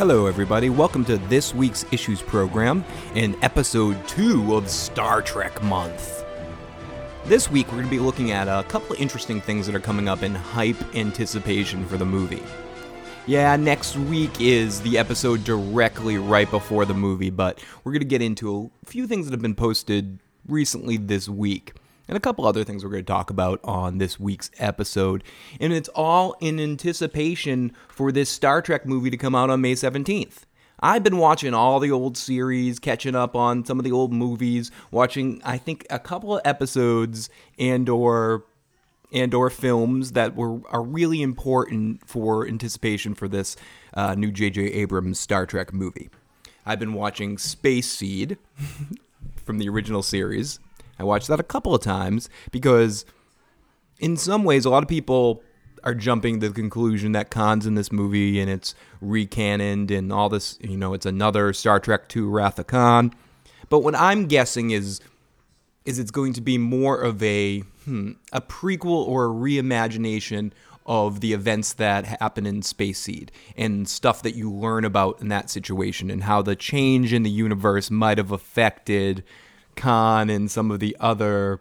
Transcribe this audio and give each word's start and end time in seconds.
Hello, 0.00 0.24
everybody. 0.24 0.70
Welcome 0.70 1.04
to 1.04 1.18
this 1.18 1.54
week's 1.54 1.84
Issues 1.92 2.22
program 2.22 2.86
in 3.14 3.36
episode 3.44 3.98
two 4.08 4.56
of 4.56 4.70
Star 4.70 5.20
Trek 5.20 5.62
Month. 5.62 6.24
This 7.26 7.50
week, 7.50 7.66
we're 7.66 7.80
going 7.80 7.84
to 7.84 7.90
be 7.90 7.98
looking 7.98 8.30
at 8.30 8.48
a 8.48 8.66
couple 8.66 8.94
of 8.94 8.98
interesting 8.98 9.42
things 9.42 9.66
that 9.66 9.74
are 9.74 9.78
coming 9.78 10.08
up 10.08 10.22
in 10.22 10.34
hype 10.34 10.96
anticipation 10.96 11.84
for 11.84 11.98
the 11.98 12.06
movie. 12.06 12.42
Yeah, 13.26 13.54
next 13.56 13.94
week 13.94 14.40
is 14.40 14.80
the 14.80 14.96
episode 14.96 15.44
directly 15.44 16.16
right 16.16 16.50
before 16.50 16.86
the 16.86 16.94
movie, 16.94 17.28
but 17.28 17.62
we're 17.84 17.92
going 17.92 18.00
to 18.00 18.06
get 18.06 18.22
into 18.22 18.70
a 18.82 18.86
few 18.86 19.06
things 19.06 19.26
that 19.26 19.32
have 19.32 19.42
been 19.42 19.54
posted 19.54 20.18
recently 20.48 20.96
this 20.96 21.28
week 21.28 21.74
and 22.10 22.16
a 22.16 22.20
couple 22.20 22.44
other 22.44 22.64
things 22.64 22.82
we're 22.82 22.90
going 22.90 23.04
to 23.04 23.12
talk 23.12 23.30
about 23.30 23.60
on 23.62 23.98
this 23.98 24.18
week's 24.18 24.50
episode. 24.58 25.22
And 25.60 25.72
it's 25.72 25.88
all 25.94 26.34
in 26.40 26.58
anticipation 26.58 27.70
for 27.88 28.10
this 28.10 28.28
Star 28.28 28.60
Trek 28.60 28.84
movie 28.84 29.10
to 29.10 29.16
come 29.16 29.36
out 29.36 29.48
on 29.48 29.60
May 29.60 29.74
17th. 29.74 30.38
I've 30.80 31.04
been 31.04 31.18
watching 31.18 31.54
all 31.54 31.78
the 31.78 31.92
old 31.92 32.16
series, 32.16 32.80
catching 32.80 33.14
up 33.14 33.36
on 33.36 33.64
some 33.64 33.78
of 33.78 33.84
the 33.84 33.92
old 33.92 34.12
movies, 34.12 34.72
watching 34.90 35.40
I 35.44 35.56
think 35.56 35.86
a 35.88 36.00
couple 36.00 36.36
of 36.36 36.42
episodes 36.44 37.30
and 37.60 37.88
or 37.88 38.44
and 39.12 39.32
or 39.32 39.48
films 39.48 40.12
that 40.12 40.34
were 40.34 40.62
are 40.70 40.82
really 40.82 41.22
important 41.22 42.08
for 42.08 42.44
anticipation 42.44 43.14
for 43.14 43.28
this 43.28 43.54
uh, 43.94 44.16
new 44.16 44.32
J.J. 44.32 44.62
Abrams 44.62 45.20
Star 45.20 45.46
Trek 45.46 45.72
movie. 45.72 46.10
I've 46.66 46.80
been 46.80 46.94
watching 46.94 47.38
Space 47.38 47.88
Seed 47.88 48.36
from 49.44 49.58
the 49.58 49.68
original 49.68 50.02
series. 50.02 50.58
I 51.00 51.02
watched 51.02 51.28
that 51.28 51.40
a 51.40 51.44
couple 51.44 51.74
of 51.74 51.80
times 51.80 52.28
because, 52.50 53.06
in 53.98 54.18
some 54.18 54.44
ways, 54.44 54.66
a 54.66 54.70
lot 54.70 54.82
of 54.82 54.88
people 54.88 55.42
are 55.82 55.94
jumping 55.94 56.40
to 56.40 56.48
the 56.48 56.54
conclusion 56.54 57.12
that 57.12 57.30
Khan's 57.30 57.64
in 57.64 57.74
this 57.74 57.90
movie 57.90 58.38
and 58.38 58.50
it's 58.50 58.74
recannoned 59.00 59.90
and 59.90 60.12
all 60.12 60.28
this, 60.28 60.58
you 60.60 60.76
know, 60.76 60.92
it's 60.92 61.06
another 61.06 61.54
Star 61.54 61.80
Trek 61.80 62.14
II 62.14 62.24
Wrath 62.24 62.58
of 62.58 62.66
Khan. 62.66 63.14
But 63.70 63.78
what 63.78 63.94
I'm 63.94 64.26
guessing 64.26 64.72
is 64.72 65.00
is 65.86 65.98
it's 65.98 66.10
going 66.10 66.34
to 66.34 66.42
be 66.42 66.58
more 66.58 67.00
of 67.00 67.22
a 67.22 67.60
hmm, 67.86 68.12
a 68.30 68.42
prequel 68.42 69.08
or 69.08 69.24
a 69.24 69.28
reimagination 69.30 70.52
of 70.84 71.20
the 71.20 71.32
events 71.32 71.72
that 71.74 72.04
happen 72.04 72.44
in 72.44 72.60
Space 72.60 72.98
Seed 72.98 73.32
and 73.56 73.88
stuff 73.88 74.22
that 74.22 74.34
you 74.34 74.52
learn 74.52 74.84
about 74.84 75.22
in 75.22 75.28
that 75.28 75.48
situation 75.48 76.10
and 76.10 76.24
how 76.24 76.42
the 76.42 76.54
change 76.54 77.14
in 77.14 77.22
the 77.22 77.30
universe 77.30 77.90
might 77.90 78.18
have 78.18 78.32
affected 78.32 79.24
Khan 79.80 80.30
and 80.30 80.50
some 80.50 80.70
of 80.70 80.78
the 80.78 80.96
other 81.00 81.60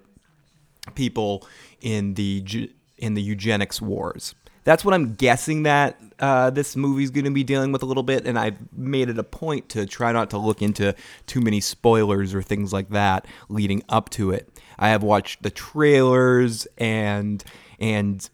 people 0.96 1.48
in 1.82 2.14
the 2.16 2.70
in 2.98 3.14
the 3.14 3.22
eugenics 3.22 3.82
wars. 3.82 4.36
That's 4.66 4.84
what 4.84 4.94
I'm 4.94 5.16
guessing 5.16 5.64
that 5.64 6.00
uh, 6.20 6.50
this 6.50 6.76
movie's 6.76 7.12
going 7.12 7.26
to 7.26 7.32
be 7.32 7.46
dealing 7.46 7.72
with 7.72 7.82
a 7.82 7.86
little 7.86 8.04
bit, 8.04 8.28
and 8.28 8.38
I've 8.38 8.58
made 8.72 9.10
it 9.10 9.18
a 9.18 9.24
point 9.24 9.70
to 9.70 9.86
try 9.86 10.12
not 10.12 10.30
to 10.32 10.38
look 10.38 10.62
into 10.62 10.94
too 11.26 11.40
many 11.40 11.62
spoilers 11.62 12.36
or 12.36 12.42
things 12.42 12.74
like 12.74 12.90
that 12.90 13.26
leading 13.48 13.84
up 13.90 14.10
to 14.12 14.32
it. 14.32 14.50
I 14.78 14.90
have 14.90 15.02
watched 15.02 15.42
the 15.44 15.50
trailers 15.50 16.68
and 16.78 17.44
and 17.80 18.30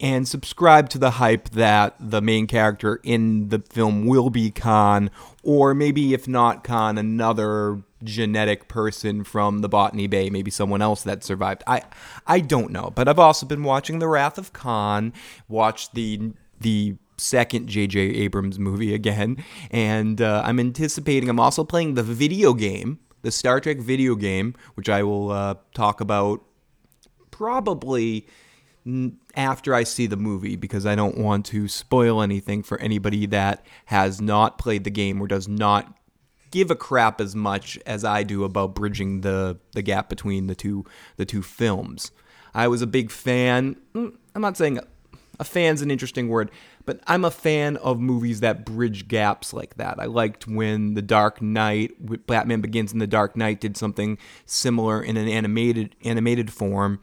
and 0.00 0.28
subscribe 0.28 0.88
to 0.90 0.98
the 0.98 1.12
hype 1.12 1.48
that 1.50 1.94
the 1.98 2.20
main 2.20 2.46
character 2.46 3.00
in 3.02 3.48
the 3.48 3.60
film 3.70 4.06
will 4.06 4.30
be 4.30 4.50
Khan, 4.50 5.10
or 5.42 5.74
maybe 5.74 6.12
if 6.12 6.28
not 6.28 6.64
Khan, 6.64 6.98
another 6.98 7.82
genetic 8.04 8.68
person 8.68 9.24
from 9.24 9.60
the 9.60 9.68
Botany 9.68 10.06
Bay, 10.06 10.28
maybe 10.28 10.50
someone 10.50 10.82
else 10.82 11.02
that 11.04 11.24
survived. 11.24 11.62
I 11.66 11.82
I 12.26 12.40
don't 12.40 12.70
know, 12.70 12.92
but 12.94 13.08
I've 13.08 13.18
also 13.18 13.46
been 13.46 13.62
watching 13.62 13.98
The 13.98 14.08
Wrath 14.08 14.38
of 14.38 14.52
Khan, 14.52 15.12
watched 15.48 15.94
the 15.94 16.32
the 16.60 16.96
second 17.18 17.68
J.J. 17.68 17.98
Abrams 18.00 18.58
movie 18.58 18.94
again, 18.94 19.42
and 19.70 20.20
uh, 20.20 20.42
I'm 20.44 20.60
anticipating. 20.60 21.28
I'm 21.28 21.40
also 21.40 21.64
playing 21.64 21.94
the 21.94 22.02
video 22.02 22.52
game, 22.52 22.98
the 23.22 23.30
Star 23.30 23.60
Trek 23.60 23.78
video 23.78 24.14
game, 24.14 24.54
which 24.74 24.88
I 24.88 25.02
will 25.02 25.30
uh, 25.30 25.54
talk 25.74 26.00
about 26.02 26.42
probably 27.30 28.26
after 29.34 29.74
I 29.74 29.82
see 29.84 30.06
the 30.06 30.16
movie 30.16 30.56
because 30.56 30.86
I 30.86 30.94
don't 30.94 31.18
want 31.18 31.46
to 31.46 31.68
spoil 31.68 32.22
anything 32.22 32.62
for 32.62 32.78
anybody 32.78 33.26
that 33.26 33.64
has 33.86 34.20
not 34.20 34.58
played 34.58 34.84
the 34.84 34.90
game 34.90 35.20
or 35.20 35.26
does 35.26 35.48
not 35.48 35.96
give 36.50 36.70
a 36.70 36.76
crap 36.76 37.20
as 37.20 37.34
much 37.34 37.78
as 37.84 38.04
I 38.04 38.22
do 38.22 38.44
about 38.44 38.74
bridging 38.74 39.22
the 39.22 39.58
the 39.72 39.82
gap 39.82 40.08
between 40.08 40.46
the 40.46 40.54
two 40.54 40.84
the 41.16 41.24
two 41.24 41.42
films. 41.42 42.12
I 42.54 42.68
was 42.68 42.80
a 42.80 42.86
big 42.86 43.10
fan. 43.10 43.76
Mm, 43.94 44.16
I'm 44.34 44.42
not 44.42 44.56
saying 44.56 44.80
a 45.38 45.44
fan's 45.44 45.82
an 45.82 45.90
interesting 45.90 46.28
word, 46.28 46.50
but 46.84 47.00
I'm 47.06 47.24
a 47.24 47.30
fan 47.30 47.76
of 47.78 48.00
movies 48.00 48.40
that 48.40 48.64
bridge 48.64 49.08
gaps 49.08 49.52
like 49.52 49.74
that. 49.76 50.00
I 50.00 50.06
liked 50.06 50.46
when 50.46 50.94
The 50.94 51.02
Dark 51.02 51.42
Knight, 51.42 52.26
Batman 52.26 52.62
Begins 52.62 52.92
and 52.92 53.02
The 53.02 53.06
Dark 53.06 53.36
Knight 53.36 53.60
did 53.60 53.76
something 53.76 54.16
similar 54.46 55.02
in 55.02 55.16
an 55.16 55.28
animated 55.28 55.94
animated 56.04 56.52
form. 56.52 57.00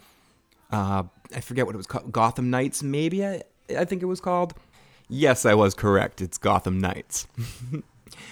Uh, 0.71 1.03
I 1.35 1.39
forget 1.39 1.65
what 1.65 1.75
it 1.75 1.77
was 1.77 1.87
called. 1.87 2.11
Gotham 2.11 2.49
Knights, 2.49 2.83
maybe 2.83 3.25
I, 3.25 3.43
I 3.77 3.85
think 3.85 4.01
it 4.01 4.07
was 4.07 4.21
called. 4.21 4.53
Yes, 5.09 5.45
I 5.45 5.53
was 5.53 5.73
correct. 5.73 6.21
It's 6.21 6.37
Gotham 6.37 6.79
Knights. 6.79 7.27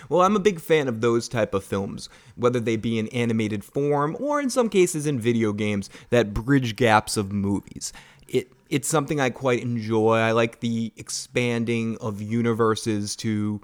Well, 0.09 0.21
I'm 0.21 0.35
a 0.35 0.39
big 0.39 0.59
fan 0.59 0.87
of 0.87 1.01
those 1.01 1.27
type 1.27 1.53
of 1.53 1.63
films, 1.63 2.09
whether 2.35 2.59
they 2.59 2.75
be 2.75 2.99
in 2.99 3.07
animated 3.09 3.63
form 3.63 4.15
or 4.19 4.39
in 4.39 4.49
some 4.49 4.69
cases 4.69 5.05
in 5.07 5.19
video 5.19 5.53
games 5.53 5.89
that 6.09 6.33
bridge 6.33 6.75
gaps 6.75 7.17
of 7.17 7.31
movies. 7.31 7.93
It 8.27 8.51
it's 8.69 8.87
something 8.87 9.19
I 9.19 9.29
quite 9.29 9.61
enjoy. 9.61 10.17
I 10.17 10.31
like 10.31 10.59
the 10.61 10.93
expanding 10.95 11.97
of 11.99 12.21
universes 12.21 13.15
to 13.17 13.59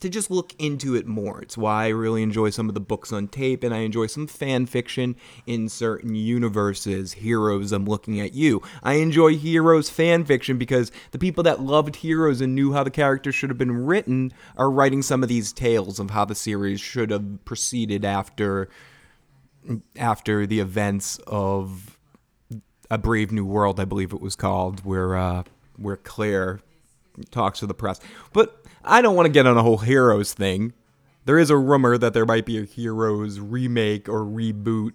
to 0.00 0.08
just 0.08 0.30
look 0.30 0.52
into 0.58 0.94
it 0.94 1.06
more. 1.06 1.40
It's 1.40 1.56
why 1.56 1.86
I 1.86 1.88
really 1.88 2.22
enjoy 2.22 2.50
some 2.50 2.68
of 2.68 2.74
the 2.74 2.80
books 2.80 3.12
on 3.12 3.28
tape 3.28 3.62
and 3.62 3.72
I 3.72 3.78
enjoy 3.78 4.06
some 4.06 4.26
fan 4.26 4.66
fiction 4.66 5.16
in 5.46 5.68
certain 5.68 6.14
universes. 6.14 7.14
Heroes, 7.14 7.72
I'm 7.72 7.86
looking 7.86 8.20
at 8.20 8.34
you. 8.34 8.60
I 8.82 8.94
enjoy 8.94 9.36
Heroes 9.36 9.88
fan 9.88 10.24
fiction 10.24 10.58
because 10.58 10.92
the 11.12 11.18
people 11.18 11.42
that 11.44 11.60
loved 11.60 11.96
Heroes 11.96 12.40
and 12.40 12.54
knew 12.54 12.72
how 12.72 12.84
the 12.84 12.90
characters 12.90 13.34
should 13.34 13.50
have 13.50 13.58
been 13.58 13.86
written 13.86 14.32
are 14.56 14.70
writing 14.70 15.00
some 15.00 15.22
of 15.22 15.28
these 15.28 15.52
tales 15.52 15.98
of 15.98 16.10
how 16.10 16.24
the 16.24 16.34
series 16.34 16.80
should 16.80 17.10
have 17.10 17.44
proceeded 17.44 18.04
after 18.04 18.68
after 19.96 20.46
the 20.46 20.60
events 20.60 21.18
of 21.26 21.98
A 22.90 22.98
Brave 22.98 23.32
New 23.32 23.46
World, 23.46 23.80
I 23.80 23.86
believe 23.86 24.12
it 24.12 24.20
was 24.20 24.36
called, 24.36 24.84
where 24.84 25.16
uh, 25.16 25.44
where 25.76 25.96
Claire 25.96 26.60
talks 27.30 27.60
to 27.60 27.66
the 27.66 27.74
press. 27.74 28.00
But 28.32 28.63
I 28.86 29.00
don't 29.00 29.16
want 29.16 29.26
to 29.26 29.32
get 29.32 29.46
on 29.46 29.56
a 29.56 29.62
whole 29.62 29.78
Heroes 29.78 30.34
thing. 30.34 30.74
There 31.24 31.38
is 31.38 31.48
a 31.48 31.56
rumor 31.56 31.96
that 31.96 32.12
there 32.12 32.26
might 32.26 32.44
be 32.44 32.58
a 32.58 32.64
Heroes 32.64 33.40
remake 33.40 34.08
or 34.08 34.20
reboot, 34.20 34.92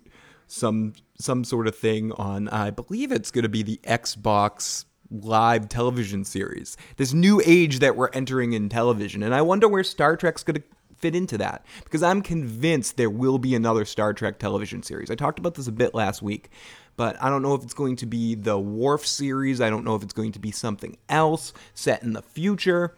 some 0.47 0.93
some 1.17 1.43
sort 1.43 1.67
of 1.67 1.75
thing 1.75 2.11
on. 2.13 2.47
I 2.49 2.69
believe 2.69 3.11
it's 3.11 3.31
going 3.31 3.43
to 3.43 3.49
be 3.49 3.63
the 3.63 3.79
Xbox 3.83 4.85
live 5.09 5.69
television 5.69 6.23
series. 6.23 6.77
This 6.97 7.13
new 7.13 7.41
age 7.43 7.79
that 7.79 7.95
we're 7.95 8.09
entering 8.09 8.53
in 8.53 8.69
television, 8.69 9.23
and 9.23 9.33
I 9.33 9.41
wonder 9.41 9.67
where 9.67 9.83
Star 9.83 10.15
Trek's 10.15 10.43
going 10.43 10.61
to 10.61 10.63
fit 10.95 11.15
into 11.15 11.37
that 11.39 11.65
because 11.83 12.03
I'm 12.03 12.21
convinced 12.21 12.97
there 12.97 13.09
will 13.09 13.39
be 13.39 13.55
another 13.55 13.85
Star 13.85 14.13
Trek 14.13 14.37
television 14.37 14.83
series. 14.83 15.09
I 15.09 15.15
talked 15.15 15.39
about 15.39 15.55
this 15.55 15.67
a 15.67 15.71
bit 15.71 15.95
last 15.95 16.21
week, 16.21 16.49
but 16.95 17.21
I 17.23 17.29
don't 17.29 17.41
know 17.41 17.55
if 17.55 17.63
it's 17.63 17.73
going 17.73 17.95
to 17.97 18.05
be 18.05 18.35
the 18.35 18.59
Worf 18.59 19.07
series. 19.07 19.61
I 19.61 19.71
don't 19.71 19.83
know 19.83 19.95
if 19.95 20.03
it's 20.03 20.13
going 20.13 20.33
to 20.33 20.39
be 20.39 20.51
something 20.51 20.95
else 21.07 21.53
set 21.73 22.03
in 22.03 22.13
the 22.13 22.21
future 22.21 22.93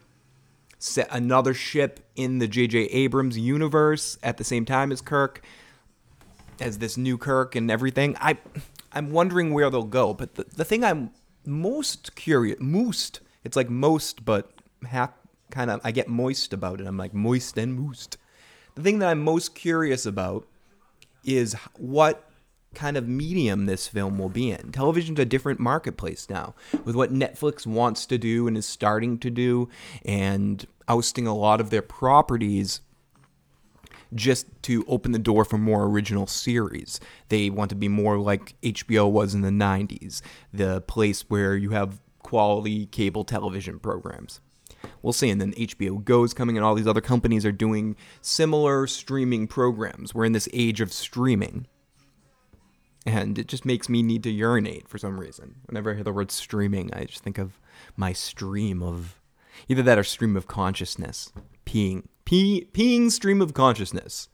set 0.81 1.07
another 1.11 1.53
ship 1.53 1.99
in 2.15 2.39
the 2.39 2.47
J.J. 2.47 2.79
Abrams 2.85 3.37
universe 3.37 4.17
at 4.23 4.37
the 4.37 4.43
same 4.43 4.65
time 4.65 4.91
as 4.91 4.99
Kirk, 4.99 5.43
as 6.59 6.79
this 6.79 6.97
new 6.97 7.17
Kirk 7.17 7.55
and 7.55 7.69
everything. 7.69 8.17
I, 8.19 8.37
I'm 8.91 9.11
wondering 9.11 9.53
where 9.53 9.69
they'll 9.69 9.83
go. 9.83 10.13
But 10.13 10.35
the, 10.35 10.45
the 10.55 10.65
thing 10.65 10.83
I'm 10.83 11.11
most 11.45 12.15
curious, 12.15 12.57
most, 12.59 13.19
it's 13.43 13.55
like 13.55 13.69
most, 13.69 14.25
but 14.25 14.51
half 14.87 15.11
kind 15.51 15.69
of, 15.69 15.81
I 15.83 15.91
get 15.91 16.07
moist 16.07 16.51
about 16.51 16.81
it. 16.81 16.87
I'm 16.87 16.97
like 16.97 17.13
moist 17.13 17.57
and 17.57 17.75
moist. 17.75 18.17
The 18.73 18.81
thing 18.81 18.99
that 18.99 19.09
I'm 19.09 19.23
most 19.23 19.53
curious 19.53 20.05
about 20.05 20.47
is 21.23 21.53
what 21.77 22.31
kind 22.73 22.95
of 22.95 23.07
medium 23.07 23.66
this 23.66 23.87
film 23.87 24.17
will 24.17 24.29
be 24.29 24.49
in. 24.49 24.72
Television's 24.72 25.19
a 25.19 25.25
different 25.25 25.59
marketplace 25.59 26.29
now 26.29 26.55
with 26.85 26.95
what 26.95 27.13
Netflix 27.13 27.67
wants 27.67 28.05
to 28.05 28.17
do 28.17 28.47
and 28.47 28.57
is 28.57 28.66
starting 28.66 29.17
to 29.19 29.29
do 29.29 29.67
and 30.05 30.66
ousting 30.87 31.28
a 31.28 31.35
lot 31.35 31.61
of 31.61 31.69
their 31.69 31.81
properties 31.81 32.81
just 34.13 34.47
to 34.63 34.83
open 34.87 35.13
the 35.13 35.19
door 35.19 35.45
for 35.45 35.57
more 35.57 35.85
original 35.85 36.28
series. 36.28 36.99
They 37.29 37.49
want 37.49 37.69
to 37.69 37.75
be 37.75 37.87
more 37.87 38.17
like 38.17 38.59
HBO 38.61 39.09
was 39.09 39.33
in 39.33 39.41
the 39.41 39.49
90s, 39.49 40.22
the 40.53 40.81
place 40.81 41.22
where 41.29 41.55
you 41.55 41.69
have 41.69 42.01
quality 42.19 42.87
cable 42.87 43.23
television 43.23 43.79
programs. 43.79 44.41
We'll 45.01 45.13
see. 45.13 45.29
And 45.29 45.39
then 45.39 45.53
HBO 45.53 46.03
Go's 46.03 46.33
coming, 46.33 46.57
and 46.57 46.66
all 46.66 46.75
these 46.75 46.87
other 46.87 47.01
companies 47.01 47.45
are 47.45 47.51
doing 47.51 47.95
similar 48.22 48.87
streaming 48.87 49.47
programs. 49.47 50.13
We're 50.13 50.25
in 50.25 50.34
this 50.34 50.49
age 50.51 50.81
of 50.81 50.91
streaming 50.91 51.67
and 53.05 53.39
it 53.39 53.47
just 53.47 53.66
makes 53.66 53.89
me 53.89 54.03
need 54.03 54.23
to 54.23 54.29
urinate 54.29 54.87
for 54.87 54.97
some 54.97 55.19
reason. 55.19 55.55
Whenever 55.66 55.91
I 55.91 55.95
hear 55.95 56.03
the 56.03 56.13
word 56.13 56.31
streaming, 56.31 56.93
I 56.93 57.05
just 57.05 57.23
think 57.23 57.37
of 57.37 57.59
my 57.95 58.13
stream 58.13 58.84
of 58.84 59.19
either 59.67 59.84
that 59.84 59.99
or 59.99 60.03
stream 60.03 60.35
of 60.35 60.47
consciousness. 60.47 61.31
peeing, 61.66 62.05
pee, 62.25 62.67
peeing 62.73 63.11
stream 63.11 63.41
of 63.41 63.53
consciousness. 63.53 64.29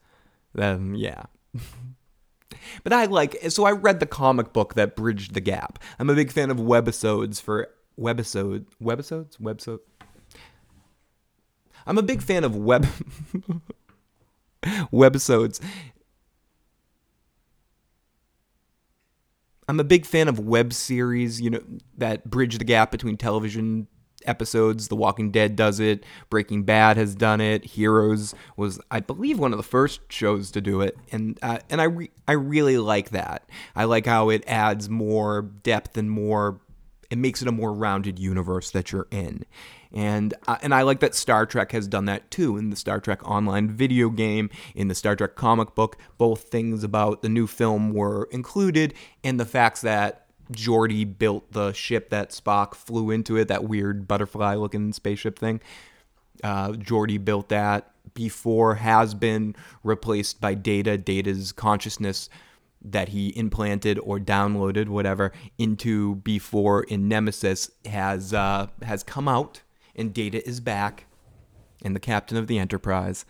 Um, 0.57 0.95
yeah. 0.95 1.23
but 2.83 2.93
I 2.93 3.05
like 3.05 3.37
so 3.49 3.65
I 3.65 3.71
read 3.71 3.99
the 3.99 4.05
comic 4.05 4.53
book 4.53 4.75
that 4.75 4.95
bridged 4.95 5.33
the 5.33 5.41
gap. 5.41 5.79
I'm 5.99 6.09
a 6.09 6.15
big 6.15 6.31
fan 6.31 6.49
of 6.49 6.57
webisodes 6.57 7.41
for 7.41 7.69
webisode 7.99 8.65
webisodes 8.81 9.37
webisode. 9.39 9.79
I'm 11.85 11.97
a 11.97 12.03
big 12.03 12.21
fan 12.21 12.43
of 12.43 12.55
web 12.55 12.85
webisodes. 14.65 15.61
I'm 19.69 19.79
a 19.79 19.83
big 19.83 20.05
fan 20.05 20.27
of 20.27 20.39
web 20.39 20.71
series, 20.71 21.41
you 21.41 21.49
know, 21.49 21.61
that 21.97 22.29
bridge 22.29 22.57
the 22.57 22.63
gap 22.63 22.89
between 22.91 23.17
television 23.17 23.87
episodes. 24.27 24.87
The 24.89 24.95
Walking 24.95 25.31
Dead 25.31 25.55
does 25.55 25.79
it. 25.79 26.03
Breaking 26.29 26.63
Bad 26.63 26.97
has 26.97 27.15
done 27.15 27.41
it. 27.41 27.65
Heroes 27.65 28.35
was, 28.55 28.79
I 28.91 28.99
believe, 28.99 29.39
one 29.39 29.53
of 29.53 29.57
the 29.57 29.63
first 29.63 30.01
shows 30.11 30.51
to 30.51 30.61
do 30.61 30.81
it, 30.81 30.97
and 31.11 31.39
uh, 31.41 31.59
and 31.69 31.81
I 31.81 31.85
re- 31.85 32.11
I 32.27 32.33
really 32.33 32.77
like 32.77 33.11
that. 33.11 33.49
I 33.75 33.85
like 33.85 34.05
how 34.05 34.29
it 34.29 34.43
adds 34.47 34.89
more 34.89 35.41
depth 35.41 35.97
and 35.97 36.11
more. 36.11 36.59
It 37.09 37.17
makes 37.17 37.41
it 37.41 37.47
a 37.47 37.53
more 37.53 37.73
rounded 37.73 38.19
universe 38.19 38.71
that 38.71 38.91
you're 38.91 39.07
in, 39.11 39.45
and 39.93 40.33
uh, 40.47 40.57
and 40.61 40.73
I 40.73 40.81
like 40.81 40.99
that 40.99 41.15
Star 41.15 41.45
Trek 41.45 41.71
has 41.71 41.87
done 41.87 42.05
that 42.05 42.29
too 42.29 42.57
in 42.57 42.69
the 42.69 42.75
Star 42.75 42.99
Trek 42.99 43.27
online 43.27 43.69
video 43.69 44.09
game, 44.09 44.49
in 44.75 44.89
the 44.89 44.95
Star 44.95 45.15
Trek 45.15 45.35
comic 45.35 45.73
book. 45.73 45.97
Both 46.17 46.43
things 46.43 46.83
about 46.83 47.21
the 47.21 47.29
new 47.29 47.47
film 47.47 47.93
were 47.93 48.27
included, 48.31 48.93
and 49.23 49.39
the 49.39 49.45
facts 49.45 49.81
that 49.81 50.26
Geordi 50.51 51.05
built 51.17 51.51
the 51.51 51.73
ship 51.73 52.09
that 52.09 52.31
Spock 52.31 52.75
flew 52.75 53.11
into 53.11 53.37
it, 53.37 53.47
that 53.47 53.63
weird 53.63 54.07
butterfly 54.07 54.55
looking 54.55 54.93
spaceship 54.93 55.37
thing. 55.37 55.61
Uh, 56.43 56.69
Geordi 56.69 57.23
built 57.23 57.49
that 57.49 57.91
B4 58.13 58.77
has 58.77 59.13
been 59.13 59.55
replaced 59.83 60.41
by 60.41 60.53
Data. 60.53 60.97
Data's 60.97 61.51
consciousness 61.51 62.29
that 62.81 63.09
he 63.09 63.35
implanted 63.37 63.99
or 63.99 64.19
downloaded, 64.19 64.87
whatever, 64.87 65.31
into 65.57 66.17
B4 66.17 66.85
in 66.85 67.07
Nemesis 67.07 67.71
has 67.85 68.33
uh, 68.33 68.67
has 68.83 69.03
come 69.03 69.27
out, 69.27 69.61
and 69.95 70.13
Data 70.13 70.45
is 70.47 70.59
back, 70.59 71.05
and 71.83 71.95
the 71.95 71.99
captain 71.99 72.37
of 72.37 72.47
the 72.47 72.59
Enterprise. 72.59 73.25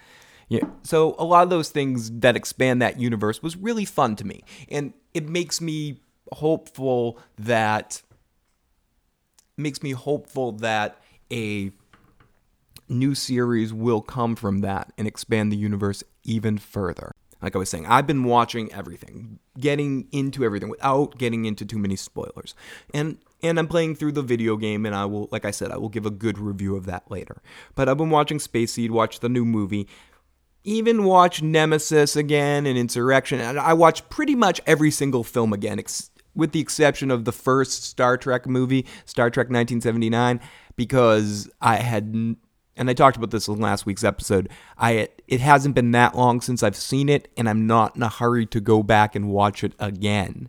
Yeah, 0.50 0.64
so 0.84 1.16
a 1.20 1.26
lot 1.26 1.44
of 1.44 1.50
those 1.50 1.70
things 1.70 2.10
that 2.20 2.38
expand 2.38 2.82
that 2.82 3.00
universe 3.00 3.44
was 3.44 3.58
really 3.58 3.84
fun 3.84 4.16
to 4.18 4.26
me, 4.26 4.44
and 4.70 4.94
it 5.14 5.28
makes 5.28 5.60
me 5.60 6.02
hopeful 6.34 7.20
that 7.38 8.02
makes 9.58 9.82
me 9.82 9.92
hopeful 9.92 10.52
that 10.52 11.02
a 11.32 11.72
new 12.90 13.16
series 13.16 13.74
will 13.74 14.02
come 14.02 14.36
from 14.36 14.62
that 14.62 14.94
and 14.98 15.08
expand 15.08 15.52
the 15.52 15.58
universe 15.58 16.04
even 16.24 16.58
further. 16.58 17.12
Like 17.42 17.56
I 17.56 17.60
was 17.60 17.70
saying, 17.70 17.86
I've 17.86 18.08
been 18.08 18.24
watching 18.24 18.72
everything, 18.74 19.40
getting 19.60 20.08
into 20.12 20.44
everything 20.44 20.70
without 20.70 21.18
getting 21.18 21.46
into 21.46 21.66
too 21.66 21.78
many 21.78 21.96
spoilers. 21.96 22.56
And 22.94 23.20
and 23.44 23.60
I'm 23.60 23.68
playing 23.68 23.96
through 23.96 24.14
the 24.14 24.24
video 24.24 24.58
game 24.58 24.86
and 24.86 24.96
I 24.96 25.06
will 25.06 25.30
like 25.32 25.46
I 25.46 25.52
said, 25.52 25.72
I 25.72 25.78
will 25.78 25.90
give 25.90 26.06
a 26.06 26.12
good 26.12 26.40
review 26.40 26.76
of 26.76 26.86
that 26.88 27.10
later. 27.12 27.42
But 27.76 27.90
I've 27.90 27.98
been 27.98 28.10
watching 28.10 28.40
Space 28.40 28.74
Seed, 28.74 28.90
watch 28.90 29.20
the 29.20 29.30
new 29.30 29.46
movie, 29.46 29.88
even 30.64 31.04
watch 31.04 31.44
Nemesis 31.44 32.16
again 32.16 32.66
and 32.66 32.78
Insurrection. 32.78 33.40
And 33.40 33.60
I 33.60 33.74
watch 33.74 34.08
pretty 34.10 34.36
much 34.36 34.60
every 34.66 34.90
single 34.90 35.24
film 35.24 35.54
again, 35.54 35.78
ex- 35.78 36.10
with 36.38 36.52
the 36.52 36.62
exception 36.62 37.12
of 37.12 37.26
the 37.26 37.32
first 37.34 37.84
Star 37.84 38.18
Trek 38.18 38.46
movie, 38.46 38.86
Star 39.06 39.30
Trek 39.30 39.48
1979, 39.48 40.40
because 40.78 41.50
I 41.60 41.78
had, 41.78 42.06
and 42.78 42.90
I 42.90 42.94
talked 42.94 43.18
about 43.18 43.32
this 43.32 43.48
in 43.48 43.60
last 43.60 43.86
week's 43.86 44.04
episode. 44.04 44.50
I 44.78 45.10
it 45.28 45.42
hasn't 45.42 45.76
been 45.76 45.92
that 45.92 46.16
long 46.16 46.40
since 46.40 46.64
I've 46.64 46.76
seen 46.78 47.10
it, 47.10 47.28
and 47.36 47.50
I'm 47.50 47.68
not 47.68 47.96
in 47.96 48.04
a 48.04 48.10
hurry 48.10 48.46
to 48.46 48.62
go 48.62 48.84
back 48.84 49.16
and 49.16 49.30
watch 49.30 49.64
it 49.64 49.74
again. 49.80 50.48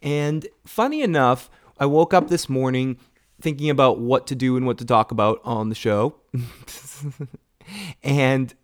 And 0.00 0.46
funny 0.64 1.02
enough, 1.02 1.50
I 1.78 1.86
woke 1.86 2.12
up 2.12 2.28
this 2.28 2.48
morning 2.48 2.98
thinking 3.40 3.70
about 3.70 3.98
what 3.98 4.26
to 4.28 4.34
do 4.34 4.56
and 4.56 4.66
what 4.66 4.78
to 4.78 4.84
talk 4.84 5.10
about 5.10 5.40
on 5.44 5.68
the 5.68 5.74
show. 5.74 6.16
and 8.02 8.54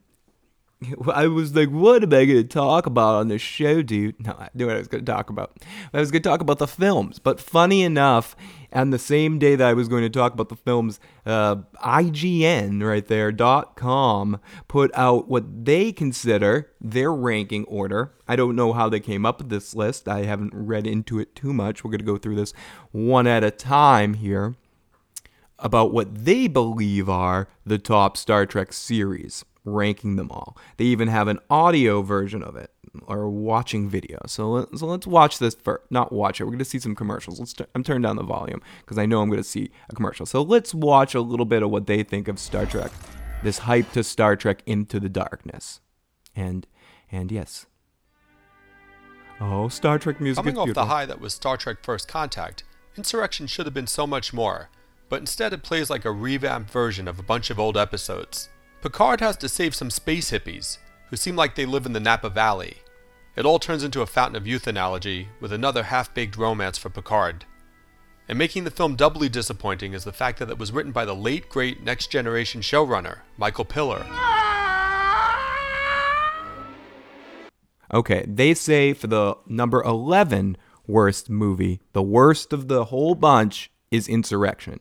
I 1.13 1.27
was 1.27 1.55
like, 1.55 1.71
what 1.71 2.03
am 2.03 2.13
I 2.13 2.25
going 2.25 2.43
to 2.43 2.45
talk 2.45 2.87
about 2.87 3.17
on 3.17 3.29
this 3.29 3.43
show, 3.43 3.83
dude? 3.83 4.25
No, 4.25 4.33
I 4.33 4.49
knew 4.55 4.67
what 4.67 4.77
I 4.77 4.79
was 4.79 4.89
going 4.89 5.05
to 5.05 5.13
talk 5.13 5.31
about. 5.31 5.57
I 5.93 6.01
was 6.01 6.11
going 6.11 6.23
to 6.23 6.29
talk 6.29 6.41
about 6.41 6.59
the 6.59 6.69
films. 6.69 7.19
But 7.19 7.41
funny 7.41 7.83
enough, 7.83 8.37
on 8.73 8.91
the 8.91 8.99
same 8.99 9.39
day 9.39 9.57
that 9.57 9.67
I 9.67 9.73
was 9.73 9.89
going 9.89 10.03
to 10.03 10.11
talk 10.11 10.33
about 10.33 10.51
the 10.51 10.57
films, 10.57 11.01
uh, 11.27 11.57
IGN, 11.85 12.87
right 12.87 13.07
there, 13.07 13.33
dot 13.33 13.77
com, 13.77 14.41
put 14.69 14.91
out 14.95 15.29
what 15.29 15.65
they 15.65 15.91
consider 15.91 16.71
their 16.81 17.13
ranking 17.13 17.65
order. 17.65 18.13
I 18.29 18.37
don't 18.37 18.55
know 18.55 18.73
how 18.73 18.89
they 18.89 19.01
came 19.01 19.27
up 19.27 19.39
with 19.39 19.49
this 19.49 19.75
list. 19.75 20.07
I 20.07 20.25
haven't 20.25 20.53
read 20.55 20.87
into 20.87 21.19
it 21.19 21.35
too 21.35 21.53
much. 21.53 21.83
We're 21.83 21.91
going 21.91 22.01
to 22.01 22.05
go 22.05 22.19
through 22.19 22.37
this 22.37 22.53
one 22.93 23.27
at 23.27 23.43
a 23.43 23.51
time 23.51 24.15
here 24.15 24.55
about 25.59 25.93
what 25.93 26.25
they 26.25 26.47
believe 26.47 27.09
are 27.09 27.49
the 27.67 27.79
top 27.79 28.17
Star 28.17 28.47
Trek 28.47 28.73
series 28.73 29.45
ranking 29.65 30.17
them 30.17 30.31
all. 30.31 30.57
They 30.77 30.85
even 30.85 31.09
have 31.09 31.29
an 31.29 31.39
audio 31.51 32.03
version 32.03 32.43
of 32.43 32.57
it 32.57 32.71
or 33.07 33.29
watching 33.29 33.89
video. 33.89 34.19
So, 34.27 34.51
let, 34.51 34.79
so 34.79 34.87
let's 34.87 35.07
watch 35.07 35.39
this 35.39 35.55
first. 35.55 35.83
Not 35.91 36.13
watch 36.13 36.41
it. 36.41 36.45
We're 36.45 36.51
going 36.51 36.59
to 36.59 36.65
see 36.65 36.79
some 36.79 36.95
commercials. 36.95 37.39
Let's. 37.39 37.53
T- 37.53 37.65
I'm 37.75 37.85
turning 37.85 38.03
down 38.03 38.17
the 38.17 38.23
volume 38.23 38.63
because 38.81 38.99
I 38.99 39.07
know 39.07 39.21
I'm 39.21 39.29
going 39.29 39.43
to 39.43 39.49
see 39.49 39.71
a 39.91 39.95
commercial. 39.95 40.27
So 40.27 40.43
let's 40.43 40.75
watch 40.75 41.15
a 41.15 41.21
little 41.21 41.47
bit 41.47 41.63
of 41.63 41.71
what 41.71 41.87
they 41.87 42.03
think 42.03 42.29
of 42.29 42.39
Star 42.39 42.67
Trek. 42.67 42.93
This 43.43 43.59
hype 43.59 43.93
to 43.93 44.03
Star 44.03 44.37
Trek 44.37 44.63
into 44.67 44.99
the 44.99 45.09
darkness, 45.09 45.81
and 46.35 46.67
and 47.11 47.31
yes. 47.31 47.67
Oh, 49.41 49.69
Star 49.69 49.99
Trek 49.99 50.21
music. 50.21 50.43
Coming 50.43 50.59
off 50.59 50.75
the 50.75 50.87
high 50.87 51.07
that 51.07 51.21
was 51.21 51.35
Star 51.35 51.57
Trek 51.57 51.79
First 51.83 52.09
Contact, 52.09 52.65
Insurrection 52.99 53.47
should 53.47 53.65
have 53.65 53.75
been 53.75 53.87
so 53.87 54.09
much 54.09 54.35
more, 54.35 54.71
but 55.09 55.21
instead 55.21 55.53
it 55.53 55.63
plays 55.63 55.89
like 55.89 56.05
a 56.05 56.11
revamped 56.11 56.69
version 56.69 57.07
of 57.07 57.21
a 57.21 57.23
bunch 57.23 57.49
of 57.49 57.61
old 57.61 57.77
episodes. 57.77 58.49
Picard 58.81 59.21
has 59.21 59.37
to 59.39 59.49
save 59.49 59.75
some 59.75 59.91
space 59.91 60.31
hippies, 60.31 60.79
who 61.11 61.17
seem 61.17 61.35
like 61.35 61.57
they 61.57 61.67
live 61.67 61.85
in 61.85 61.95
the 61.95 62.01
Napa 62.01 62.31
Valley. 62.31 62.77
It 63.35 63.45
all 63.45 63.59
turns 63.59 63.83
into 63.83 64.03
a 64.03 64.07
Fountain 64.07 64.37
of 64.37 64.47
Youth 64.47 64.69
analogy, 64.69 65.29
with 65.41 65.53
another 65.53 65.83
half 65.85 66.15
baked 66.15 66.37
romance 66.37 66.79
for 66.79 66.89
Picard. 66.89 67.45
And 68.29 68.39
making 68.39 68.63
the 68.63 68.71
film 68.71 68.95
doubly 68.95 69.29
disappointing 69.29 69.95
is 69.95 70.05
the 70.05 70.13
fact 70.13 70.39
that 70.39 70.51
it 70.51 70.59
was 70.59 70.71
written 70.71 70.93
by 70.93 71.05
the 71.05 71.15
late 71.15 71.49
great 71.49 71.83
Next 71.83 72.13
Generation 72.13 72.61
showrunner, 72.61 73.21
Michael 73.37 73.65
Piller. 73.65 74.07
Okay, 77.93 78.25
they 78.29 78.55
say 78.55 78.93
for 78.93 79.09
the 79.09 79.35
number 79.49 79.83
11 79.83 80.57
worst 80.87 81.29
movie, 81.29 81.81
the 81.95 82.03
worst 82.03 82.53
of 82.53 82.69
the 82.69 82.85
whole 82.87 83.17
bunch 83.17 83.73
is 83.91 84.07
Insurrection. 84.07 84.79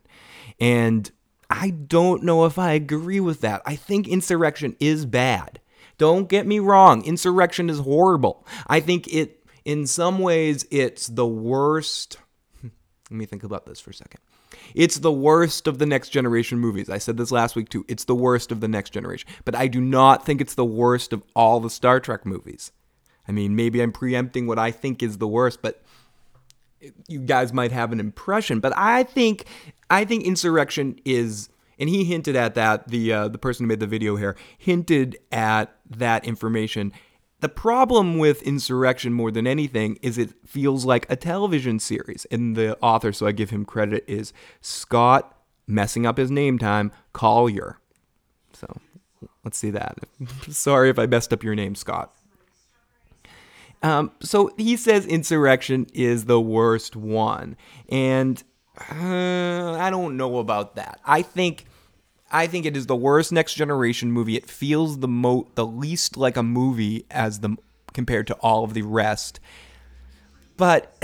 And 0.60 1.12
I 1.50 1.70
don't 1.70 2.24
know 2.24 2.46
if 2.46 2.60
I 2.60 2.74
agree 2.74 3.20
with 3.20 3.42
that. 3.42 3.62
I 3.66 3.76
think 3.76 4.08
insurrection 4.08 4.76
is 4.80 5.06
bad. 5.06 5.60
Don't 5.98 6.30
get 6.30 6.46
me 6.46 6.60
wrong, 6.60 7.04
insurrection 7.06 7.70
is 7.70 7.80
horrible. 7.80 8.46
I 8.68 8.80
think 8.80 9.08
it, 9.08 9.46
in 9.66 9.88
some 9.88 10.20
ways, 10.20 10.66
it's 10.70 11.08
the 11.08 11.26
worst. 11.26 12.18
Let 12.64 12.72
me 13.12 13.26
think 13.26 13.44
about 13.44 13.66
this 13.66 13.80
for 13.80 13.90
a 13.90 13.96
second. 13.96 14.20
It's 14.76 15.00
the 15.00 15.12
worst 15.12 15.68
of 15.68 15.80
the 15.80 15.86
next 15.86 16.10
generation 16.10 16.60
movies. 16.60 16.90
I 16.90 16.98
said 16.98 17.18
this 17.18 17.32
last 17.32 17.56
week 17.56 17.70
too. 17.70 17.86
It's 17.88 18.06
the 18.06 18.16
worst 18.16 18.52
of 18.52 18.60
the 18.60 18.68
next 18.68 18.92
generation. 18.92 19.28
But 19.46 19.56
I 19.56 19.68
do 19.68 19.82
not 19.82 20.26
think 20.26 20.42
it's 20.42 20.56
the 20.56 20.66
worst 20.66 21.14
of 21.14 21.24
all 21.36 21.60
the 21.60 21.70
Star 21.70 22.00
Trek 22.00 22.26
movies. 22.26 22.72
I 23.28 23.32
mean, 23.32 23.56
maybe 23.56 23.82
I'm 23.82 23.92
preempting 23.92 24.48
what 24.48 24.60
I 24.60 24.72
think 24.72 25.04
is 25.04 25.18
the 25.18 25.28
worst, 25.28 25.62
but 25.62 25.84
you 27.08 27.20
guys 27.20 27.52
might 27.52 27.72
have 27.72 27.92
an 27.92 28.00
impression. 28.00 28.60
But 28.60 28.74
I 28.76 29.04
think 29.04 29.46
I 29.90 30.06
think 30.06 30.26
insurrection 30.26 31.00
is, 31.06 31.50
and 31.80 31.90
he 31.90 32.04
hinted 32.04 32.36
at 32.36 32.56
that. 32.56 32.88
The 32.90 33.14
uh, 33.14 33.28
the 33.28 33.38
person 33.38 33.64
who 33.66 33.68
made 33.68 33.80
the 33.80 33.88
video 33.88 34.16
here 34.16 34.36
hinted 34.58 35.18
at 35.32 35.76
that 35.90 36.26
information. 36.26 36.92
The 37.40 37.50
problem 37.50 38.18
with 38.18 38.42
insurrection 38.42 39.14
more 39.14 39.30
than 39.30 39.46
anything 39.46 40.00
is 40.02 40.18
it 40.18 40.34
feels 40.44 40.86
like 40.86 41.06
a 41.08 41.16
television 41.16 41.78
series. 41.78 42.26
And 42.32 42.56
the 42.56 42.76
author, 42.82 43.14
so 43.14 43.28
I 43.28 43.32
give 43.32 43.52
him 43.52 43.64
credit, 43.64 44.04
is 44.08 44.34
Scott 44.60 45.38
messing 45.68 46.08
up 46.08 46.18
his 46.18 46.32
name 46.32 46.58
time 46.58 46.92
Collier. 47.14 47.78
So 48.54 48.80
let's 49.44 49.58
see 49.58 49.70
that. 49.70 50.00
Sorry 50.50 50.90
if 50.90 50.98
I 50.98 51.06
messed 51.06 51.32
up 51.32 51.44
your 51.44 51.54
name, 51.54 51.76
Scott. 51.76 52.16
Um, 53.84 54.12
so 54.20 54.50
he 54.58 54.76
says 54.76 55.06
insurrection 55.06 55.86
is 55.94 56.26
the 56.26 56.42
worst 56.42 56.96
one, 56.96 57.56
and 57.90 58.44
uh, 58.80 59.78
I 59.80 59.90
don't 59.90 60.18
know 60.18 60.38
about 60.38 60.76
that. 60.76 61.00
I 61.06 61.22
think 61.22 61.66
I 62.32 62.48
think 62.48 62.66
it 62.66 62.76
is 62.76 62.86
the 62.86 62.96
worst 62.96 63.32
next 63.32 63.56
generation 63.56 64.12
movie. 64.12 64.36
It 64.36 64.50
feels 64.50 65.00
the 65.00 65.08
mo 65.08 65.48
the 65.56 65.66
least 65.66 66.18
like 66.18 66.38
a 66.38 66.44
movie 66.44 67.06
as 67.10 67.40
the 67.40 67.58
compared 67.94 68.28
to 68.28 68.34
all 68.36 68.64
of 68.64 68.74
the 68.74 68.82
rest. 68.84 69.40
But 70.58 71.04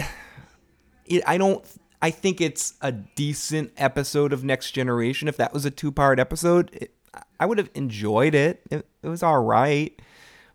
it, 1.05 1.23
I 1.25 1.37
don't 1.37 1.65
I 2.01 2.11
think 2.11 2.41
it's 2.41 2.73
a 2.81 2.91
decent 2.91 3.71
episode 3.77 4.33
of 4.33 4.43
Next 4.43 4.71
Generation. 4.71 5.27
If 5.27 5.37
that 5.37 5.53
was 5.53 5.63
a 5.63 5.71
two-part 5.71 6.19
episode, 6.19 6.69
it, 6.73 6.93
I 7.39 7.45
would 7.45 7.57
have 7.57 7.69
enjoyed 7.75 8.35
it. 8.35 8.61
It, 8.69 8.85
it 9.01 9.07
was 9.07 9.23
all 9.23 9.41
right. 9.41 9.97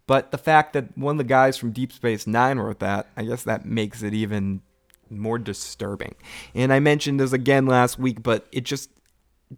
But 0.06 0.30
the 0.30 0.38
fact 0.38 0.74
that 0.74 0.96
one 0.96 1.14
of 1.14 1.18
the 1.18 1.24
guys 1.24 1.56
from 1.56 1.72
Deep 1.72 1.92
Space 1.92 2.26
Nine 2.26 2.58
wrote 2.58 2.80
that, 2.80 3.08
I 3.16 3.24
guess 3.24 3.44
that 3.44 3.64
makes 3.64 4.02
it 4.02 4.14
even 4.14 4.62
more 5.10 5.38
disturbing. 5.38 6.14
And 6.54 6.72
I 6.72 6.80
mentioned 6.80 7.20
this 7.20 7.32
again 7.32 7.66
last 7.66 7.98
week, 7.98 8.22
but 8.22 8.46
it 8.52 8.64
just 8.64 8.90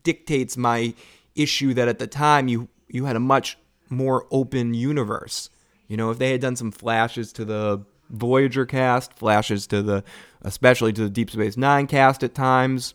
dictates 0.02 0.56
my 0.56 0.94
issue 1.34 1.74
that 1.74 1.88
at 1.88 1.98
the 1.98 2.06
time 2.06 2.48
you 2.48 2.68
you 2.88 3.04
had 3.04 3.16
a 3.16 3.20
much 3.20 3.56
more 3.88 4.26
open 4.30 4.74
universe. 4.74 5.50
You 5.88 5.96
know, 5.96 6.10
if 6.10 6.18
they 6.18 6.32
had 6.32 6.40
done 6.40 6.56
some 6.56 6.70
flashes 6.70 7.32
to 7.34 7.44
the 7.44 7.84
Voyager 8.10 8.66
cast, 8.66 9.14
flashes 9.14 9.66
to 9.68 9.82
the 9.82 10.04
especially 10.42 10.92
to 10.92 11.02
the 11.02 11.10
Deep 11.10 11.30
Space 11.30 11.56
9 11.56 11.86
cast 11.86 12.22
at 12.22 12.34
times, 12.34 12.94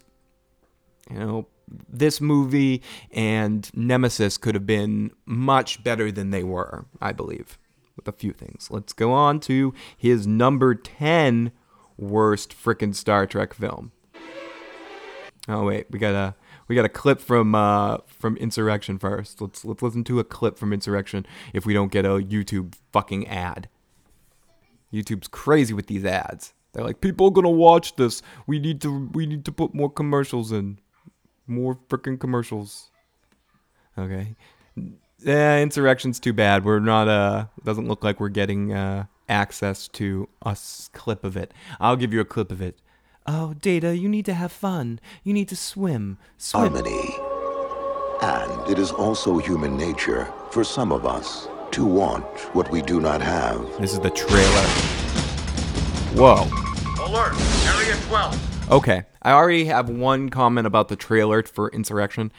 you 1.10 1.20
know, 1.20 1.48
this 1.90 2.22
movie 2.22 2.82
and 3.12 3.70
Nemesis 3.76 4.38
could 4.38 4.56
have 4.56 4.66
been 4.66 5.12
much 5.26 5.84
better 5.84 6.12
than 6.12 6.32
they 6.32 6.44
were, 6.44 6.86
I 7.02 7.12
believe, 7.12 7.58
with 7.96 8.08
a 8.08 8.12
few 8.12 8.34
things. 8.34 8.70
Let's 8.70 8.94
go 8.94 9.12
on 9.12 9.40
to 9.42 9.74
his 9.98 10.28
number 10.28 10.76
10 10.76 11.52
worst 11.98 12.56
freaking 12.56 12.94
Star 12.96 13.26
Trek 13.26 13.54
film. 13.54 13.92
Oh 15.48 15.66
wait, 15.66 15.88
we 15.92 16.00
got 16.00 16.16
a 16.16 16.36
we 16.68 16.76
got 16.76 16.86
a 16.86 16.90
clip 16.90 17.20
from 17.20 17.54
uh, 17.54 17.98
from 18.08 18.36
Insurrection 18.38 18.98
first. 18.98 19.42
Let's 19.42 19.64
let's 19.64 19.82
listen 19.82 20.04
to 20.06 20.20
a 20.20 20.24
clip 20.24 20.58
from 20.58 20.74
Insurrection 20.74 21.26
if 21.54 21.66
we 21.66 21.74
don't 21.74 21.92
get 21.92 22.06
a 22.06 22.10
YouTube 22.10 22.74
fucking 22.92 23.28
ad. 23.28 23.70
YouTube's 24.92 25.28
crazy 25.28 25.74
with 25.74 25.88
these 25.88 26.06
ads. 26.06 26.54
They're 26.74 26.84
like, 26.84 27.02
people 27.02 27.28
are 27.28 27.32
gonna 27.32 27.50
watch 27.50 27.96
this. 27.96 28.22
We 28.48 28.60
need 28.60 28.82
to 28.82 29.10
we 29.14 29.26
need 29.26 29.46
to 29.46 29.52
put 29.52 29.74
more 29.74 29.90
commercials 29.90 30.52
in, 30.52 30.80
more 31.48 31.78
freaking 31.90 32.20
commercials. 32.20 32.90
Okay, 33.98 34.36
yeah, 35.20 35.60
Insurrection's 35.60 36.20
too 36.20 36.34
bad. 36.34 36.66
We're 36.66 36.80
not 36.80 37.08
uh 37.08 37.46
doesn't 37.64 37.88
look 37.88 38.04
like 38.04 38.20
we're 38.20 38.30
getting 38.30 38.74
uh 38.74 39.06
access 39.28 39.88
to 39.90 40.30
a 40.42 40.58
clip 40.94 41.24
of 41.24 41.36
it. 41.36 41.54
I'll 41.80 41.96
give 41.96 42.14
you 42.14 42.20
a 42.20 42.26
clip 42.26 42.52
of 42.52 42.62
it. 42.62 42.80
Oh, 43.28 43.56
Data, 43.56 43.98
you 43.98 44.08
need 44.08 44.26
to 44.26 44.34
have 44.34 44.52
fun. 44.52 45.00
You 45.24 45.34
need 45.34 45.48
to 45.50 45.56
swim. 45.56 46.18
Swim. 46.38 46.74
harmony. 46.74 47.16
And 48.22 48.70
it 48.70 48.80
is 48.80 48.92
also 48.92 49.38
human 49.40 49.78
nature 49.78 50.32
for 50.52 50.64
some 50.64 50.92
of 50.92 51.06
us 51.06 51.48
to 51.72 51.86
want 51.86 52.26
what 52.56 52.72
we 52.72 52.82
do 52.82 53.00
not 53.00 53.22
have. 53.22 53.62
This 53.80 53.94
is 53.94 54.00
the 54.00 54.12
trailer. 54.12 54.68
Whoa. 56.16 56.48
Alert! 57.04 57.34
Area 57.76 57.96
12. 58.08 58.72
Okay, 58.72 59.04
I 59.22 59.32
already 59.32 59.66
have 59.66 59.90
one 59.90 60.30
comment 60.30 60.66
about 60.66 60.88
the 60.88 60.96
trailer 60.96 61.44
for 61.44 61.70
Insurrection. 61.70 62.32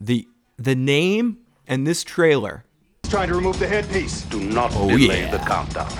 The 0.00 0.28
the 0.56 0.74
name 0.74 1.38
and 1.66 1.86
this 1.86 2.04
trailer 2.04 2.64
Trying 3.12 3.28
to 3.28 3.34
remove 3.34 3.58
the 3.58 3.68
headpiece. 3.68 4.22
Do 4.22 4.40
not 4.40 4.72
Oh, 4.74 4.88
delay 4.88 5.20
yeah. 5.20 5.30
the 5.30 5.38
countdown. 5.44 5.92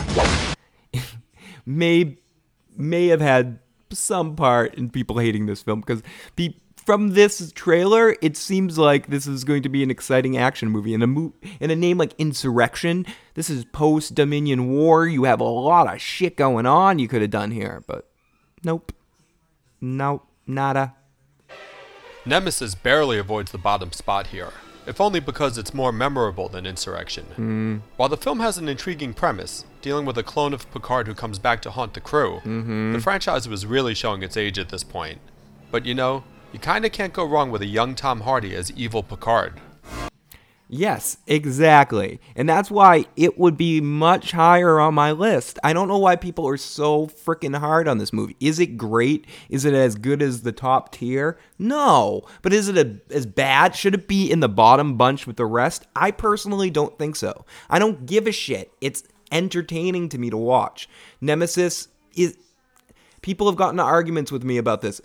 may 1.66 2.16
may 2.74 3.08
have 3.08 3.20
had 3.20 3.58
some 3.90 4.34
part 4.34 4.74
in 4.76 4.88
people 4.88 5.18
hating 5.18 5.44
this 5.44 5.62
film 5.62 5.80
because 5.80 6.02
be, 6.36 6.58
from 6.74 7.10
this 7.10 7.52
trailer 7.54 8.16
it 8.22 8.38
seems 8.38 8.78
like 8.78 9.08
this 9.08 9.26
is 9.26 9.44
going 9.44 9.62
to 9.62 9.68
be 9.68 9.82
an 9.82 9.90
exciting 9.90 10.38
action 10.38 10.70
movie 10.70 10.94
and 10.94 11.02
a 11.02 11.06
mo- 11.06 11.34
and 11.60 11.70
a 11.70 11.76
name 11.76 11.98
like 11.98 12.14
Insurrection 12.16 13.04
this 13.34 13.50
is 13.50 13.66
post 13.66 14.14
Dominion 14.14 14.70
War 14.70 15.06
you 15.06 15.24
have 15.24 15.40
a 15.40 15.44
lot 15.44 15.92
of 15.94 16.00
shit 16.00 16.34
going 16.34 16.64
on 16.64 16.98
you 16.98 17.08
could 17.08 17.20
have 17.20 17.30
done 17.30 17.50
here 17.50 17.84
but 17.86 18.08
nope 18.64 18.90
nope 19.82 20.26
nada 20.46 20.94
Nemesis 22.24 22.74
barely 22.74 23.18
avoids 23.18 23.52
the 23.52 23.58
bottom 23.58 23.92
spot 23.92 24.28
here, 24.28 24.52
if 24.86 25.00
only 25.00 25.20
because 25.20 25.58
it's 25.58 25.72
more 25.74 25.92
memorable 25.92 26.48
than 26.48 26.66
Insurrection. 26.66 27.24
Mm-hmm. 27.30 27.76
While 27.96 28.08
the 28.08 28.16
film 28.16 28.40
has 28.40 28.58
an 28.58 28.68
intriguing 28.68 29.14
premise, 29.14 29.64
dealing 29.80 30.06
with 30.06 30.18
a 30.18 30.22
clone 30.22 30.52
of 30.52 30.70
Picard 30.72 31.06
who 31.06 31.14
comes 31.14 31.38
back 31.38 31.62
to 31.62 31.70
haunt 31.70 31.94
the 31.94 32.00
crew, 32.00 32.40
mm-hmm. 32.44 32.92
the 32.92 33.00
franchise 33.00 33.48
was 33.48 33.66
really 33.66 33.94
showing 33.94 34.22
its 34.22 34.36
age 34.36 34.58
at 34.58 34.68
this 34.68 34.84
point. 34.84 35.18
But 35.70 35.86
you 35.86 35.94
know, 35.94 36.24
you 36.52 36.58
kinda 36.58 36.90
can't 36.90 37.12
go 37.12 37.24
wrong 37.24 37.50
with 37.50 37.62
a 37.62 37.66
young 37.66 37.94
Tom 37.94 38.22
Hardy 38.22 38.54
as 38.54 38.70
evil 38.72 39.02
Picard. 39.02 39.54
Yes, 40.74 41.18
exactly. 41.26 42.18
And 42.34 42.48
that's 42.48 42.70
why 42.70 43.04
it 43.14 43.38
would 43.38 43.58
be 43.58 43.82
much 43.82 44.32
higher 44.32 44.80
on 44.80 44.94
my 44.94 45.12
list. 45.12 45.58
I 45.62 45.74
don't 45.74 45.86
know 45.86 45.98
why 45.98 46.16
people 46.16 46.48
are 46.48 46.56
so 46.56 47.08
freaking 47.08 47.54
hard 47.54 47.86
on 47.86 47.98
this 47.98 48.10
movie. 48.10 48.36
Is 48.40 48.58
it 48.58 48.78
great? 48.78 49.26
Is 49.50 49.66
it 49.66 49.74
as 49.74 49.96
good 49.96 50.22
as 50.22 50.40
the 50.40 50.50
top 50.50 50.90
tier? 50.90 51.38
No. 51.58 52.22
But 52.40 52.54
is 52.54 52.70
it 52.70 52.78
a, 52.78 53.14
as 53.14 53.26
bad? 53.26 53.76
Should 53.76 53.92
it 53.92 54.08
be 54.08 54.30
in 54.30 54.40
the 54.40 54.48
bottom 54.48 54.96
bunch 54.96 55.26
with 55.26 55.36
the 55.36 55.44
rest? 55.44 55.86
I 55.94 56.10
personally 56.10 56.70
don't 56.70 56.98
think 56.98 57.16
so. 57.16 57.44
I 57.68 57.78
don't 57.78 58.06
give 58.06 58.26
a 58.26 58.32
shit. 58.32 58.72
It's 58.80 59.04
entertaining 59.30 60.08
to 60.08 60.18
me 60.18 60.30
to 60.30 60.38
watch. 60.38 60.88
Nemesis 61.20 61.88
is. 62.16 62.38
People 63.20 63.46
have 63.46 63.56
gotten 63.56 63.78
arguments 63.78 64.32
with 64.32 64.42
me 64.42 64.56
about 64.56 64.80
this. 64.80 65.02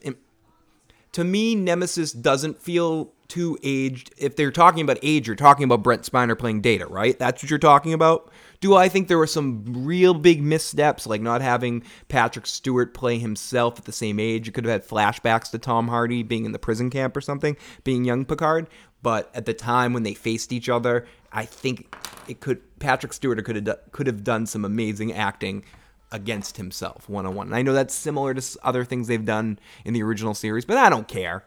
To 1.14 1.24
me, 1.24 1.56
Nemesis 1.56 2.12
doesn't 2.12 2.60
feel 2.60 3.14
too 3.28 3.58
aged. 3.64 4.14
If 4.18 4.36
they're 4.36 4.52
talking 4.52 4.82
about 4.82 5.00
age, 5.02 5.28
you're 5.28 5.36
talking 5.36 5.64
about 5.64 5.84
Brent 5.84 6.04
Spiner 6.04 6.38
playing 6.38 6.62
Data, 6.62 6.86
right? 6.88 7.18
That's 7.18 7.44
what 7.44 7.50
you're 7.50 7.60
talking 7.60 7.94
about. 7.94 8.32
Do 8.60 8.76
I 8.76 8.90
think 8.90 9.08
there 9.08 9.18
were 9.18 9.28
some 9.28 9.64
real 9.86 10.14
big 10.14 10.42
missteps, 10.42 11.06
like 11.06 11.22
not 11.22 11.42
having 11.42 11.84
Patrick 12.08 12.46
Stewart 12.46 12.94
play 12.94 13.20
himself 13.20 13.78
at 13.78 13.86
the 13.86 13.92
same 13.92 14.20
age? 14.20 14.48
You 14.48 14.54
could 14.54 14.66
have 14.66 14.82
had 14.82 14.88
flashbacks 14.88 15.52
to 15.52 15.58
Tom 15.60 15.90
Hardy 15.90 16.24
being 16.24 16.46
in 16.46 16.54
the 16.54 16.60
prison 16.60 16.90
camp 16.90 17.16
or 17.16 17.22
something, 17.22 17.58
being 17.84 18.06
young 18.06 18.26
Picard. 18.26 18.68
But 19.04 19.30
at 19.36 19.46
the 19.46 19.54
time 19.54 19.94
when 19.94 20.04
they 20.04 20.14
faced 20.14 20.52
each 20.52 20.70
other, 20.70 21.06
I 21.32 21.46
think 21.46 21.96
it 22.28 22.40
could 22.40 22.62
Patrick 22.80 23.14
Stewart 23.14 23.44
could 23.46 23.68
have 23.68 23.80
could 23.92 24.08
have 24.08 24.24
done 24.24 24.46
some 24.46 24.66
amazing 24.66 25.14
acting 25.14 25.64
against 26.12 26.58
himself 26.58 27.10
one 27.10 27.26
on 27.26 27.36
one. 27.36 27.48
And 27.48 27.56
I 27.56 27.62
know 27.62 27.74
that's 27.74 27.94
similar 27.94 28.34
to 28.34 28.60
other 28.64 28.86
things 28.86 29.08
they've 29.08 29.24
done 29.24 29.60
in 29.84 29.94
the 29.94 30.04
original 30.04 30.34
series, 30.34 30.66
but 30.66 30.78
I 30.78 30.90
don't 30.90 31.08
care. 31.08 31.44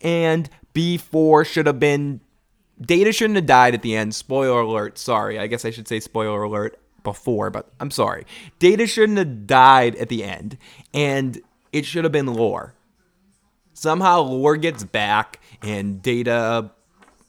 And 0.00 0.48
B4 0.74 1.46
should 1.46 1.66
have 1.66 1.80
been. 1.80 2.20
Data 2.80 3.10
shouldn't 3.10 3.36
have 3.36 3.46
died 3.46 3.74
at 3.74 3.82
the 3.82 3.96
end. 3.96 4.14
Spoiler 4.14 4.60
alert. 4.60 4.98
Sorry. 4.98 5.38
I 5.38 5.46
guess 5.46 5.64
I 5.64 5.70
should 5.70 5.88
say 5.88 5.98
spoiler 5.98 6.42
alert 6.42 6.78
before, 7.02 7.50
but 7.50 7.70
I'm 7.80 7.90
sorry. 7.90 8.26
Data 8.58 8.86
shouldn't 8.86 9.18
have 9.18 9.46
died 9.46 9.96
at 9.96 10.10
the 10.10 10.22
end. 10.22 10.58
And 10.92 11.40
it 11.72 11.86
should 11.86 12.04
have 12.04 12.12
been 12.12 12.26
Lore. 12.26 12.74
Somehow 13.72 14.20
Lore 14.20 14.56
gets 14.56 14.84
back 14.84 15.40
and 15.62 16.02
Data. 16.02 16.70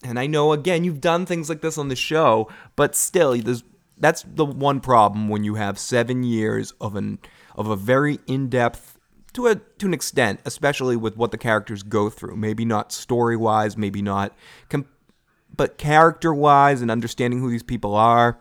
And 0.03 0.19
I 0.19 0.27
know, 0.27 0.51
again, 0.51 0.83
you've 0.83 1.01
done 1.01 1.25
things 1.25 1.49
like 1.49 1.61
this 1.61 1.77
on 1.77 1.87
the 1.87 1.95
show, 1.95 2.49
but 2.75 2.95
still, 2.95 3.35
there's 3.37 3.63
that's 3.99 4.23
the 4.23 4.45
one 4.45 4.79
problem 4.79 5.29
when 5.29 5.43
you 5.43 5.55
have 5.55 5.79
seven 5.79 6.23
years 6.23 6.73
of 6.79 6.95
an 6.95 7.19
of 7.55 7.67
a 7.67 7.75
very 7.75 8.19
in-depth 8.27 8.99
to 9.33 9.47
a 9.47 9.55
to 9.55 9.85
an 9.85 9.93
extent, 9.93 10.39
especially 10.45 10.95
with 10.95 11.17
what 11.17 11.31
the 11.31 11.37
characters 11.37 11.83
go 11.83 12.09
through. 12.09 12.35
Maybe 12.35 12.65
not 12.65 12.91
story 12.91 13.35
wise, 13.35 13.77
maybe 13.77 14.01
not, 14.01 14.35
com- 14.69 14.87
but 15.55 15.77
character 15.77 16.33
wise 16.33 16.81
and 16.81 16.91
understanding 16.91 17.39
who 17.39 17.49
these 17.49 17.63
people 17.63 17.95
are. 17.95 18.39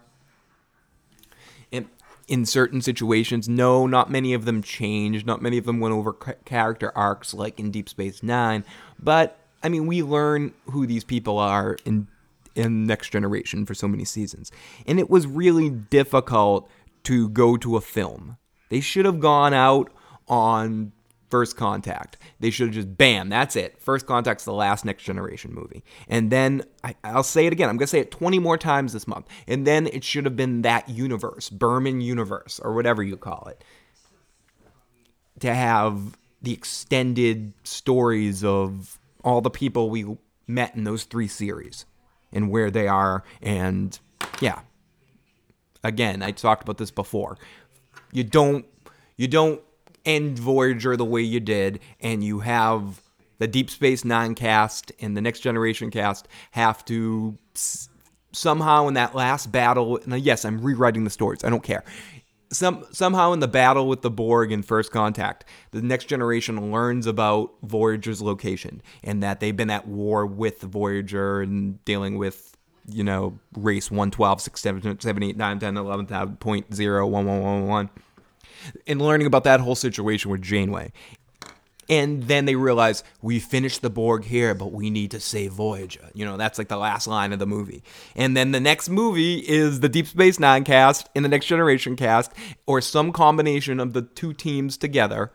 In, 1.70 1.88
in 2.28 2.46
certain 2.46 2.80
situations, 2.80 3.48
no, 3.48 3.86
not 3.86 4.10
many 4.10 4.34
of 4.34 4.44
them 4.44 4.62
changed. 4.62 5.26
Not 5.26 5.42
many 5.42 5.58
of 5.58 5.64
them 5.64 5.80
went 5.80 5.94
over 5.94 6.12
character 6.12 6.92
arcs 6.96 7.34
like 7.34 7.58
in 7.58 7.70
Deep 7.70 7.88
Space 7.88 8.22
Nine. 8.22 8.64
But 8.98 9.38
I 9.62 9.68
mean, 9.68 9.86
we 9.86 10.02
learn 10.02 10.54
who 10.70 10.86
these 10.86 11.04
people 11.04 11.38
are 11.38 11.76
in 11.84 12.08
in 12.56 12.86
Next 12.86 13.10
Generation 13.10 13.66
for 13.66 13.74
so 13.74 13.86
many 13.86 14.04
seasons, 14.04 14.50
and 14.86 14.98
it 14.98 15.10
was 15.10 15.26
really 15.26 15.70
difficult 15.70 16.68
to 17.04 17.28
go 17.28 17.56
to 17.56 17.76
a 17.76 17.80
film. 17.80 18.36
They 18.68 18.80
should 18.80 19.04
have 19.04 19.20
gone 19.20 19.54
out 19.54 19.92
on 20.26 20.92
First 21.30 21.56
Contact. 21.56 22.16
They 22.40 22.50
should 22.50 22.68
have 22.68 22.74
just 22.74 22.96
bam, 22.96 23.28
that's 23.28 23.56
it. 23.56 23.80
First 23.80 24.06
Contact's 24.06 24.44
the 24.44 24.52
last 24.52 24.84
Next 24.84 25.04
Generation 25.04 25.52
movie, 25.52 25.84
and 26.08 26.30
then 26.30 26.64
I, 26.82 26.94
I'll 27.04 27.22
say 27.22 27.46
it 27.46 27.52
again. 27.52 27.68
I'm 27.68 27.76
gonna 27.76 27.86
say 27.86 28.00
it 28.00 28.10
20 28.10 28.38
more 28.38 28.58
times 28.58 28.92
this 28.92 29.06
month, 29.06 29.26
and 29.46 29.66
then 29.66 29.86
it 29.88 30.02
should 30.02 30.24
have 30.24 30.36
been 30.36 30.62
that 30.62 30.88
universe, 30.88 31.50
Berman 31.50 32.00
universe, 32.00 32.60
or 32.62 32.72
whatever 32.72 33.02
you 33.02 33.16
call 33.16 33.48
it, 33.50 33.62
to 35.40 35.54
have 35.54 36.16
the 36.42 36.52
extended 36.52 37.52
stories 37.64 38.44
of 38.44 38.98
all 39.24 39.40
the 39.40 39.50
people 39.50 39.90
we 39.90 40.06
met 40.46 40.74
in 40.76 40.84
those 40.84 41.04
three 41.04 41.28
series 41.28 41.84
and 42.36 42.50
where 42.50 42.70
they 42.70 42.86
are 42.86 43.24
and 43.42 43.98
yeah. 44.40 44.60
Again 45.82 46.22
i 46.22 46.30
talked 46.30 46.62
about 46.62 46.78
this 46.78 46.90
before. 46.90 47.36
You 48.12 48.24
don't 48.24 48.64
you 49.16 49.28
don't 49.28 49.60
end 50.04 50.38
voyager 50.38 50.96
the 50.96 51.04
way 51.04 51.20
you 51.22 51.40
did 51.40 51.80
and 52.00 52.22
you 52.22 52.40
have 52.40 53.00
the 53.38 53.46
deep 53.48 53.68
space 53.70 54.04
nine 54.04 54.34
cast 54.34 54.92
and 55.00 55.16
the 55.16 55.20
next 55.20 55.40
generation 55.40 55.90
cast 55.90 56.28
have 56.52 56.84
to 56.86 57.36
s- 57.54 57.88
somehow 58.32 58.86
in 58.88 58.94
that 58.94 59.14
last 59.14 59.50
battle 59.50 59.98
yes 60.06 60.44
i'm 60.44 60.60
rewriting 60.60 61.02
the 61.04 61.10
stories 61.10 61.42
i 61.42 61.50
don't 61.50 61.64
care 61.64 61.82
some 62.50 62.84
somehow 62.90 63.32
in 63.32 63.40
the 63.40 63.48
battle 63.48 63.88
with 63.88 64.02
the 64.02 64.10
Borg 64.10 64.52
in 64.52 64.62
First 64.62 64.92
Contact, 64.92 65.44
the 65.72 65.82
next 65.82 66.06
generation 66.06 66.72
learns 66.72 67.06
about 67.06 67.52
Voyager's 67.62 68.22
location 68.22 68.82
and 69.02 69.22
that 69.22 69.40
they've 69.40 69.56
been 69.56 69.70
at 69.70 69.86
war 69.86 70.26
with 70.26 70.60
Voyager 70.60 71.40
and 71.40 71.84
dealing 71.84 72.18
with 72.18 72.56
you 72.88 73.02
know 73.02 73.38
race 73.56 73.90
112 73.90 74.40
6 74.40 74.60
7 74.60 75.00
7 75.00 75.22
8 75.22 75.36
9 75.36 75.58
10 75.58 75.76
11 75.76 76.36
point 76.36 76.74
0 76.74 77.06
1 77.06 77.26
1 77.26 77.42
1 77.42 77.66
1 77.66 77.90
and 78.86 79.02
learning 79.02 79.26
about 79.26 79.44
that 79.44 79.60
whole 79.60 79.74
situation 79.74 80.30
with 80.30 80.42
Janeway. 80.42 80.92
And 81.88 82.24
then 82.24 82.46
they 82.46 82.56
realize 82.56 83.04
we 83.22 83.38
finished 83.38 83.82
the 83.82 83.90
Borg 83.90 84.24
here, 84.24 84.54
but 84.54 84.72
we 84.72 84.90
need 84.90 85.12
to 85.12 85.20
save 85.20 85.52
Voyager. 85.52 86.10
You 86.14 86.24
know, 86.24 86.36
that's 86.36 86.58
like 86.58 86.68
the 86.68 86.76
last 86.76 87.06
line 87.06 87.32
of 87.32 87.38
the 87.38 87.46
movie. 87.46 87.84
And 88.16 88.36
then 88.36 88.50
the 88.50 88.60
next 88.60 88.88
movie 88.88 89.38
is 89.38 89.80
the 89.80 89.88
Deep 89.88 90.06
Space 90.06 90.40
Nine 90.40 90.64
cast 90.64 91.08
and 91.14 91.24
the 91.24 91.28
Next 91.28 91.46
Generation 91.46 91.94
cast, 91.94 92.32
or 92.66 92.80
some 92.80 93.12
combination 93.12 93.78
of 93.78 93.92
the 93.92 94.02
two 94.02 94.32
teams 94.32 94.76
together. 94.76 95.32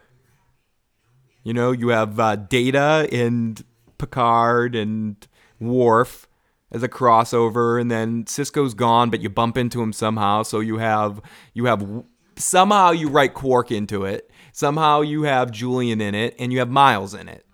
You 1.44 1.54
know, 1.54 1.72
you 1.72 1.90
have 1.90 2.20
uh, 2.20 2.36
Data 2.36 3.08
and 3.12 3.64
Picard 3.98 4.76
and 4.76 5.26
Worf 5.60 6.28
as 6.72 6.84
a 6.84 6.90
crossover, 6.90 7.80
and 7.80 7.92
then 7.92 8.24
Sisko's 8.26 8.74
gone, 8.74 9.10
but 9.10 9.22
you 9.22 9.30
bump 9.30 9.58
into 9.58 9.82
him 9.82 9.94
somehow. 9.94 10.44
So 10.44 10.60
you 10.60 10.78
have 10.78 11.22
you 11.54 11.66
have 11.66 12.04
somehow 12.36 12.92
you 12.92 13.10
write 13.10 13.34
Quark 13.34 13.72
into 13.72 14.06
it 14.06 14.31
Somehow 14.52 15.02
you 15.02 15.24
have 15.24 15.52
Julian 15.52 16.02
in 16.02 16.16
it 16.16 16.36
and 16.40 16.52
you 16.52 16.60
have 16.60 16.70
Miles 16.70 17.14
in 17.14 17.28
it. 17.30 17.46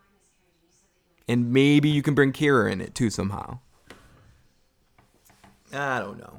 And 1.28 1.52
maybe 1.52 1.90
you 1.90 2.02
can 2.02 2.16
bring 2.16 2.32
Kira 2.32 2.72
in 2.72 2.82
it 2.82 2.96
too 2.96 3.10
somehow. 3.10 3.60
I 5.74 6.00
don't 6.00 6.18
know. 6.18 6.38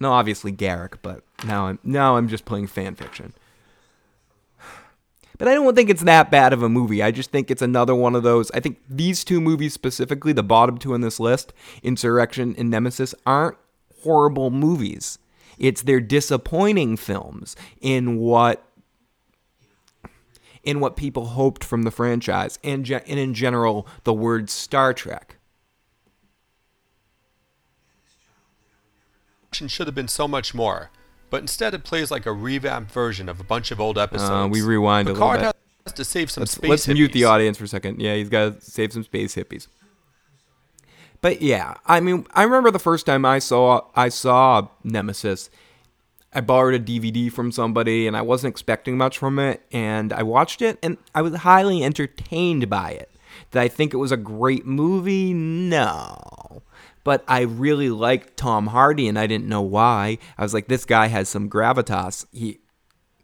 No, 0.00 0.12
obviously 0.12 0.52
Garak, 0.52 0.96
but 1.02 1.22
now 1.44 1.66
I'm 1.66 1.78
now 1.82 2.16
I'm 2.16 2.28
just 2.28 2.44
playing 2.44 2.66
fan 2.66 2.94
fiction. 2.94 3.34
But 5.38 5.48
I 5.48 5.54
don't 5.54 5.74
think 5.74 5.90
it's 5.90 6.04
that 6.04 6.30
bad 6.30 6.52
of 6.52 6.62
a 6.62 6.68
movie. 6.68 7.02
I 7.02 7.10
just 7.10 7.30
think 7.30 7.50
it's 7.50 7.62
another 7.62 7.94
one 7.94 8.14
of 8.14 8.22
those. 8.22 8.50
I 8.52 8.60
think 8.60 8.78
these 8.88 9.24
two 9.24 9.40
movies 9.40 9.72
specifically, 9.74 10.32
the 10.32 10.42
bottom 10.42 10.78
two 10.78 10.94
on 10.94 11.00
this 11.00 11.18
list, 11.18 11.52
Insurrection 11.82 12.54
and 12.56 12.70
Nemesis, 12.70 13.14
aren't 13.26 13.56
horrible 14.02 14.50
movies. 14.50 15.18
It's 15.58 15.82
their 15.82 16.00
disappointing 16.00 16.96
films 16.96 17.56
in 17.80 18.18
what 18.18 18.64
in 20.62 20.80
what 20.80 20.96
people 20.96 21.26
hoped 21.26 21.64
from 21.64 21.82
the 21.82 21.90
franchise 21.90 22.58
and, 22.62 22.84
ge- 22.84 22.92
and 22.92 23.18
in 23.18 23.34
general 23.34 23.86
the 24.04 24.12
word 24.12 24.48
Star 24.50 24.94
Trek. 24.94 25.36
Should 29.52 29.86
have 29.86 29.94
been 29.94 30.08
so 30.08 30.26
much 30.26 30.54
more, 30.54 30.90
but 31.28 31.42
instead 31.42 31.74
it 31.74 31.84
plays 31.84 32.10
like 32.10 32.24
a 32.24 32.32
revamped 32.32 32.90
version 32.90 33.28
of 33.28 33.38
a 33.38 33.44
bunch 33.44 33.70
of 33.70 33.78
old 33.80 33.98
episodes. 33.98 34.30
Uh, 34.30 34.48
we 34.50 34.62
rewind 34.62 35.08
Picard 35.08 35.20
a 35.20 35.38
little 35.40 35.52
bit. 35.52 35.56
has 35.84 35.92
to 35.92 36.04
save 36.04 36.30
some 36.30 36.40
Let's, 36.42 36.52
space. 36.52 36.70
let's 36.70 36.88
mute 36.88 37.12
the 37.12 37.24
audience 37.24 37.58
for 37.58 37.64
a 37.64 37.68
second. 37.68 38.00
Yeah, 38.00 38.14
he's 38.14 38.30
got 38.30 38.60
to 38.60 38.64
save 38.64 38.94
some 38.94 39.02
space 39.04 39.34
hippies. 39.34 39.66
But 41.20 41.42
yeah, 41.42 41.74
I 41.86 42.00
mean, 42.00 42.26
I 42.32 42.44
remember 42.44 42.70
the 42.70 42.78
first 42.78 43.04
time 43.04 43.26
I 43.26 43.38
saw 43.40 43.82
I 43.94 44.08
saw 44.08 44.68
Nemesis. 44.84 45.50
I 46.34 46.40
borrowed 46.40 46.74
a 46.74 46.80
DVD 46.80 47.30
from 47.30 47.52
somebody 47.52 48.06
and 48.06 48.16
I 48.16 48.22
wasn't 48.22 48.52
expecting 48.52 48.96
much 48.96 49.18
from 49.18 49.38
it 49.38 49.62
and 49.70 50.12
I 50.12 50.22
watched 50.22 50.62
it 50.62 50.78
and 50.82 50.96
I 51.14 51.22
was 51.22 51.34
highly 51.36 51.84
entertained 51.84 52.70
by 52.70 52.90
it. 52.92 53.10
Did 53.50 53.60
I 53.60 53.68
think 53.68 53.92
it 53.92 53.98
was 53.98 54.12
a 54.12 54.16
great 54.16 54.66
movie? 54.66 55.34
No. 55.34 56.62
But 57.04 57.24
I 57.26 57.40
really 57.40 57.90
liked 57.90 58.36
Tom 58.36 58.68
Hardy 58.68 59.08
and 59.08 59.18
I 59.18 59.26
didn't 59.26 59.48
know 59.48 59.62
why. 59.62 60.18
I 60.38 60.42
was 60.42 60.54
like 60.54 60.68
this 60.68 60.84
guy 60.84 61.08
has 61.08 61.28
some 61.28 61.50
gravitas. 61.50 62.26
He 62.32 62.60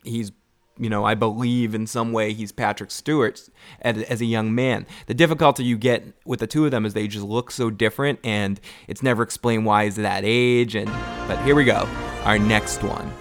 he's 0.05 0.33
you 0.79 0.89
know, 0.89 1.05
I 1.05 1.15
believe 1.15 1.75
in 1.75 1.87
some 1.87 2.13
way 2.13 2.33
he's 2.33 2.53
Patrick 2.53 2.91
Stewart 2.91 3.49
as, 3.81 4.03
as 4.05 4.21
a 4.21 4.25
young 4.25 4.55
man. 4.55 4.87
The 5.07 5.15
difficulty 5.15 5.65
you 5.65 5.77
get 5.77 6.05
with 6.25 6.41
the 6.41 6.47
two 6.47 6.65
of 6.65 6.71
them 6.71 6.85
is 6.85 6.95
they 6.95 7.09
just 7.09 7.25
look 7.25 7.51
so 7.51 7.71
different, 7.71 8.21
and 8.25 8.61
it's 8.87 9.03
never 9.03 9.23
explained 9.23 9.67
why 9.67 9.85
he's 9.85 9.97
that 9.97 10.23
age. 10.25 10.75
And 10.75 10.91
but 11.27 11.43
here 11.45 11.55
we 11.55 11.65
go, 11.65 11.89
our 12.25 12.39
next 12.39 12.83
one. 12.83 13.13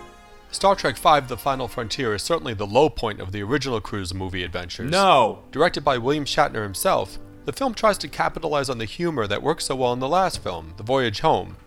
Star 0.51 0.75
Trek 0.75 0.97
V: 0.97 1.19
The 1.27 1.37
Final 1.37 1.67
Frontier 1.67 2.15
is 2.15 2.23
certainly 2.23 2.53
the 2.53 2.65
low 2.65 2.89
point 2.89 3.19
of 3.19 3.31
the 3.31 3.43
original 3.43 3.81
crew's 3.81 4.13
movie 4.13 4.43
adventures. 4.43 4.89
No, 4.89 5.43
Directed 5.51 5.83
by 5.83 5.97
William 5.97 6.25
Shatner 6.25 6.63
himself, 6.63 7.19
the 7.45 7.53
film 7.53 7.73
tries 7.73 7.97
to 7.99 8.07
capitalize 8.07 8.69
on 8.69 8.77
the 8.77 8.85
humor 8.85 9.27
that 9.27 9.43
worked 9.43 9.63
so 9.63 9.75
well 9.75 9.93
in 9.93 9.99
the 9.99 10.07
last 10.07 10.41
film, 10.41 10.73
The 10.77 10.83
Voyage 10.83 11.19
Home, 11.19 11.57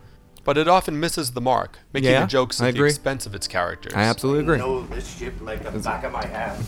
but 0.50 0.58
it 0.58 0.66
often 0.66 0.98
misses 0.98 1.30
the 1.30 1.40
mark, 1.40 1.78
making 1.92 2.10
Yeah, 2.10 2.22
the 2.22 2.26
jokes 2.26 2.60
I 2.60 2.66
at 2.66 2.72
the 2.74 2.78
agree. 2.80 2.88
expense 2.88 3.24
of 3.24 3.36
its 3.36 3.46
characters. 3.46 3.92
I 3.94 4.02
absolutely 4.02 4.42
agree. 4.42 4.58
know 4.58 4.82
this 4.86 5.16
ship 5.16 5.34
like 5.40 5.62
the 5.62 5.78
back 5.78 6.02
of 6.02 6.10
my 6.10 6.26
hand. 6.26 6.58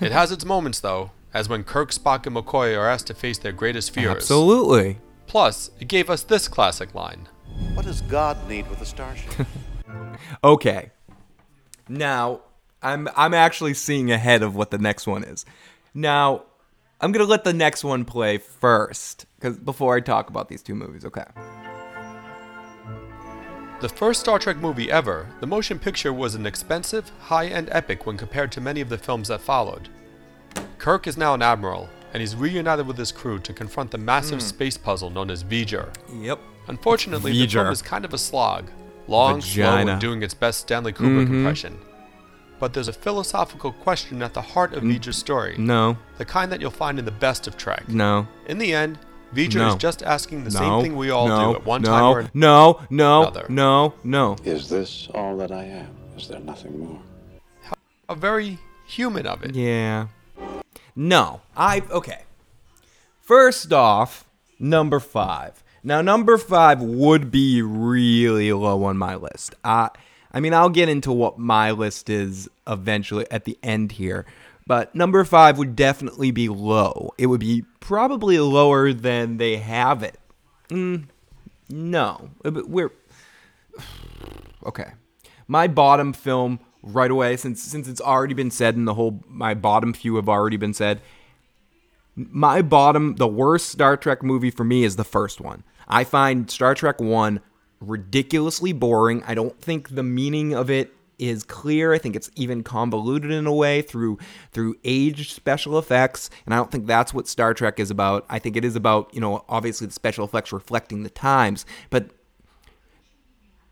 it 0.00 0.12
has 0.12 0.30
its 0.30 0.44
moments, 0.44 0.78
though, 0.78 1.10
as 1.32 1.48
when 1.48 1.64
Kirk, 1.64 1.90
Spock, 1.90 2.24
and 2.24 2.36
McCoy 2.36 2.78
are 2.78 2.88
asked 2.88 3.08
to 3.08 3.14
face 3.14 3.36
their 3.38 3.50
greatest 3.50 3.90
fears. 3.90 4.14
Absolutely. 4.14 4.98
Plus, 5.26 5.72
it 5.80 5.88
gave 5.88 6.08
us 6.08 6.22
this 6.22 6.46
classic 6.46 6.94
line. 6.94 7.26
What 7.74 7.84
does 7.84 8.00
God 8.02 8.48
need 8.48 8.70
with 8.70 8.80
a 8.80 8.86
starship? 8.86 9.44
Okay. 10.44 10.92
Now, 11.88 12.42
I'm 12.80 13.08
I'm 13.16 13.34
actually 13.34 13.74
seeing 13.74 14.12
ahead 14.12 14.44
of 14.44 14.54
what 14.54 14.70
the 14.70 14.78
next 14.78 15.08
one 15.08 15.24
is. 15.24 15.44
Now, 15.94 16.44
I'm 17.00 17.10
gonna 17.10 17.24
let 17.24 17.42
the 17.42 17.52
next 17.52 17.82
one 17.82 18.04
play 18.04 18.38
first, 18.38 19.26
because 19.36 19.58
before 19.58 19.96
I 19.96 20.00
talk 20.00 20.30
about 20.30 20.48
these 20.48 20.62
two 20.62 20.76
movies, 20.76 21.04
okay? 21.04 21.24
The 23.84 23.90
first 23.90 24.20
Star 24.20 24.38
Trek 24.38 24.56
movie 24.56 24.90
ever, 24.90 25.28
the 25.40 25.46
motion 25.46 25.78
picture 25.78 26.10
was 26.10 26.34
an 26.34 26.46
expensive, 26.46 27.12
high 27.20 27.48
end 27.48 27.68
epic 27.70 28.06
when 28.06 28.16
compared 28.16 28.50
to 28.52 28.60
many 28.62 28.80
of 28.80 28.88
the 28.88 28.96
films 28.96 29.28
that 29.28 29.42
followed. 29.42 29.90
Kirk 30.78 31.06
is 31.06 31.18
now 31.18 31.34
an 31.34 31.42
admiral, 31.42 31.90
and 32.14 32.22
he's 32.22 32.34
reunited 32.34 32.86
with 32.86 32.96
his 32.96 33.12
crew 33.12 33.38
to 33.40 33.52
confront 33.52 33.90
the 33.90 33.98
massive 33.98 34.38
hmm. 34.38 34.46
space 34.46 34.78
puzzle 34.78 35.10
known 35.10 35.30
as 35.30 35.44
V'ger. 35.44 35.94
Yep. 36.18 36.40
Unfortunately, 36.68 37.32
the 37.32 37.46
film 37.46 37.66
V'ger. 37.66 37.72
is 37.72 37.82
kind 37.82 38.06
of 38.06 38.14
a 38.14 38.16
slog, 38.16 38.70
long, 39.06 39.42
slow, 39.42 39.76
and 39.76 40.00
doing 40.00 40.22
its 40.22 40.32
best 40.32 40.60
Stanley 40.60 40.94
Kubrick 40.94 41.26
mm-hmm. 41.26 41.34
impression. 41.34 41.78
But 42.58 42.72
there's 42.72 42.88
a 42.88 42.92
philosophical 42.94 43.72
question 43.72 44.22
at 44.22 44.32
the 44.32 44.40
heart 44.40 44.72
of 44.72 44.82
V'ger's 44.82 45.18
story, 45.18 45.56
No. 45.58 45.98
the 46.16 46.24
kind 46.24 46.50
that 46.52 46.62
you'll 46.62 46.70
find 46.70 46.98
in 46.98 47.04
the 47.04 47.10
best 47.10 47.46
of 47.46 47.58
Trek. 47.58 47.86
No. 47.86 48.26
In 48.46 48.56
the 48.56 48.72
end, 48.72 48.98
V'ger 49.34 49.56
No. 49.56 49.68
is 49.68 49.74
just 49.76 50.02
asking 50.02 50.44
the 50.44 50.50
no. 50.50 50.58
same 50.58 50.82
thing 50.82 50.96
we 50.96 51.10
all 51.10 51.28
no, 51.28 51.52
do 51.52 51.58
at 51.58 51.66
one 51.66 51.82
no, 51.82 51.88
time 51.88 52.02
or 52.04 52.30
No. 52.34 52.80
No. 52.90 53.22
another. 53.22 53.46
No. 53.48 53.94
No. 54.04 54.36
Is 54.44 54.68
this 54.68 55.08
all 55.14 55.36
that 55.38 55.50
I 55.50 55.64
am? 55.64 55.88
Is 56.16 56.28
there 56.28 56.40
nothing 56.40 56.78
more? 56.78 57.00
a 58.08 58.14
very 58.14 58.58
human 58.86 59.26
of 59.26 59.42
it. 59.42 59.54
Yeah. 59.54 60.08
No. 60.94 61.40
I 61.56 61.82
okay. 61.90 62.22
First 63.20 63.72
off, 63.72 64.24
number 64.58 65.00
five. 65.00 65.62
Now, 65.82 66.00
number 66.00 66.38
five 66.38 66.80
would 66.80 67.30
be 67.30 67.60
really 67.60 68.52
low 68.52 68.84
on 68.84 68.96
my 68.96 69.16
list. 69.16 69.54
I, 69.62 69.90
I 70.32 70.40
mean, 70.40 70.54
I'll 70.54 70.70
get 70.70 70.88
into 70.88 71.12
what 71.12 71.38
my 71.38 71.72
list 71.72 72.08
is 72.08 72.48
eventually 72.66 73.26
at 73.30 73.44
the 73.44 73.58
end 73.62 73.92
here. 73.92 74.24
But 74.66 74.94
number 74.94 75.24
five 75.24 75.58
would 75.58 75.76
definitely 75.76 76.30
be 76.30 76.48
low. 76.48 77.10
It 77.18 77.26
would 77.26 77.40
be 77.40 77.64
probably 77.80 78.38
lower 78.38 78.92
than 78.92 79.36
they 79.36 79.56
have 79.56 80.02
it. 80.02 80.18
Mm, 80.70 81.04
no. 81.68 82.30
Uh, 82.44 82.62
We're 82.66 82.92
okay. 84.66 84.92
My 85.46 85.66
bottom 85.66 86.14
film 86.14 86.60
right 86.82 87.10
away, 87.10 87.36
since 87.36 87.62
since 87.62 87.88
it's 87.88 88.00
already 88.00 88.34
been 88.34 88.50
said, 88.50 88.76
and 88.76 88.88
the 88.88 88.94
whole 88.94 89.22
my 89.28 89.52
bottom 89.54 89.92
few 89.92 90.16
have 90.16 90.28
already 90.28 90.56
been 90.56 90.74
said. 90.74 91.00
My 92.16 92.62
bottom, 92.62 93.16
the 93.16 93.26
worst 93.26 93.68
Star 93.68 93.96
Trek 93.96 94.22
movie 94.22 94.50
for 94.50 94.64
me 94.64 94.84
is 94.84 94.96
the 94.96 95.04
first 95.04 95.40
one. 95.40 95.64
I 95.88 96.04
find 96.04 96.50
Star 96.50 96.74
Trek 96.74 97.00
One 97.00 97.40
ridiculously 97.80 98.72
boring. 98.72 99.22
I 99.24 99.34
don't 99.34 99.60
think 99.60 99.94
the 99.94 100.02
meaning 100.02 100.54
of 100.54 100.70
it 100.70 100.93
is 101.18 101.42
clear. 101.42 101.92
I 101.92 101.98
think 101.98 102.16
it's 102.16 102.30
even 102.36 102.62
convoluted 102.62 103.30
in 103.30 103.46
a 103.46 103.54
way 103.54 103.82
through 103.82 104.18
through 104.52 104.76
aged 104.84 105.32
special 105.32 105.78
effects, 105.78 106.30
and 106.44 106.54
I 106.54 106.58
don't 106.58 106.70
think 106.70 106.86
that's 106.86 107.14
what 107.14 107.28
Star 107.28 107.54
Trek 107.54 107.80
is 107.80 107.90
about. 107.90 108.24
I 108.28 108.38
think 108.38 108.56
it 108.56 108.64
is 108.64 108.76
about 108.76 109.12
you 109.14 109.20
know 109.20 109.44
obviously 109.48 109.86
the 109.86 109.92
special 109.92 110.24
effects 110.24 110.52
reflecting 110.52 111.02
the 111.02 111.10
times, 111.10 111.66
but 111.90 112.10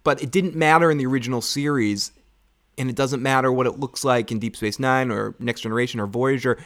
but 0.04 0.22
it 0.22 0.30
didn't 0.30 0.56
matter 0.56 0.90
in 0.90 0.98
the 0.98 1.06
original 1.06 1.40
series 1.40 2.12
and 2.78 2.88
it 2.88 2.96
doesn't 2.96 3.22
matter 3.22 3.52
what 3.52 3.66
it 3.66 3.78
looks 3.78 4.04
like 4.04 4.32
in 4.32 4.38
Deep 4.38 4.56
Space 4.56 4.78
Nine 4.78 5.10
or 5.10 5.34
Next 5.38 5.60
Generation 5.60 6.00
or 6.00 6.06
Voyager 6.06 6.58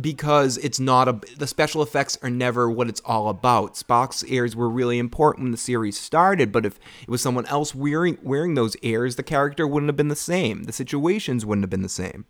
because 0.00 0.58
it's 0.58 0.80
not 0.80 1.08
a 1.08 1.20
the 1.36 1.46
special 1.46 1.82
effects 1.82 2.18
are 2.22 2.30
never 2.30 2.68
what 2.70 2.88
it's 2.88 3.00
all 3.04 3.28
about. 3.28 3.74
Spock's 3.74 4.24
ears 4.24 4.56
were 4.56 4.68
really 4.68 4.98
important 4.98 5.44
when 5.44 5.52
the 5.52 5.58
series 5.58 5.98
started, 5.98 6.50
but 6.50 6.66
if 6.66 6.78
it 7.02 7.08
was 7.08 7.22
someone 7.22 7.46
else 7.46 7.74
wearing 7.74 8.18
wearing 8.22 8.54
those 8.54 8.76
ears, 8.78 9.16
the 9.16 9.22
character 9.22 9.66
wouldn't 9.66 9.88
have 9.88 9.96
been 9.96 10.08
the 10.08 10.16
same. 10.16 10.64
The 10.64 10.72
situations 10.72 11.46
wouldn't 11.46 11.62
have 11.62 11.70
been 11.70 11.82
the 11.82 11.88
same. 11.88 12.24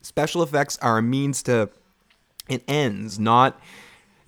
Special 0.00 0.42
effects 0.42 0.78
are 0.78 0.98
a 0.98 1.02
means 1.02 1.42
to 1.44 1.70
an 2.48 2.60
ends, 2.66 3.18
not 3.18 3.60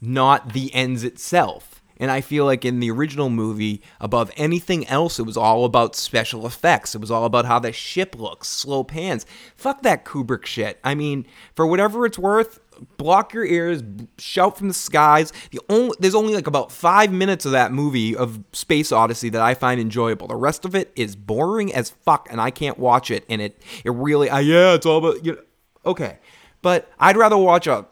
not 0.01 0.53
the 0.53 0.75
ends 0.75 1.05
itself. 1.05 1.83
And 1.99 2.11
I 2.11 2.21
feel 2.21 2.45
like 2.45 2.65
in 2.65 2.81
the 2.81 2.91
original 2.91 3.31
movie, 3.31 3.83
above 4.01 4.31
anything 4.37 4.87
else, 4.89 5.19
it 5.19 5.25
was 5.25 5.37
all 5.37 5.65
about 5.65 5.97
special 5.97 6.47
effects. 6.47 6.95
It 6.95 7.01
was 7.01 7.11
all 7.11 7.25
about 7.25 7.47
how 7.47 7.59
the 7.59 7.73
ship 7.73 8.17
looks, 8.19 8.49
slow 8.49 8.85
pans. 8.85 9.25
Fuck 9.57 9.83
that 9.83 10.05
Kubrick 10.05 10.47
shit. 10.47 10.79
I 10.85 10.95
mean, 10.95 11.27
for 11.55 11.67
whatever 11.67 12.05
it's 12.05 12.19
worth, 12.19 12.61
block 12.97 13.33
your 13.33 13.45
ears, 13.45 13.83
shout 14.19 14.59
from 14.59 14.69
the 14.69 14.75
skies. 14.75 15.33
The 15.51 15.61
only 15.69 15.97
there's 15.99 16.15
only 16.15 16.35
like 16.35 16.47
about 16.47 16.71
five 16.71 17.13
minutes 17.13 17.47
of 17.47 17.53
that 17.53 17.73
movie 17.73 18.15
of 18.15 18.41
Space 18.53 18.93
Odyssey 18.93 19.29
that 19.31 19.43
I 19.43 19.55
find 19.55 19.81
enjoyable. 19.81 20.27
The 20.27 20.37
rest 20.37 20.65
of 20.65 20.75
it 20.75 20.93
is 20.97 21.17
boring 21.17 21.73
as 21.75 21.91
fuck, 21.91 22.29
and 22.31 22.41
I 22.41 22.51
can't 22.51 22.79
watch 22.79 23.11
it. 23.11 23.25
And 23.29 23.41
it 23.41 23.61
it 23.85 23.91
really, 23.91 24.29
uh, 24.29 24.39
yeah, 24.39 24.75
it's 24.75 24.87
all 24.87 24.99
about 24.99 25.25
you 25.25 25.33
know, 25.33 25.43
okay, 25.87 26.19
but 26.63 26.91
I'd 26.99 27.17
rather 27.17 27.37
watch 27.37 27.67
a, 27.67 27.87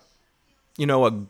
you 0.77 0.87
know, 0.87 1.07
a 1.07 1.25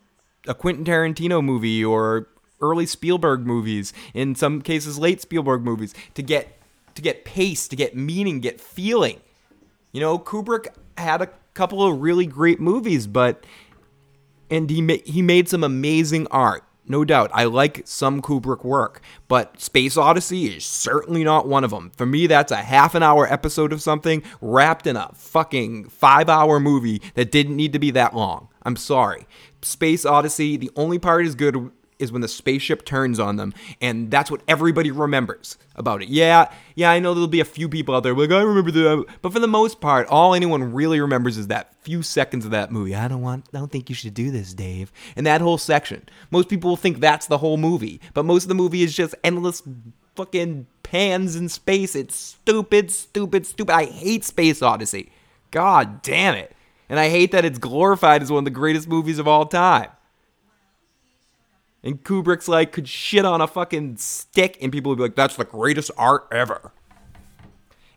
a 0.46 0.54
Quentin 0.54 0.84
Tarantino 0.84 1.42
movie 1.42 1.84
or 1.84 2.28
early 2.60 2.86
Spielberg 2.86 3.46
movies, 3.46 3.92
in 4.12 4.34
some 4.34 4.62
cases 4.62 4.98
late 4.98 5.20
Spielberg 5.20 5.62
movies, 5.62 5.94
to 6.14 6.22
get 6.22 6.58
to 6.94 7.02
get 7.02 7.24
pace, 7.24 7.68
to 7.68 7.76
get 7.76 7.96
meaning, 7.96 8.40
get 8.40 8.60
feeling. 8.60 9.20
You 9.92 10.00
know, 10.00 10.18
Kubrick 10.18 10.66
had 10.96 11.22
a 11.22 11.30
couple 11.54 11.86
of 11.86 12.00
really 12.00 12.26
great 12.26 12.60
movies, 12.60 13.06
but 13.06 13.44
and 14.50 14.70
he 14.70 14.80
ma- 14.82 14.94
he 15.04 15.22
made 15.22 15.48
some 15.48 15.64
amazing 15.64 16.26
art. 16.30 16.64
No 16.86 17.02
doubt. 17.04 17.30
I 17.32 17.44
like 17.44 17.82
some 17.86 18.20
Kubrick 18.20 18.62
work, 18.62 19.00
but 19.26 19.58
Space 19.58 19.96
Odyssey 19.96 20.46
is 20.48 20.66
certainly 20.66 21.24
not 21.24 21.48
one 21.48 21.64
of 21.64 21.70
them. 21.70 21.90
For 21.96 22.04
me, 22.04 22.26
that's 22.26 22.52
a 22.52 22.56
half 22.56 22.94
an 22.94 23.02
hour 23.02 23.26
episode 23.32 23.72
of 23.72 23.80
something 23.80 24.22
wrapped 24.42 24.86
in 24.86 24.94
a 24.94 25.10
fucking 25.14 25.88
five 25.88 26.28
hour 26.28 26.60
movie 26.60 27.00
that 27.14 27.30
didn't 27.30 27.56
need 27.56 27.72
to 27.72 27.78
be 27.78 27.90
that 27.92 28.14
long. 28.14 28.48
I'm 28.64 28.76
sorry. 28.76 29.26
Space 29.62 30.04
Odyssey, 30.04 30.58
the 30.58 30.70
only 30.76 30.98
part 30.98 31.24
is 31.24 31.34
good 31.34 31.70
is 32.04 32.12
when 32.12 32.22
the 32.22 32.28
spaceship 32.28 32.84
turns 32.84 33.18
on 33.18 33.36
them, 33.36 33.52
and 33.80 34.10
that's 34.10 34.30
what 34.30 34.42
everybody 34.46 34.92
remembers 34.92 35.58
about 35.74 36.02
it. 36.02 36.08
Yeah, 36.08 36.50
yeah, 36.76 36.90
I 36.90 37.00
know 37.00 37.14
there'll 37.14 37.26
be 37.26 37.40
a 37.40 37.44
few 37.44 37.68
people 37.68 37.96
out 37.96 38.04
there 38.04 38.14
like 38.14 38.30
I 38.30 38.42
remember 38.42 38.70
that, 38.70 39.04
but 39.22 39.32
for 39.32 39.40
the 39.40 39.48
most 39.48 39.80
part, 39.80 40.06
all 40.08 40.34
anyone 40.34 40.72
really 40.72 41.00
remembers 41.00 41.36
is 41.36 41.48
that 41.48 41.74
few 41.82 42.02
seconds 42.02 42.44
of 42.44 42.52
that 42.52 42.70
movie. 42.70 42.94
I 42.94 43.08
don't 43.08 43.22
want, 43.22 43.48
I 43.52 43.58
don't 43.58 43.72
think 43.72 43.88
you 43.88 43.96
should 43.96 44.14
do 44.14 44.30
this, 44.30 44.54
Dave, 44.54 44.92
and 45.16 45.26
that 45.26 45.40
whole 45.40 45.58
section. 45.58 46.08
Most 46.30 46.48
people 46.48 46.70
will 46.70 46.76
think 46.76 47.00
that's 47.00 47.26
the 47.26 47.38
whole 47.38 47.56
movie, 47.56 48.00
but 48.12 48.24
most 48.24 48.44
of 48.44 48.48
the 48.48 48.54
movie 48.54 48.82
is 48.82 48.94
just 48.94 49.14
endless 49.24 49.62
fucking 50.14 50.66
pans 50.82 51.34
in 51.34 51.48
space. 51.48 51.96
It's 51.96 52.14
stupid, 52.14 52.90
stupid, 52.90 53.46
stupid. 53.46 53.72
I 53.72 53.86
hate 53.86 54.24
Space 54.24 54.62
Odyssey. 54.62 55.10
God 55.50 56.02
damn 56.02 56.34
it. 56.34 56.54
And 56.88 56.98
I 57.00 57.08
hate 57.08 57.32
that 57.32 57.44
it's 57.44 57.58
glorified 57.58 58.22
as 58.22 58.30
one 58.30 58.40
of 58.40 58.44
the 58.44 58.50
greatest 58.50 58.88
movies 58.88 59.18
of 59.18 59.26
all 59.26 59.46
time. 59.46 59.88
And 61.84 62.02
Kubrick's 62.02 62.48
like 62.48 62.72
could 62.72 62.88
shit 62.88 63.26
on 63.26 63.42
a 63.42 63.46
fucking 63.46 63.98
stick 63.98 64.56
and 64.60 64.72
people 64.72 64.90
would 64.90 64.96
be 64.96 65.02
like, 65.02 65.14
that's 65.14 65.36
the 65.36 65.44
greatest 65.44 65.90
art 65.98 66.26
ever. 66.32 66.72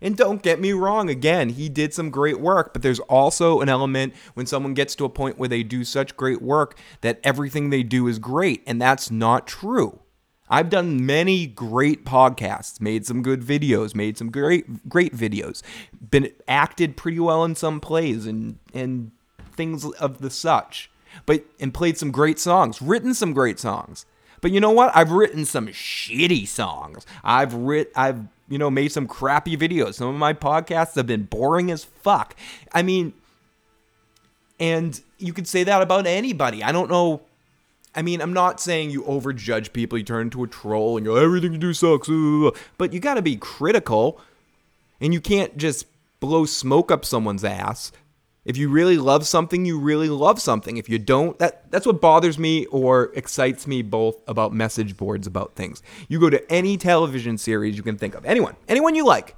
And 0.01 0.15
don't 0.15 0.43
get 0.43 0.59
me 0.59 0.73
wrong, 0.73 1.09
again, 1.09 1.49
he 1.49 1.69
did 1.69 1.93
some 1.93 2.11
great 2.11 2.39
work, 2.39 2.73
but 2.73 2.83
there's 2.83 2.99
also 2.99 3.61
an 3.61 3.69
element 3.69 4.13
when 4.35 4.45
someone 4.45 4.75
gets 4.75 4.93
to 4.95 5.05
a 5.05 5.09
point 5.09 5.39
where 5.39 5.49
they 5.49 5.63
do 5.63 5.83
such 5.83 6.15
great 6.15 6.41
work 6.41 6.77
that 7.01 7.19
everything 7.23 7.69
they 7.69 7.81
do 7.81 8.07
is 8.07 8.19
great, 8.19 8.61
and 8.67 8.79
that's 8.79 9.09
not 9.09 9.47
true. 9.47 10.01
I've 10.49 10.69
done 10.69 11.05
many 11.05 11.47
great 11.47 12.05
podcasts, 12.05 12.79
made 12.79 13.07
some 13.07 13.23
good 13.23 13.41
videos, 13.41 13.95
made 13.95 14.17
some 14.17 14.29
great 14.29 14.87
great 14.87 15.15
videos, 15.15 15.63
been 16.11 16.31
acted 16.47 16.95
pretty 16.95 17.19
well 17.19 17.43
in 17.43 17.55
some 17.55 17.81
plays 17.81 18.25
and 18.25 18.59
and 18.73 19.11
things 19.51 19.83
of 19.83 20.19
the 20.19 20.29
such 20.29 20.89
but 21.25 21.43
and 21.59 21.73
played 21.73 21.97
some 21.97 22.11
great 22.11 22.39
songs, 22.39 22.81
written 22.81 23.13
some 23.13 23.33
great 23.33 23.59
songs. 23.59 24.05
But 24.41 24.51
you 24.51 24.59
know 24.59 24.71
what? 24.71 24.95
I've 24.95 25.11
written 25.11 25.45
some 25.45 25.67
shitty 25.67 26.47
songs. 26.47 27.05
I've 27.23 27.53
writ 27.53 27.91
I've 27.95 28.21
you 28.47 28.57
know 28.57 28.69
made 28.69 28.91
some 28.91 29.07
crappy 29.07 29.57
videos. 29.57 29.95
Some 29.95 30.09
of 30.09 30.15
my 30.15 30.33
podcasts 30.33 30.95
have 30.95 31.07
been 31.07 31.23
boring 31.23 31.71
as 31.71 31.83
fuck. 31.83 32.35
I 32.71 32.81
mean, 32.81 33.13
and 34.59 34.99
you 35.17 35.33
could 35.33 35.47
say 35.47 35.63
that 35.63 35.81
about 35.81 36.07
anybody. 36.07 36.63
I 36.63 36.71
don't 36.71 36.89
know. 36.89 37.21
I 37.95 38.03
mean, 38.03 38.21
I'm 38.21 38.33
not 38.33 38.59
saying 38.59 38.91
you 38.91 39.01
overjudge 39.03 39.73
people, 39.73 39.97
you 39.97 40.03
turn 40.03 40.27
into 40.27 40.43
a 40.43 40.47
troll 40.47 40.97
and 40.97 41.05
go, 41.05 41.15
everything 41.15 41.53
you 41.53 41.57
do 41.57 41.73
sucks. 41.73 42.07
But 42.77 42.93
you 42.93 42.99
got 42.99 43.15
to 43.15 43.23
be 43.23 43.37
critical. 43.37 44.21
And 44.99 45.13
you 45.13 45.21
can't 45.21 45.57
just 45.57 45.85
blow 46.19 46.45
smoke 46.45 46.91
up 46.91 47.05
someone's 47.05 47.43
ass 47.43 47.91
if 48.47 48.55
you 48.55 48.69
really 48.69 48.97
love 48.97 49.27
something, 49.27 49.65
you 49.65 49.77
really 49.77 50.07
love 50.07 50.41
something. 50.41 50.77
If 50.77 50.87
you 50.87 50.97
don't, 50.97 51.37
that 51.37 51.69
that's 51.69 51.85
what 51.85 51.99
bothers 51.99 52.39
me 52.39 52.65
or 52.67 53.11
excites 53.13 53.67
me 53.67 53.81
both 53.81 54.15
about 54.25 54.53
message 54.53 54.95
boards 54.95 55.27
about 55.27 55.55
things. 55.55 55.83
You 56.07 56.17
go 56.17 56.29
to 56.29 56.49
any 56.49 56.77
television 56.77 57.37
series 57.37 57.75
you 57.75 57.83
can 57.83 57.97
think 57.97 58.15
of. 58.15 58.23
Anyone, 58.25 58.55
anyone 58.69 58.95
you 58.95 59.05
like. 59.05 59.35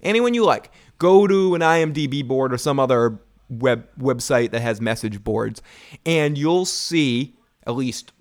Anyone 0.00 0.32
you 0.32 0.44
like. 0.44 0.70
Go 0.98 1.26
to 1.26 1.56
an 1.56 1.60
IMDb 1.60 2.26
board 2.26 2.54
or 2.54 2.56
some 2.56 2.78
other 2.78 3.18
web 3.50 3.88
website 3.98 4.52
that 4.52 4.62
has 4.62 4.80
message 4.80 5.24
boards 5.24 5.60
and 6.06 6.38
you'll 6.38 6.64
see 6.64 7.34
at 7.66 7.74
least 7.74 8.12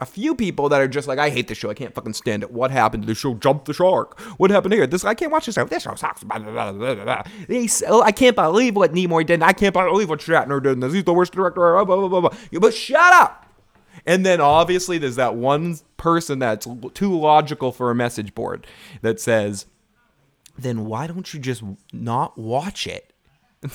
a 0.00 0.06
few 0.06 0.34
people 0.34 0.68
that 0.68 0.80
are 0.80 0.88
just 0.88 1.06
like, 1.06 1.18
I 1.18 1.30
hate 1.30 1.46
this 1.46 1.58
show. 1.58 1.70
I 1.70 1.74
can't 1.74 1.94
fucking 1.94 2.14
stand 2.14 2.42
it. 2.42 2.50
What 2.50 2.72
happened 2.72 3.04
to 3.04 3.06
the 3.06 3.14
show? 3.14 3.34
Jump 3.34 3.64
the 3.64 3.72
shark. 3.72 4.18
What 4.38 4.50
happened 4.50 4.74
here? 4.74 4.86
This 4.86 5.04
I 5.04 5.14
can't 5.14 5.30
watch 5.30 5.46
this 5.46 5.54
show. 5.54 5.64
This 5.64 5.84
show 5.84 5.94
sucks. 5.94 6.24
Blah, 6.24 6.40
blah, 6.40 6.72
blah, 6.72 7.22
they, 7.46 7.68
oh, 7.86 8.02
I 8.02 8.10
can't 8.10 8.34
believe 8.34 8.74
what 8.74 8.92
Nimoy 8.92 9.24
did. 9.24 9.42
I 9.42 9.52
can't 9.52 9.72
believe 9.72 10.08
what 10.08 10.20
Shatner 10.20 10.62
did. 10.62 10.80
This. 10.80 10.92
He's 10.92 11.04
the 11.04 11.14
worst 11.14 11.32
director. 11.32 11.84
Blah, 11.84 12.08
blah, 12.08 12.20
blah, 12.20 12.30
But 12.52 12.74
shut 12.74 13.12
up. 13.14 13.46
And 14.04 14.26
then 14.26 14.40
obviously 14.40 14.98
there's 14.98 15.16
that 15.16 15.36
one 15.36 15.78
person 15.96 16.40
that's 16.40 16.66
too 16.92 17.18
logical 17.18 17.70
for 17.70 17.90
a 17.90 17.94
message 17.94 18.34
board 18.34 18.66
that 19.02 19.20
says, 19.20 19.66
then 20.58 20.84
why 20.86 21.06
don't 21.06 21.32
you 21.32 21.40
just 21.40 21.62
not 21.92 22.36
watch 22.36 22.86
it? 22.86 23.12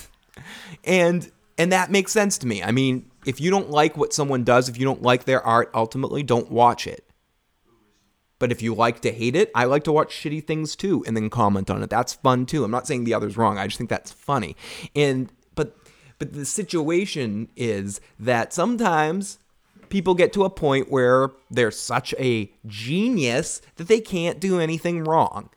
and 0.84 1.30
and 1.58 1.72
that 1.72 1.90
makes 1.90 2.12
sense 2.12 2.38
to 2.38 2.46
me. 2.46 2.62
I 2.62 2.70
mean, 2.70 3.09
if 3.26 3.40
you 3.40 3.50
don't 3.50 3.70
like 3.70 3.96
what 3.96 4.12
someone 4.12 4.44
does, 4.44 4.68
if 4.68 4.78
you 4.78 4.84
don't 4.84 5.02
like 5.02 5.24
their 5.24 5.44
art, 5.44 5.70
ultimately 5.74 6.22
don't 6.22 6.50
watch 6.50 6.86
it. 6.86 7.10
But 8.38 8.50
if 8.50 8.62
you 8.62 8.74
like 8.74 9.00
to 9.00 9.12
hate 9.12 9.36
it, 9.36 9.50
I 9.54 9.64
like 9.64 9.84
to 9.84 9.92
watch 9.92 10.14
shitty 10.14 10.46
things 10.46 10.74
too 10.74 11.04
and 11.06 11.14
then 11.14 11.28
comment 11.28 11.70
on 11.70 11.82
it. 11.82 11.90
That's 11.90 12.14
fun 12.14 12.46
too. 12.46 12.64
I'm 12.64 12.70
not 12.70 12.86
saying 12.86 13.04
the 13.04 13.14
other's 13.14 13.36
wrong. 13.36 13.58
I 13.58 13.66
just 13.66 13.76
think 13.76 13.90
that's 13.90 14.10
funny. 14.10 14.56
And 14.96 15.30
but 15.54 15.76
but 16.18 16.32
the 16.32 16.46
situation 16.46 17.50
is 17.54 18.00
that 18.18 18.54
sometimes 18.54 19.38
people 19.90 20.14
get 20.14 20.32
to 20.32 20.44
a 20.44 20.50
point 20.50 20.90
where 20.90 21.30
they're 21.50 21.70
such 21.70 22.14
a 22.18 22.50
genius 22.66 23.60
that 23.76 23.88
they 23.88 24.00
can't 24.00 24.40
do 24.40 24.58
anything 24.58 25.04
wrong. 25.04 25.50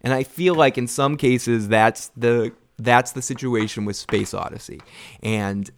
And 0.00 0.14
I 0.14 0.22
feel 0.22 0.54
like 0.54 0.78
in 0.78 0.86
some 0.86 1.16
cases 1.16 1.66
that's 1.66 2.08
the 2.16 2.52
that's 2.78 3.12
the 3.12 3.22
situation 3.22 3.84
with 3.84 3.96
Space 3.96 4.32
Odyssey. 4.32 4.80
And 5.24 5.68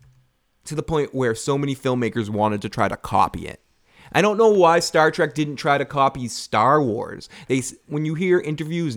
to 0.68 0.74
the 0.74 0.82
point 0.82 1.14
where 1.14 1.34
so 1.34 1.58
many 1.58 1.74
filmmakers 1.74 2.28
wanted 2.28 2.62
to 2.62 2.68
try 2.68 2.88
to 2.88 2.96
copy 2.96 3.46
it. 3.46 3.60
I 4.12 4.22
don't 4.22 4.38
know 4.38 4.50
why 4.50 4.78
Star 4.78 5.10
Trek 5.10 5.34
didn't 5.34 5.56
try 5.56 5.76
to 5.78 5.84
copy 5.84 6.28
Star 6.28 6.82
Wars. 6.82 7.28
They 7.46 7.62
when 7.86 8.04
you 8.04 8.14
hear 8.14 8.40
interviews 8.40 8.96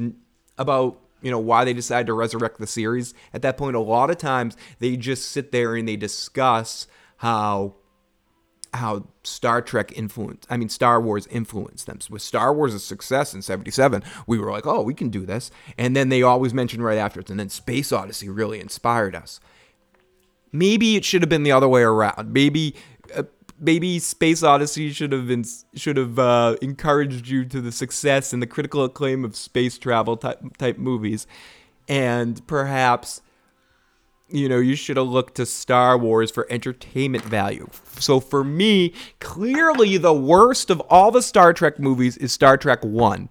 about 0.57 0.99
you 1.21 1.31
know 1.31 1.39
why 1.39 1.65
they 1.65 1.73
decided 1.73 2.07
to 2.07 2.13
resurrect 2.13 2.59
the 2.59 2.67
series 2.67 3.13
at 3.33 3.41
that 3.41 3.57
point 3.57 3.75
a 3.75 3.79
lot 3.79 4.09
of 4.09 4.17
times 4.17 4.57
they 4.79 4.97
just 4.97 5.29
sit 5.29 5.51
there 5.51 5.75
and 5.75 5.87
they 5.87 5.95
discuss 5.95 6.87
how 7.17 7.75
how 8.73 9.05
Star 9.23 9.61
Trek 9.61 9.91
influenced, 9.95 10.47
I 10.49 10.57
mean, 10.57 10.69
Star 10.69 11.01
Wars 11.01 11.27
influenced 11.27 11.87
them. 11.87 11.99
With 12.09 12.21
Star 12.21 12.53
Wars' 12.53 12.83
success 12.83 13.33
in 13.33 13.41
77, 13.41 14.01
we 14.27 14.39
were 14.39 14.51
like, 14.51 14.65
oh, 14.65 14.81
we 14.81 14.93
can 14.93 15.09
do 15.09 15.25
this. 15.25 15.51
And 15.77 15.95
then 15.95 16.09
they 16.09 16.21
always 16.21 16.53
mention 16.53 16.81
right 16.81 16.97
afterwards, 16.97 17.29
and 17.29 17.39
then 17.39 17.49
Space 17.49 17.91
Odyssey 17.91 18.29
really 18.29 18.59
inspired 18.59 19.15
us. 19.15 19.39
Maybe 20.51 20.95
it 20.95 21.05
should 21.05 21.21
have 21.21 21.29
been 21.29 21.43
the 21.43 21.51
other 21.51 21.67
way 21.67 21.81
around. 21.81 22.33
Maybe 22.33 22.75
uh, 23.15 23.23
maybe 23.59 23.99
Space 23.99 24.43
Odyssey 24.43 24.91
should 24.91 25.11
have 25.11 25.27
been 25.27 25.45
should 25.75 25.97
have 25.97 26.19
uh, 26.19 26.57
encouraged 26.61 27.27
you 27.27 27.45
to 27.45 27.61
the 27.61 27.71
success 27.71 28.33
and 28.33 28.41
the 28.41 28.47
critical 28.47 28.83
acclaim 28.83 29.23
of 29.23 29.35
space 29.35 29.77
travel 29.77 30.17
type 30.17 30.39
type 30.57 30.77
movies, 30.77 31.27
and 31.87 32.45
perhaps 32.47 33.21
you 34.27 34.49
know 34.49 34.59
you 34.59 34.75
should 34.75 34.97
have 34.97 35.07
looked 35.07 35.35
to 35.35 35.45
Star 35.45 35.97
Wars 35.97 36.31
for 36.31 36.47
entertainment 36.49 37.23
value. 37.23 37.69
So 37.99 38.19
for 38.19 38.43
me, 38.43 38.93
clearly 39.19 39.97
the 39.97 40.13
worst 40.13 40.69
of 40.69 40.81
all 40.89 41.11
the 41.11 41.21
Star 41.21 41.53
Trek 41.53 41.79
movies 41.79 42.17
is 42.17 42.33
Star 42.33 42.57
Trek 42.57 42.83
One. 42.83 43.29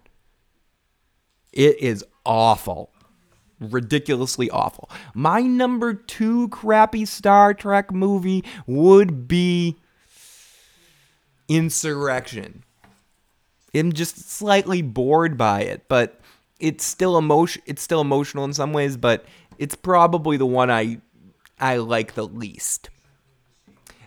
It 1.52 1.78
is 1.80 2.04
awful 2.24 2.92
ridiculously 3.60 4.50
awful. 4.50 4.90
My 5.14 5.42
number 5.42 5.94
two 5.94 6.48
crappy 6.48 7.04
Star 7.04 7.54
Trek 7.54 7.92
movie 7.92 8.44
would 8.66 9.28
be 9.28 9.76
Insurrection. 11.48 12.62
I'm 13.74 13.92
just 13.92 14.30
slightly 14.30 14.82
bored 14.82 15.36
by 15.36 15.62
it, 15.62 15.88
but 15.88 16.20
it's 16.60 16.84
still 16.84 17.18
emotion. 17.18 17.62
It's 17.66 17.82
still 17.82 18.00
emotional 18.00 18.44
in 18.44 18.52
some 18.52 18.72
ways, 18.72 18.96
but 18.96 19.24
it's 19.58 19.74
probably 19.74 20.36
the 20.36 20.46
one 20.46 20.70
I 20.70 21.00
I 21.58 21.76
like 21.78 22.14
the 22.14 22.26
least. 22.26 22.88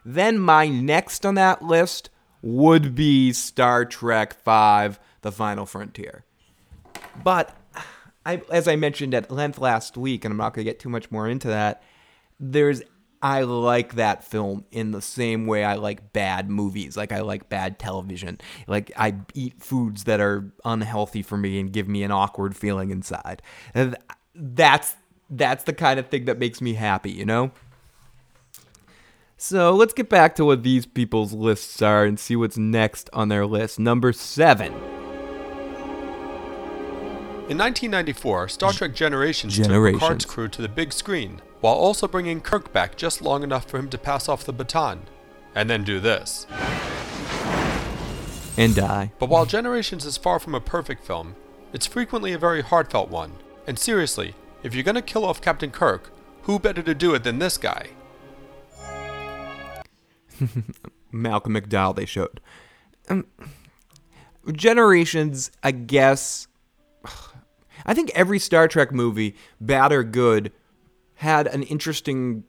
Then 0.06 0.39
my 0.39 0.68
next 0.68 1.26
on 1.26 1.36
that 1.36 1.62
list 1.62 2.10
would 2.42 2.96
be 2.96 3.32
Star 3.34 3.86
Trek 3.86 4.34
V 4.44 4.98
The 5.22 5.32
Final 5.32 5.66
Frontier. 5.66 6.26
But 7.24 7.56
I, 8.26 8.42
as 8.52 8.68
I 8.68 8.76
mentioned 8.76 9.14
at 9.14 9.32
length 9.32 9.60
last 9.60 9.98
week, 9.98 10.26
and 10.26 10.32
I'm 10.32 10.38
not 10.38 10.54
going 10.54 10.66
to 10.66 10.72
get 10.72 10.80
too 10.80 10.90
much 10.90 11.12
more 11.12 11.28
into 11.28 11.50
that, 11.50 11.84
there's 12.40 12.82
I 13.24 13.44
like 13.44 13.96
that 13.96 14.26
film 14.26 14.66
in 14.70 14.92
the 14.92 15.02
same 15.02 15.48
way 15.48 15.64
I 15.64 15.76
like 15.76 16.12
bad 16.12 16.50
movies, 16.50 16.98
like 16.98 17.14
I 17.14 17.22
like 17.22 17.48
bad 17.48 17.80
television. 17.80 18.38
Like 18.68 18.92
I 18.98 19.16
eat 19.34 19.64
foods 19.64 20.04
that 20.04 20.20
are 20.20 20.52
unhealthy 20.66 21.22
for 21.22 21.38
me 21.38 21.58
and 21.58 21.72
give 21.72 21.88
me 21.88 22.04
an 22.04 22.12
awkward 22.12 22.54
feeling 22.54 22.90
inside. 22.90 23.42
And 23.74 23.96
that's 24.36 24.98
that's 25.30 25.64
the 25.64 25.74
kind 25.74 26.02
of 26.02 26.08
thing 26.08 26.26
that 26.26 26.38
makes 26.38 26.62
me 26.62 26.74
happy, 26.74 27.12
you 27.12 27.26
know? 27.26 27.52
So 29.38 29.74
let's 29.74 29.94
get 29.94 30.10
back 30.10 30.36
to 30.36 30.46
what 30.46 30.64
these 30.64 30.86
people's 30.86 31.34
lists 31.34 31.82
are 31.82 32.04
and 32.04 32.20
see 32.20 32.36
what's 32.36 32.58
next 32.58 33.10
on 33.14 33.30
their 33.30 33.46
list. 33.46 33.80
Number 33.80 34.12
seven. 34.12 34.74
In 37.50 37.58
1994, 37.58 38.48
Star 38.48 38.72
Trek 38.72 38.96
Generations, 38.96 39.58
Generations. 39.58 40.00
took 40.00 40.08
Picard's 40.08 40.26
crew 40.26 40.48
to 40.48 40.62
the 40.62 40.70
big 40.70 40.94
screen, 40.94 41.42
while 41.60 41.74
also 41.74 42.08
bringing 42.08 42.40
Kirk 42.40 42.72
back 42.72 42.96
just 42.96 43.22
long 43.22 43.44
enough 43.44 43.66
for 43.66 43.78
him 43.78 43.90
to 43.90 43.98
pass 43.98 44.30
off 44.30 44.46
the 44.46 44.54
baton, 44.54 45.02
and 45.54 45.70
then 45.70 45.84
do 45.84 46.00
this. 46.00 46.48
And 48.56 48.74
die. 48.74 49.12
But 49.20 49.28
while 49.28 49.46
Generations 49.46 50.06
is 50.06 50.16
far 50.16 50.40
from 50.40 50.56
a 50.56 50.62
perfect 50.62 51.04
film, 51.06 51.36
it's 51.74 51.86
frequently 51.86 52.32
a 52.32 52.38
very 52.38 52.62
heartfelt 52.62 53.10
one. 53.10 53.34
And 53.68 53.78
seriously, 53.78 54.36
if 54.64 54.74
you're 54.74 54.86
gonna 54.86 55.02
kill 55.02 55.26
off 55.26 55.42
Captain 55.42 55.70
Kirk, 55.70 56.12
who 56.44 56.60
better 56.60 56.82
to 56.82 56.96
do 56.96 57.14
it 57.14 57.26
than 57.26 57.40
this 57.40 57.58
guy? 57.58 57.90
Malcolm 61.12 61.56
McDowell 61.56 61.94
they 61.94 62.06
showed. 62.06 62.40
Um, 63.10 63.26
Generations, 64.50 65.52
I 65.62 65.72
guess. 65.72 66.48
I 67.86 67.93
think 67.93 68.12
every 68.13 68.39
Star 68.39 68.67
Trek 68.67 68.91
movie, 68.91 69.36
bad 69.60 69.91
or 69.91 70.04
good, 70.04 70.52
had 71.15 71.48
an 71.48 71.63
interesting 71.63 72.43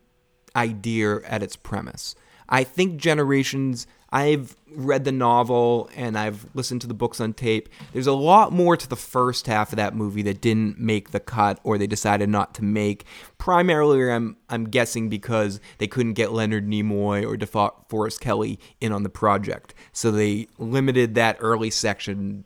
idea 0.57 1.17
at 1.25 1.43
its 1.43 1.57
premise. 1.57 2.15
I 2.49 2.65
think 2.65 2.99
Generations, 2.99 3.87
I've 4.11 4.57
read 4.71 5.05
the 5.05 5.13
novel 5.13 5.89
and 5.97 6.17
I've 6.19 6.47
listened 6.55 6.83
to 6.83 6.87
the 6.87 6.95
books 6.95 7.21
on 7.21 7.33
tape. 7.33 7.69
There's 7.93 8.07
a 8.07 8.13
lot 8.13 8.53
more 8.53 8.77
to 8.77 8.89
the 8.89 8.97
first 8.97 9.47
half 9.47 9.73
of 9.73 9.77
that 9.77 9.95
movie 9.95 10.23
that 10.23 10.41
didn't 10.41 10.79
make 10.79 11.11
the 11.11 11.21
cut 11.21 11.59
or 11.65 11.79
they 11.79 11.87
decided 11.87 12.29
not 12.29 12.55
to 12.55 12.65
make. 12.65 13.07
Primarily, 13.39 14.11
I'm 14.11 14.37
I'm 14.49 14.65
guessing 14.65 15.09
because 15.09 15.59
they 15.79 15.87
couldn't 15.87 16.13
get 16.13 16.33
Leonard 16.33 16.67
Nimoy 16.69 17.25
or 17.25 17.37
DeForest 17.37 18.21
Kelley 18.21 18.59
in 18.81 18.93
on 18.93 19.03
the 19.03 19.09
project, 19.09 19.75
so 19.93 20.11
they 20.11 20.49
limited 20.59 21.15
that 21.15 21.37
early 21.41 21.71
section 21.71 22.45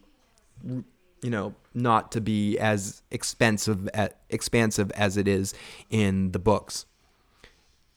you 1.23 1.31
know, 1.31 1.55
not 1.79 2.13
to 2.13 2.21
be 2.21 2.59
as 2.59 3.03
expensive 3.11 3.89
expansive 4.29 4.91
as 4.93 5.17
it 5.17 5.29
is 5.29 5.55
in 5.91 6.33
the 6.33 6.39
books 6.39 6.87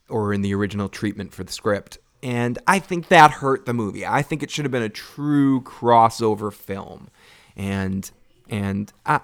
or 0.10 0.34
in 0.34 0.42
the 0.42 0.54
original 0.54 0.90
treatment 0.90 1.34
for 1.34 1.44
the 1.44 1.52
script. 1.52 1.98
And 2.24 2.60
I 2.68 2.80
think 2.80 3.08
that 3.08 3.32
hurt 3.32 3.66
the 3.66 3.74
movie. 3.74 4.06
I 4.06 4.22
think 4.22 4.44
it 4.44 4.52
should 4.52 4.66
have 4.66 4.72
been 4.72 4.84
a 4.84 4.90
true 4.90 5.62
crossover 5.62 6.54
film. 6.54 7.10
And 7.56 8.10
and 8.50 8.92
I 9.06 9.22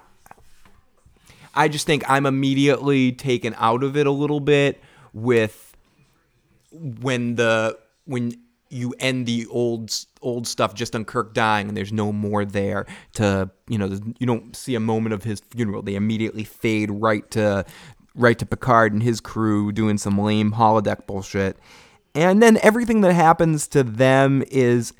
I 1.54 1.68
just 1.68 1.86
think 1.86 2.08
I'm 2.08 2.26
immediately 2.26 3.12
taken 3.12 3.54
out 3.58 3.82
of 3.82 3.96
it 3.96 4.06
a 4.06 4.10
little 4.10 4.40
bit 4.40 4.80
with 5.12 5.76
when 6.72 7.36
the 7.36 7.78
when 8.04 8.32
you 8.70 8.94
end 8.98 9.26
the 9.26 9.46
old 9.46 9.94
old 10.20 10.46
stuff 10.46 10.74
just 10.74 10.94
on 10.94 11.04
Kirk 11.04 11.34
dying 11.34 11.68
and 11.68 11.76
there's 11.76 11.92
no 11.92 12.12
more 12.12 12.44
there 12.44 12.86
to 13.14 13.50
you 13.68 13.78
know 13.78 13.98
you 14.18 14.26
don't 14.26 14.54
see 14.54 14.74
a 14.74 14.80
moment 14.80 15.14
of 15.14 15.24
his 15.24 15.40
funeral 15.40 15.82
they 15.82 15.94
immediately 15.94 16.44
fade 16.44 16.90
right 16.90 17.28
to 17.30 17.64
right 18.14 18.38
to 18.38 18.46
Picard 18.46 18.92
and 18.92 19.02
his 19.02 19.20
crew 19.20 19.72
doing 19.72 19.98
some 19.98 20.18
lame 20.18 20.52
holodeck 20.52 21.06
bullshit 21.06 21.56
and 22.14 22.42
then 22.42 22.58
everything 22.62 23.00
that 23.02 23.12
happens 23.12 23.68
to 23.68 23.82
them 23.82 24.42
is 24.50 24.92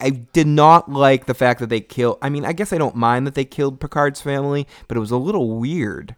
I 0.00 0.10
did 0.10 0.46
not 0.46 0.90
like 0.90 1.24
the 1.24 1.34
fact 1.34 1.60
that 1.60 1.68
they 1.68 1.80
killed. 1.80 2.18
I 2.22 2.28
mean 2.28 2.44
I 2.44 2.52
guess 2.52 2.72
I 2.72 2.78
don't 2.78 2.96
mind 2.96 3.26
that 3.26 3.34
they 3.34 3.44
killed 3.44 3.80
Picard's 3.80 4.20
family 4.20 4.66
but 4.88 4.96
it 4.96 5.00
was 5.00 5.10
a 5.10 5.16
little 5.16 5.58
weird 5.58 6.16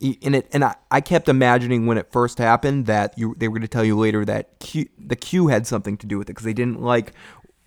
and 0.00 0.36
it 0.36 0.48
and 0.52 0.64
I, 0.64 0.76
I 0.90 1.00
kept 1.00 1.28
imagining 1.28 1.86
when 1.86 1.98
it 1.98 2.12
first 2.12 2.38
happened 2.38 2.86
that 2.86 3.18
you 3.18 3.34
they 3.38 3.48
were 3.48 3.54
going 3.54 3.62
to 3.62 3.68
tell 3.68 3.84
you 3.84 3.98
later 3.98 4.24
that 4.24 4.58
Q, 4.60 4.88
the 4.98 5.16
Q 5.16 5.48
had 5.48 5.66
something 5.66 5.96
to 5.98 6.06
do 6.06 6.18
with 6.18 6.28
it 6.28 6.32
because 6.32 6.44
they 6.44 6.52
didn't 6.52 6.80
like 6.80 7.12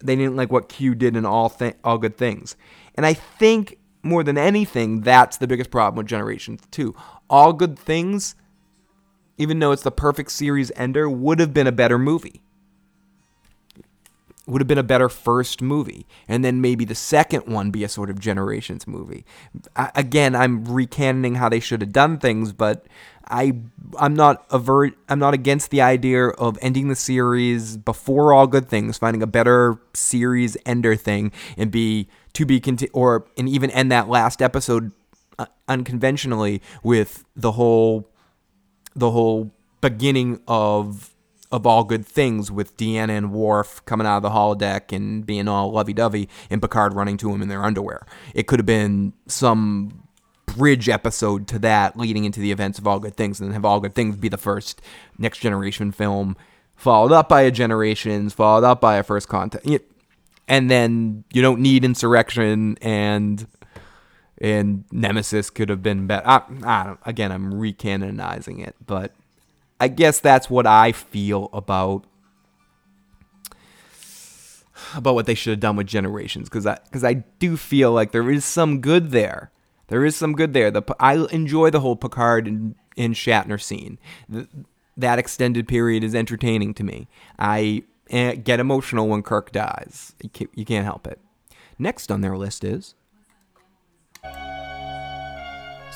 they 0.03 0.15
didn't 0.15 0.35
like 0.35 0.51
what 0.51 0.69
Q 0.69 0.95
did 0.95 1.15
in 1.15 1.25
all 1.25 1.49
th- 1.49 1.75
all 1.83 1.97
good 1.97 2.17
things. 2.17 2.55
And 2.95 3.05
I 3.05 3.13
think 3.13 3.77
more 4.03 4.23
than 4.23 4.37
anything 4.37 5.01
that's 5.01 5.37
the 5.37 5.47
biggest 5.47 5.71
problem 5.71 5.97
with 5.97 6.07
Generation 6.07 6.59
2. 6.71 6.95
All 7.29 7.53
good 7.53 7.77
things 7.77 8.35
even 9.37 9.59
though 9.59 9.71
it's 9.71 9.83
the 9.83 9.91
perfect 9.91 10.31
series 10.31 10.71
ender 10.75 11.09
would 11.09 11.39
have 11.39 11.53
been 11.53 11.67
a 11.67 11.71
better 11.71 11.97
movie 11.97 12.41
would 14.47 14.59
have 14.59 14.67
been 14.67 14.77
a 14.77 14.83
better 14.83 15.07
first 15.07 15.61
movie 15.61 16.05
and 16.27 16.43
then 16.43 16.61
maybe 16.61 16.83
the 16.85 16.95
second 16.95 17.45
one 17.45 17.71
be 17.71 17.83
a 17.83 17.89
sort 17.89 18.09
of 18.09 18.19
generations 18.19 18.87
movie. 18.87 19.25
I, 19.75 19.91
again 19.95 20.35
i'm 20.35 20.65
recanting 20.65 21.35
how 21.35 21.49
they 21.49 21.59
should 21.59 21.81
have 21.81 21.93
done 21.93 22.17
things 22.17 22.51
but 22.51 22.85
i 23.27 23.53
i'm 23.99 24.15
not 24.15 24.45
avert 24.49 24.93
i'm 25.09 25.19
not 25.19 25.33
against 25.33 25.69
the 25.69 25.81
idea 25.81 26.27
of 26.27 26.57
ending 26.61 26.87
the 26.87 26.95
series 26.95 27.77
before 27.77 28.33
all 28.33 28.47
good 28.47 28.67
things 28.67 28.97
finding 28.97 29.21
a 29.21 29.27
better 29.27 29.77
series 29.93 30.57
ender 30.65 30.95
thing 30.95 31.31
and 31.57 31.71
be 31.71 32.07
to 32.33 32.45
be 32.45 32.59
conti- 32.59 32.89
or 32.89 33.27
and 33.37 33.47
even 33.47 33.69
end 33.71 33.91
that 33.91 34.09
last 34.09 34.41
episode 34.41 34.91
uh, 35.37 35.45
unconventionally 35.67 36.61
with 36.83 37.23
the 37.35 37.53
whole 37.53 38.09
the 38.95 39.11
whole 39.11 39.51
beginning 39.81 40.39
of 40.47 41.10
of 41.51 41.67
all 41.67 41.83
good 41.83 42.05
things 42.05 42.51
with 42.51 42.77
Deanna 42.77 43.09
and 43.09 43.31
Worf 43.31 43.83
coming 43.85 44.07
out 44.07 44.17
of 44.17 44.23
the 44.23 44.29
holodeck 44.29 44.95
and 44.95 45.25
being 45.25 45.47
all 45.47 45.71
lovey 45.71 45.93
dovey 45.93 46.29
and 46.49 46.61
Picard 46.61 46.93
running 46.93 47.17
to 47.17 47.31
him 47.31 47.41
in 47.41 47.49
their 47.49 47.63
underwear. 47.63 48.05
It 48.33 48.47
could 48.47 48.59
have 48.59 48.65
been 48.65 49.13
some 49.27 50.07
bridge 50.45 50.89
episode 50.89 51.47
to 51.47 51.59
that 51.59 51.97
leading 51.97 52.25
into 52.25 52.39
the 52.39 52.51
events 52.51 52.77
of 52.77 52.87
all 52.87 52.99
good 52.99 53.15
things 53.15 53.39
and 53.39 53.53
have 53.53 53.65
all 53.65 53.79
good 53.79 53.95
things 53.95 54.15
be 54.15 54.29
the 54.29 54.37
first 54.37 54.81
next 55.17 55.39
generation 55.39 55.91
film 55.91 56.35
followed 56.75 57.11
up 57.11 57.29
by 57.29 57.41
a 57.41 57.51
generations 57.51 58.33
followed 58.33 58.65
up 58.65 58.81
by 58.81 58.97
a 58.97 59.03
first 59.03 59.29
contact 59.29 59.65
and 60.47 60.69
then 60.69 61.23
you 61.31 61.41
don't 61.41 61.61
need 61.61 61.85
insurrection 61.85 62.77
and 62.81 63.47
and 64.39 64.83
nemesis 64.91 65.49
could 65.49 65.69
have 65.69 65.81
been 65.81 66.07
better 66.07 66.27
I, 66.27 66.41
I 66.63 66.95
again 67.05 67.31
i'm 67.31 67.53
recanonizing 67.53 68.65
it 68.65 68.75
but 68.85 69.13
I 69.81 69.87
guess 69.87 70.19
that's 70.19 70.47
what 70.47 70.67
I 70.67 70.91
feel 70.91 71.49
about 71.53 72.05
about 74.95 75.15
what 75.15 75.25
they 75.25 75.33
should 75.33 75.49
have 75.51 75.59
done 75.59 75.75
with 75.75 75.87
Generations 75.87 76.49
because 76.49 76.67
I 76.67 76.77
because 76.83 77.03
I 77.03 77.13
do 77.39 77.57
feel 77.57 77.91
like 77.91 78.11
there 78.11 78.29
is 78.29 78.45
some 78.45 78.79
good 78.79 79.09
there. 79.09 79.51
There 79.87 80.05
is 80.05 80.15
some 80.15 80.33
good 80.33 80.53
there. 80.53 80.69
The 80.69 80.83
I 80.99 81.25
enjoy 81.31 81.71
the 81.71 81.79
whole 81.79 81.95
Picard 81.95 82.47
and, 82.47 82.75
and 82.95 83.15
Shatner 83.15 83.59
scene. 83.59 83.97
The, 84.29 84.47
that 84.97 85.17
extended 85.17 85.67
period 85.67 86.03
is 86.03 86.13
entertaining 86.13 86.75
to 86.75 86.83
me. 86.83 87.07
I 87.39 87.81
eh, 88.11 88.35
get 88.35 88.59
emotional 88.59 89.07
when 89.07 89.23
Kirk 89.23 89.51
dies. 89.51 90.13
You 90.53 90.63
can't 90.63 90.85
help 90.85 91.07
it. 91.07 91.19
Next 91.79 92.11
on 92.11 92.21
their 92.21 92.37
list 92.37 92.63
is 92.63 92.93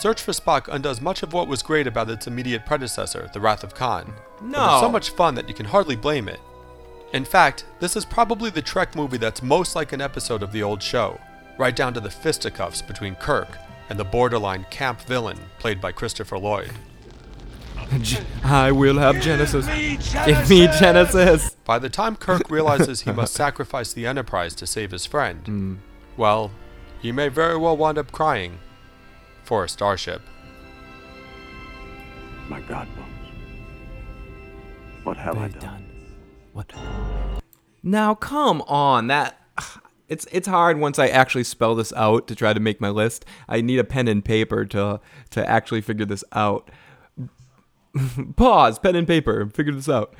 Search 0.05 0.21
for 0.21 0.33
Spock 0.33 0.67
undoes 0.67 1.01
much 1.01 1.23
of 1.23 1.33
what 1.33 1.47
was 1.47 1.63
great 1.63 1.87
about 1.87 2.11
its 2.11 2.27
immediate 2.27 2.63
predecessor, 2.63 3.27
The 3.33 3.39
Wrath 3.39 3.63
of 3.63 3.73
Khan. 3.73 4.13
No. 4.39 4.51
But 4.51 4.73
it's 4.73 4.81
so 4.81 4.91
much 4.91 5.09
fun 5.09 5.33
that 5.33 5.49
you 5.49 5.55
can 5.55 5.65
hardly 5.65 5.95
blame 5.95 6.29
it. 6.29 6.39
In 7.13 7.25
fact, 7.25 7.65
this 7.79 7.95
is 7.95 8.05
probably 8.05 8.51
the 8.51 8.61
Trek 8.61 8.95
movie 8.95 9.17
that's 9.17 9.41
most 9.41 9.75
like 9.75 9.93
an 9.93 10.01
episode 10.01 10.43
of 10.43 10.51
the 10.51 10.61
old 10.61 10.83
show, 10.83 11.19
right 11.57 11.75
down 11.75 11.91
to 11.95 11.99
the 11.99 12.11
fisticuffs 12.11 12.83
between 12.83 13.15
Kirk 13.15 13.57
and 13.89 13.97
the 13.97 14.03
borderline 14.03 14.67
camp 14.69 15.01
villain 15.01 15.39
played 15.57 15.81
by 15.81 15.91
Christopher 15.91 16.37
Lloyd. 16.37 16.73
I 18.43 18.71
will 18.71 18.99
have 18.99 19.19
Genesis. 19.21 19.65
Give 19.65 20.47
me 20.47 20.67
Genesis. 20.67 21.55
By 21.65 21.79
the 21.79 21.89
time 21.89 22.15
Kirk 22.15 22.43
realizes 22.51 23.01
he 23.01 23.11
must 23.11 23.33
sacrifice 23.33 23.91
the 23.91 24.05
Enterprise 24.05 24.53
to 24.53 24.67
save 24.67 24.91
his 24.91 25.07
friend, 25.07 25.47
hmm. 25.47 25.75
well, 26.15 26.51
he 27.01 27.11
may 27.11 27.27
very 27.27 27.57
well 27.57 27.75
wind 27.75 27.97
up 27.97 28.11
crying 28.11 28.59
for 29.45 29.63
a 29.63 29.69
starship. 29.69 30.21
My 32.49 32.59
God, 32.61 32.87
Bones. 32.95 33.31
What 35.03 35.17
have 35.17 35.37
I 35.37 35.47
done? 35.49 35.85
What? 36.53 36.73
Now 37.83 38.15
come 38.15 38.61
on, 38.63 39.07
that 39.07 39.39
it's 40.09 40.25
it's 40.31 40.47
hard 40.47 40.79
once 40.79 40.99
I 40.99 41.07
actually 41.07 41.43
spell 41.43 41.75
this 41.75 41.93
out 41.93 42.27
to 42.27 42.35
try 42.35 42.53
to 42.53 42.59
make 42.59 42.81
my 42.81 42.89
list. 42.89 43.25
I 43.47 43.61
need 43.61 43.79
a 43.79 43.83
pen 43.83 44.07
and 44.07 44.23
paper 44.23 44.65
to 44.65 44.99
to 45.31 45.49
actually 45.49 45.81
figure 45.81 46.05
this 46.05 46.23
out. 46.31 46.69
Pause, 48.35 48.79
pen 48.79 48.95
and 48.95 49.07
paper, 49.07 49.49
figure 49.53 49.73
this 49.73 49.89
out. 49.89 50.13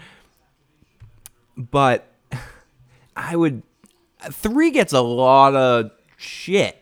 But 1.58 2.08
I 3.16 3.36
would 3.36 3.64
Three 4.32 4.72
gets 4.72 4.94
a 4.94 5.02
lot 5.02 5.56
of 5.56 5.92
shit. 6.18 6.82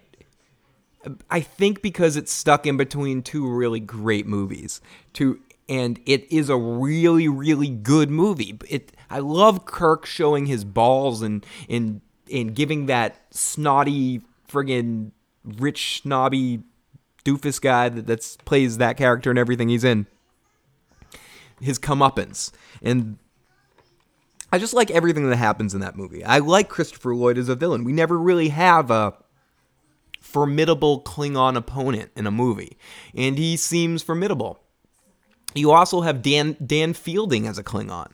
I 1.29 1.41
think 1.41 1.81
because 1.81 2.15
it's 2.15 2.31
stuck 2.31 2.65
in 2.65 2.77
between 2.77 3.21
two 3.21 3.47
really 3.47 3.79
great 3.79 4.25
movies. 4.25 4.81
Two 5.13 5.39
and 5.69 5.99
it 6.05 6.31
is 6.31 6.49
a 6.49 6.57
really 6.57 7.27
really 7.27 7.69
good 7.69 8.09
movie. 8.09 8.57
It 8.69 8.91
I 9.09 9.19
love 9.19 9.65
Kirk 9.65 10.05
showing 10.05 10.45
his 10.45 10.63
balls 10.63 11.21
and 11.21 11.45
and 11.69 12.01
and 12.31 12.55
giving 12.55 12.85
that 12.87 13.21
snotty 13.31 14.21
friggin' 14.49 15.11
rich 15.43 16.01
snobby 16.01 16.63
doofus 17.25 17.61
guy 17.61 17.89
that 17.89 18.07
that's, 18.07 18.37
plays 18.37 18.77
that 18.77 18.97
character 18.97 19.29
and 19.29 19.39
everything 19.39 19.69
he's 19.69 19.83
in 19.83 20.07
his 21.59 21.79
comeuppance 21.79 22.51
and 22.81 23.17
I 24.51 24.59
just 24.59 24.73
like 24.73 24.91
everything 24.91 25.27
that 25.29 25.37
happens 25.37 25.73
in 25.73 25.79
that 25.79 25.95
movie. 25.95 26.23
I 26.23 26.37
like 26.37 26.69
Christopher 26.69 27.15
Lloyd 27.15 27.39
as 27.39 27.49
a 27.49 27.55
villain. 27.55 27.83
We 27.83 27.91
never 27.91 28.19
really 28.19 28.49
have 28.49 28.91
a 28.91 29.15
formidable 30.23 31.01
Klingon 31.01 31.57
opponent 31.57 32.09
in 32.15 32.25
a 32.25 32.31
movie, 32.31 32.77
and 33.13 33.37
he 33.37 33.57
seems 33.57 34.01
formidable. 34.01 34.63
You 35.53 35.71
also 35.71 36.01
have 36.01 36.21
Dan 36.21 36.55
Dan 36.65 36.93
Fielding 36.93 37.45
as 37.45 37.57
a 37.57 37.63
Klingon 37.63 38.11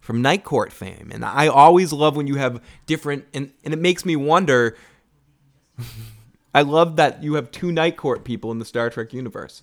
from 0.00 0.22
Night 0.22 0.44
Court 0.44 0.72
fame, 0.72 1.10
and 1.12 1.24
I 1.24 1.46
always 1.46 1.92
love 1.92 2.16
when 2.16 2.26
you 2.26 2.36
have 2.36 2.60
different 2.86 3.26
and 3.34 3.52
and 3.64 3.74
it 3.74 3.78
makes 3.78 4.04
me 4.04 4.16
wonder. 4.16 4.76
I 6.54 6.62
love 6.62 6.96
that 6.96 7.22
you 7.22 7.34
have 7.34 7.50
two 7.50 7.70
Night 7.70 7.96
Court 7.96 8.24
people 8.24 8.50
in 8.50 8.58
the 8.58 8.64
Star 8.64 8.90
Trek 8.90 9.12
universe, 9.12 9.62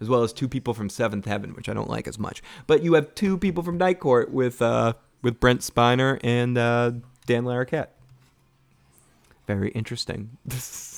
as 0.00 0.08
well 0.08 0.22
as 0.22 0.32
two 0.32 0.48
people 0.48 0.72
from 0.72 0.88
Seventh 0.88 1.26
Heaven, 1.26 1.54
which 1.54 1.68
I 1.68 1.74
don't 1.74 1.90
like 1.90 2.06
as 2.06 2.18
much. 2.18 2.42
But 2.66 2.82
you 2.82 2.94
have 2.94 3.14
two 3.14 3.36
people 3.36 3.62
from 3.62 3.76
Night 3.78 3.98
Court 3.98 4.30
with 4.30 4.60
uh, 4.62 4.92
with 5.22 5.40
Brent 5.40 5.62
Spiner 5.62 6.20
and 6.22 6.56
uh, 6.56 6.92
Dan 7.26 7.44
Larroquette. 7.44 7.88
Very 9.46 9.70
interesting. 9.70 10.36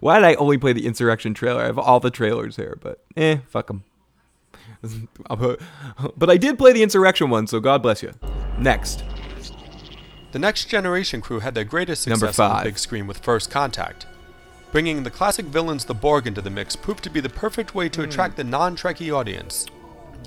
Why 0.00 0.18
did 0.18 0.24
I 0.26 0.34
only 0.34 0.58
play 0.58 0.72
the 0.72 0.86
Insurrection 0.86 1.34
trailer? 1.34 1.62
I 1.62 1.66
have 1.66 1.78
all 1.78 2.00
the 2.00 2.10
trailers 2.10 2.56
here, 2.56 2.76
but 2.80 3.04
eh, 3.16 3.38
fuck 3.48 3.68
them. 3.68 3.84
but 6.16 6.30
I 6.30 6.36
did 6.36 6.58
play 6.58 6.72
the 6.72 6.82
Insurrection 6.82 7.30
one, 7.30 7.46
so 7.46 7.60
God 7.60 7.82
bless 7.82 8.02
you. 8.02 8.12
Next. 8.58 9.04
The 10.32 10.38
Next 10.38 10.64
Generation 10.66 11.20
crew 11.20 11.40
had 11.40 11.54
their 11.54 11.64
greatest 11.64 12.02
success 12.02 12.38
on 12.38 12.58
the 12.58 12.64
big 12.64 12.78
screen 12.78 13.06
with 13.06 13.18
First 13.18 13.50
Contact. 13.50 14.06
Bringing 14.72 15.04
the 15.04 15.10
classic 15.10 15.46
villains 15.46 15.84
the 15.84 15.94
Borg 15.94 16.26
into 16.26 16.42
the 16.42 16.50
mix 16.50 16.74
proved 16.74 17.04
to 17.04 17.10
be 17.10 17.20
the 17.20 17.28
perfect 17.28 17.76
way 17.76 17.88
to 17.90 18.02
attract 18.02 18.36
the 18.36 18.42
non-Trekkie 18.42 19.14
audience. 19.14 19.66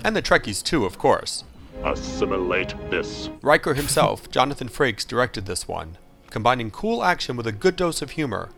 And 0.02 0.16
the 0.16 0.22
Trekkies 0.22 0.62
too, 0.62 0.86
of 0.86 0.96
course. 0.96 1.44
Assimilate 1.84 2.74
this. 2.90 3.28
Riker 3.42 3.74
himself, 3.74 4.30
Jonathan 4.30 4.70
Frakes, 4.70 5.06
directed 5.06 5.44
this 5.44 5.68
one, 5.68 5.98
combining 6.30 6.70
cool 6.70 7.04
action 7.04 7.36
with 7.36 7.46
a 7.46 7.52
good 7.52 7.76
dose 7.76 8.00
of 8.00 8.12
humor, 8.12 8.48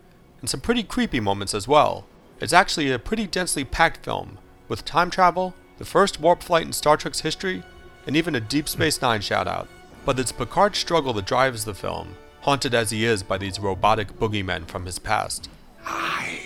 and 0.40 0.48
some 0.48 0.60
pretty 0.60 0.82
creepy 0.82 1.20
moments 1.20 1.54
as 1.54 1.68
well. 1.68 2.06
It's 2.40 2.52
actually 2.52 2.90
a 2.90 2.98
pretty 2.98 3.26
densely 3.26 3.64
packed 3.64 4.04
film, 4.04 4.38
with 4.68 4.84
time 4.84 5.10
travel, 5.10 5.54
the 5.78 5.84
first 5.84 6.20
warp 6.20 6.42
flight 6.42 6.66
in 6.66 6.72
Star 6.72 6.96
Trek's 6.96 7.20
history, 7.20 7.62
and 8.06 8.16
even 8.16 8.34
a 8.34 8.40
Deep 8.40 8.68
Space 8.68 9.00
Nine 9.02 9.20
shout 9.20 9.46
out. 9.46 9.68
But 10.04 10.18
it's 10.18 10.32
Picard's 10.32 10.78
struggle 10.78 11.12
that 11.14 11.26
drives 11.26 11.64
the 11.64 11.74
film, 11.74 12.16
haunted 12.40 12.74
as 12.74 12.90
he 12.90 13.04
is 13.04 13.22
by 13.22 13.38
these 13.38 13.60
robotic 13.60 14.18
boogeymen 14.18 14.66
from 14.66 14.86
his 14.86 14.98
past. 14.98 15.50
I 15.84 16.40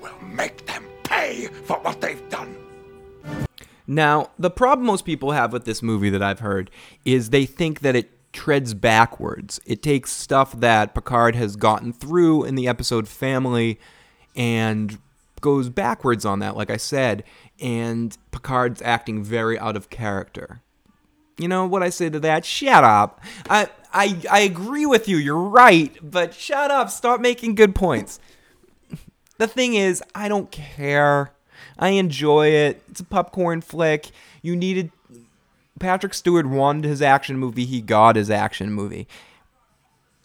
will 0.00 0.18
make 0.22 0.66
them 0.66 0.84
pay 1.02 1.46
for 1.64 1.76
what 1.80 2.00
they've 2.00 2.28
done. 2.30 2.56
Now, 3.86 4.30
the 4.38 4.50
problem 4.50 4.86
most 4.86 5.04
people 5.04 5.32
have 5.32 5.52
with 5.52 5.64
this 5.64 5.82
movie 5.82 6.10
that 6.10 6.22
I've 6.22 6.40
heard 6.40 6.70
is 7.04 7.30
they 7.30 7.46
think 7.46 7.80
that 7.80 7.94
it 7.94 8.15
treads 8.36 8.74
backwards. 8.74 9.58
It 9.64 9.82
takes 9.82 10.12
stuff 10.12 10.60
that 10.60 10.94
Picard 10.94 11.34
has 11.36 11.56
gotten 11.56 11.90
through 11.90 12.44
in 12.44 12.54
the 12.54 12.68
episode 12.68 13.08
Family 13.08 13.80
and 14.36 14.98
goes 15.40 15.70
backwards 15.70 16.26
on 16.26 16.40
that, 16.40 16.54
like 16.54 16.70
I 16.70 16.76
said, 16.76 17.24
and 17.60 18.16
Picard's 18.32 18.82
acting 18.82 19.24
very 19.24 19.58
out 19.58 19.74
of 19.74 19.88
character. 19.88 20.60
You 21.38 21.48
know 21.48 21.66
what 21.66 21.82
I 21.82 21.88
say 21.88 22.10
to 22.10 22.20
that? 22.20 22.44
Shut 22.44 22.84
up. 22.84 23.22
I 23.48 23.68
I 23.92 24.20
I 24.30 24.40
agree 24.40 24.84
with 24.84 25.08
you. 25.08 25.16
You're 25.16 25.36
right, 25.36 25.96
but 26.02 26.34
shut 26.34 26.70
up. 26.70 26.90
Stop 26.90 27.20
making 27.20 27.54
good 27.54 27.74
points. 27.74 28.20
The 29.38 29.46
thing 29.46 29.74
is, 29.74 30.02
I 30.14 30.28
don't 30.28 30.50
care. 30.50 31.32
I 31.78 31.90
enjoy 31.90 32.48
it. 32.48 32.82
It's 32.90 33.00
a 33.00 33.04
popcorn 33.04 33.60
flick. 33.60 34.10
You 34.42 34.56
needed 34.56 34.90
Patrick 35.78 36.14
Stewart 36.14 36.46
wanted 36.46 36.84
his 36.84 37.02
action 37.02 37.38
movie. 37.38 37.64
He 37.64 37.80
got 37.80 38.16
his 38.16 38.30
action 38.30 38.72
movie. 38.72 39.06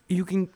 You 0.07 0.25
can 0.25 0.49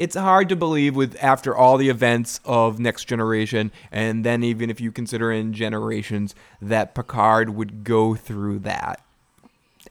it's 0.00 0.16
hard 0.16 0.48
to 0.48 0.56
believe 0.56 0.96
with 0.96 1.14
after 1.20 1.54
all 1.54 1.76
the 1.76 1.90
events 1.90 2.40
of 2.46 2.78
Next 2.78 3.04
Generation 3.04 3.70
and 3.92 4.24
then 4.24 4.42
even 4.42 4.70
if 4.70 4.80
you 4.80 4.90
consider 4.90 5.30
in 5.30 5.52
Generations 5.52 6.34
that 6.62 6.94
Picard 6.94 7.50
would 7.50 7.84
go 7.84 8.14
through 8.14 8.60
that 8.60 9.02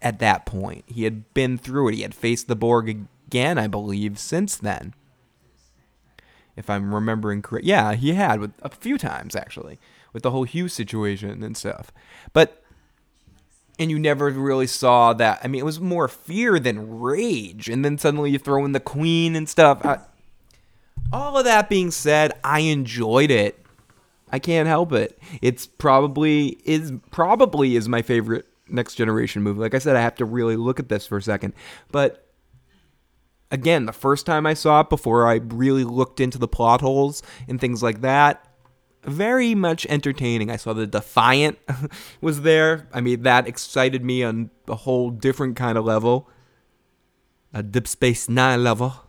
at 0.02 0.18
that 0.18 0.48
point. 0.48 0.84
He 0.88 1.04
had 1.04 1.32
been 1.36 1.60
through 1.60 1.90
it. 1.90 1.96
He 1.96 2.02
had 2.02 2.16
faced 2.16 2.48
the 2.48 2.56
Borg 2.56 2.90
again, 2.90 3.60
I 3.60 3.68
believe, 3.68 4.18
since 4.18 4.56
then. 4.56 4.96
If 6.56 6.72
I'm 6.72 6.94
remembering 6.94 7.44
correct. 7.44 7.66
Yeah, 7.66 7.94
he 7.94 8.14
had 8.14 8.40
with 8.40 8.52
a 8.64 8.70
few 8.70 8.98
times 8.98 9.36
actually 9.36 9.78
with 10.12 10.24
the 10.24 10.32
whole 10.32 10.46
Hugh's 10.46 10.74
situation 10.74 11.44
and 11.44 11.56
stuff. 11.56 11.92
But 12.34 12.59
and 13.80 13.90
you 13.90 13.98
never 13.98 14.30
really 14.30 14.68
saw 14.68 15.14
that. 15.14 15.40
I 15.42 15.48
mean, 15.48 15.60
it 15.60 15.66
was 15.66 15.80
more 15.80 16.10
fear 16.10 16.60
than 16.60 17.00
rage. 17.00 17.70
And 17.70 17.84
then 17.84 17.98
suddenly 17.98 18.32
you 18.32 18.38
throw 18.38 18.66
in 18.66 18.74
the 18.74 18.80
queen 18.80 19.36
and 19.36 19.48
stuff. 19.48 19.84
I, 19.86 20.00
all 21.12 21.38
of 21.38 21.46
that 21.46 21.70
being 21.70 21.90
said, 21.90 22.34
I 22.44 22.60
enjoyed 22.60 23.32
it. 23.32 23.58
I 24.32 24.38
can't 24.38 24.68
help 24.68 24.92
it. 24.92 25.18
It's 25.42 25.66
probably 25.66 26.60
is 26.64 26.94
probably 27.10 27.76
is 27.76 27.90
my 27.90 28.04
favorite 28.04 28.46
next 28.68 28.96
generation 28.96 29.42
movie. 29.42 29.60
Like 29.60 29.74
I 29.74 29.80
said, 29.80 29.96
I 29.96 30.02
have 30.02 30.16
to 30.16 30.26
really 30.26 30.56
look 30.56 30.80
at 30.80 30.90
this 30.90 31.08
for 31.08 31.18
a 31.18 31.22
second. 31.22 31.54
But 31.92 32.28
again, 33.50 33.86
the 33.88 33.94
first 33.94 34.28
time 34.28 34.46
I 34.46 34.54
saw 34.54 34.82
it 34.82 34.90
before 34.90 35.28
I 35.28 35.36
really 35.36 35.84
looked 35.84 36.20
into 36.20 36.38
the 36.38 36.48
plot 36.48 36.82
holes 36.82 37.24
and 37.48 37.60
things 37.60 37.82
like 37.82 38.02
that, 38.02 38.46
very 39.04 39.56
much 39.56 39.86
entertaining. 39.88 40.50
I 40.50 40.56
saw 40.56 40.74
the 40.74 40.88
Defiant 40.88 41.58
was 42.22 42.42
there. 42.42 42.88
I 42.94 43.02
mean, 43.02 43.24
that 43.24 43.48
excited 43.48 44.04
me 44.04 44.24
on 44.24 44.50
a 44.68 44.76
whole 44.76 45.10
different 45.10 45.56
kind 45.56 45.78
of 45.78 45.86
level. 45.86 46.30
A 47.54 47.64
Deep 47.64 47.88
Space 47.88 48.30
Nine 48.30 48.64
level. 48.64 49.06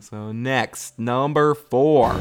So 0.00 0.32
next, 0.32 0.98
number 0.98 1.54
four. 1.54 2.20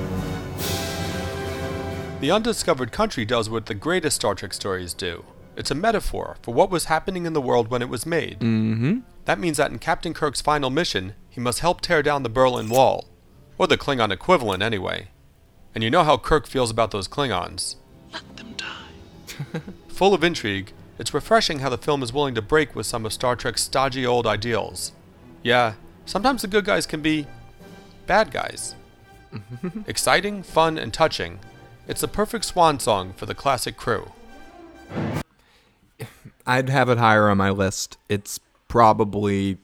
The 2.21 2.31
Undiscovered 2.31 2.91
Country 2.91 3.25
does 3.25 3.49
what 3.49 3.65
the 3.65 3.75
greatest 3.75 4.15
Star 4.15 4.35
Trek 4.35 4.53
stories 4.53 4.93
do. 4.93 5.25
It's 5.55 5.71
a 5.71 5.75
metaphor 5.75 6.37
for 6.41 6.53
what 6.53 6.69
was 6.69 6.85
happening 6.85 7.25
in 7.25 7.33
the 7.33 7.41
world 7.41 7.69
when 7.69 7.81
it 7.81 7.89
was 7.89 8.05
made. 8.05 8.39
Mm-hmm. 8.39 8.99
That 9.25 9.39
means 9.39 9.57
that 9.57 9.71
in 9.71 9.79
Captain 9.79 10.13
Kirk's 10.13 10.41
final 10.41 10.69
mission, 10.69 11.13
he 11.29 11.41
must 11.41 11.59
help 11.59 11.81
tear 11.81 12.01
down 12.03 12.23
the 12.23 12.29
Berlin 12.29 12.69
Wall. 12.69 13.05
Or 13.57 13.67
the 13.67 13.77
Klingon 13.77 14.11
equivalent, 14.11 14.61
anyway. 14.61 15.09
And 15.75 15.83
you 15.83 15.89
know 15.91 16.05
how 16.05 16.17
Kirk 16.17 16.47
feels 16.47 16.71
about 16.71 16.91
those 16.91 17.07
Klingons. 17.07 17.75
Let 18.13 18.37
them 18.37 18.55
die. 18.55 19.61
Full 19.89 20.13
of 20.13 20.23
intrigue, 20.23 20.71
it's 20.97 21.13
refreshing 21.13 21.59
how 21.59 21.69
the 21.69 21.77
film 21.77 22.01
is 22.01 22.13
willing 22.13 22.33
to 22.35 22.41
break 22.41 22.73
with 22.73 22.85
some 22.85 23.05
of 23.05 23.11
Star 23.11 23.35
Trek's 23.35 23.63
stodgy 23.63 24.05
old 24.05 24.25
ideals. 24.25 24.93
Yeah, 25.43 25.73
sometimes 26.05 26.41
the 26.41 26.47
good 26.47 26.63
guys 26.63 26.85
can 26.85 27.01
be 27.01 27.27
bad 28.07 28.31
guys. 28.31 28.75
Exciting, 29.87 30.43
fun, 30.43 30.77
and 30.77 30.93
touching. 30.93 31.39
It's 31.87 32.01
the 32.01 32.07
perfect 32.07 32.45
swan 32.45 32.79
song 32.79 33.13
for 33.17 33.25
the 33.25 33.35
classic 33.35 33.75
crew. 33.75 34.11
I'd 36.47 36.69
have 36.69 36.89
it 36.89 36.97
higher 36.97 37.29
on 37.29 37.37
my 37.37 37.49
list. 37.49 37.97
It's 38.07 38.39
probably 38.69 39.57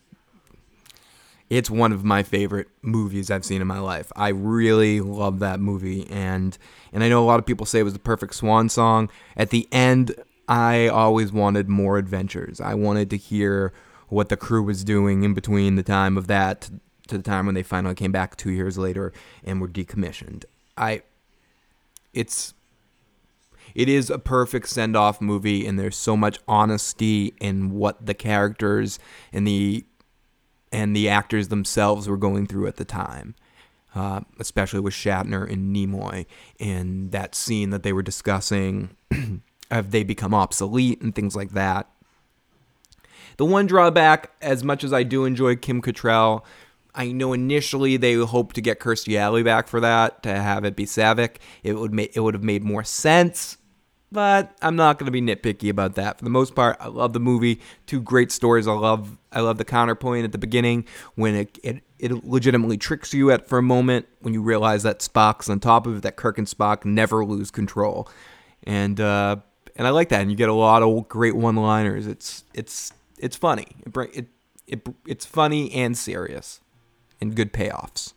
it's 1.52 1.70
one 1.70 1.92
of 1.92 2.06
my 2.06 2.24
favorite 2.24 2.70
movies 2.82 3.30
I've 3.30 3.44
seen 3.44 3.60
in 3.60 3.68
my 3.68 3.80
life. 3.80 4.10
I 4.16 4.30
really 4.30 5.02
love 5.02 5.40
that 5.40 5.60
movie 5.60 6.08
and 6.10 6.58
and 6.94 7.04
I 7.04 7.10
know 7.10 7.22
a 7.22 7.28
lot 7.28 7.40
of 7.40 7.46
people 7.46 7.66
say 7.66 7.82
it 7.82 7.84
was 7.84 7.92
the 7.92 8.00
perfect 8.00 8.36
swan 8.36 8.70
song. 8.70 9.10
At 9.36 9.50
the 9.50 9.68
end, 9.70 10.16
I 10.48 10.88
always 10.88 11.34
wanted 11.34 11.68
more 11.68 11.98
adventures. 11.98 12.62
I 12.62 12.74
wanted 12.74 13.10
to 13.10 13.18
hear 13.18 13.74
what 14.08 14.30
the 14.30 14.38
crew 14.38 14.64
was 14.64 14.86
doing 14.86 15.24
in 15.24 15.34
between 15.34 15.76
the 15.76 15.84
time 15.84 16.18
of 16.18 16.28
that 16.28 16.70
to 17.10 17.18
the 17.18 17.24
time 17.24 17.46
when 17.46 17.56
they 17.56 17.64
finally 17.64 17.96
came 17.96 18.14
back 18.14 18.38
2 18.38 18.50
years 18.50 18.78
later 18.78 19.12
and 19.44 19.60
were 19.60 19.68
decommissioned. 19.68 20.46
I 20.78 21.02
it's 22.14 22.54
it 23.76 23.90
is 23.90 24.10
a 24.10 24.20
perfect 24.20 24.70
send 24.70 24.96
off 24.96 25.22
movie, 25.22 25.66
and 25.66 25.78
there's 25.78 25.98
so 25.98 26.16
much 26.16 26.40
honesty 26.48 27.34
in 27.40 27.72
what 27.72 28.06
the 28.06 28.14
characters 28.14 29.00
and 29.34 29.46
the 29.46 29.86
and 30.72 30.96
the 30.96 31.10
actors 31.10 31.50
themselves 31.50 32.08
were 32.08 32.18
going 32.18 32.48
through 32.48 32.68
at 32.68 32.78
the 32.78 32.86
time. 32.86 33.36
Uh, 33.94 34.22
especially 34.40 34.80
with 34.80 34.94
Shatner 34.94 35.52
and 35.52 35.76
Nimoy, 35.76 36.26
and 36.62 37.12
that 37.12 37.36
scene 37.36 37.72
that 37.72 37.84
they 37.84 37.92
were 37.92 38.02
discussing, 38.02 38.96
have 39.72 39.92
they 39.92 40.04
become 40.04 40.34
obsolete 40.34 41.02
and 41.02 41.14
things 41.14 41.36
like 41.36 41.52
that. 41.52 41.90
The 43.36 43.46
one 43.46 43.66
drawback, 43.66 44.32
as 44.42 44.64
much 44.64 44.86
as 44.86 44.94
I 44.94 45.04
do 45.04 45.26
enjoy 45.26 45.58
Kim 45.58 45.82
Cattrall, 45.82 46.44
I 46.94 47.12
know 47.12 47.34
initially 47.34 47.98
they 47.98 48.14
hoped 48.14 48.56
to 48.56 48.62
get 48.62 48.80
Kirstie 48.80 49.18
Alley 49.18 49.44
back 49.44 49.68
for 49.68 49.80
that 49.80 50.24
to 50.24 50.30
have 50.30 50.66
it 50.66 50.76
be 50.76 50.86
Saavik. 50.86 51.38
It 51.64 51.74
would 51.74 51.94
make 51.94 52.16
it 52.16 52.20
would 52.20 52.34
have 52.34 52.44
made 52.44 52.64
more 52.64 52.84
sense, 52.84 53.58
but 54.12 54.56
I'm 54.62 54.76
not 54.76 55.00
going 55.00 55.06
to 55.06 55.12
be 55.12 55.22
nitpicky 55.22 55.70
about 55.70 55.96
that. 55.96 56.18
For 56.18 56.24
the 56.24 56.30
most 56.30 56.54
part, 56.54 56.78
I 56.80 56.88
love 56.88 57.14
the 57.14 57.20
movie. 57.20 57.62
Two 57.86 58.02
great 58.02 58.32
stories. 58.32 58.68
I 58.68 58.74
love 58.74 59.18
I 59.32 59.40
love 59.40 59.58
the 59.58 59.66
counterpoint 59.66 60.26
at 60.26 60.32
the 60.32 60.38
beginning 60.38 60.86
when 61.16 61.36
it 61.36 61.58
it, 61.64 61.84
it 62.00 62.26
legitimately 62.26 62.78
tricks 62.78 63.14
you 63.14 63.32
at 63.32 63.48
for 63.48 63.58
a 63.58 63.64
moment 63.64 64.08
when 64.20 64.34
you 64.34 64.42
realize 64.42 64.84
that 64.84 65.00
Spock's 65.00 65.50
on 65.50 65.60
top 65.60 65.88
of 65.88 65.98
it. 65.98 66.04
That 66.04 66.18
Kirk 66.18 66.38
and 66.38 66.48
Spock 66.48 66.84
never 66.84 67.24
lose 67.24 67.52
control, 67.52 68.10
and 68.64 69.00
uh, 69.00 69.38
and 69.76 69.88
I 69.88 69.92
like 69.92 70.10
that. 70.10 70.22
And 70.22 70.30
you 70.30 70.36
get 70.36 70.50
a 70.50 70.54
lot 70.54 70.84
of 70.84 71.08
great 71.08 71.36
one-liners. 71.36 72.08
It's 72.08 72.44
it's 72.54 72.92
it's 73.18 73.38
funny. 73.38 73.68
It, 73.86 73.98
it, 74.14 74.28
it 74.68 74.88
it's 75.08 75.26
funny 75.26 75.72
and 75.72 75.98
serious 75.98 76.60
and 77.22 77.36
good 77.36 77.54
payoffs. 77.54 78.14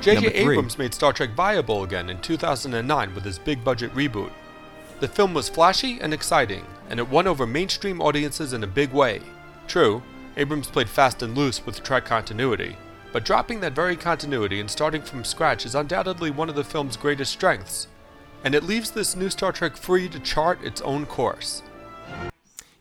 J.J. 0.00 0.28
Abrams 0.28 0.78
made 0.78 0.94
Star 0.94 1.12
Trek 1.12 1.34
viable 1.34 1.84
again 1.84 2.08
in 2.08 2.22
2009 2.22 3.14
with 3.14 3.22
his 3.22 3.38
big 3.38 3.62
budget 3.62 3.94
reboot. 3.94 4.30
The 4.98 5.08
film 5.08 5.34
was 5.34 5.50
flashy 5.50 6.00
and 6.00 6.14
exciting, 6.14 6.64
and 6.88 6.98
it 6.98 7.08
won 7.08 7.26
over 7.26 7.46
mainstream 7.46 8.00
audiences 8.00 8.54
in 8.54 8.64
a 8.64 8.66
big 8.66 8.92
way. 8.92 9.20
True, 9.68 10.02
Abrams 10.38 10.68
played 10.68 10.88
fast 10.88 11.22
and 11.22 11.36
loose 11.36 11.66
with 11.66 11.82
Trek 11.82 12.06
continuity, 12.06 12.78
but 13.12 13.26
dropping 13.26 13.60
that 13.60 13.74
very 13.74 13.94
continuity 13.94 14.58
and 14.58 14.70
starting 14.70 15.02
from 15.02 15.22
scratch 15.22 15.66
is 15.66 15.74
undoubtedly 15.74 16.30
one 16.30 16.48
of 16.48 16.54
the 16.54 16.64
film's 16.64 16.96
greatest 16.96 17.32
strengths, 17.32 17.86
and 18.42 18.54
it 18.54 18.64
leaves 18.64 18.90
this 18.90 19.14
new 19.14 19.28
Star 19.28 19.52
Trek 19.52 19.76
free 19.76 20.08
to 20.08 20.20
chart 20.20 20.64
its 20.64 20.80
own 20.80 21.04
course. 21.04 21.62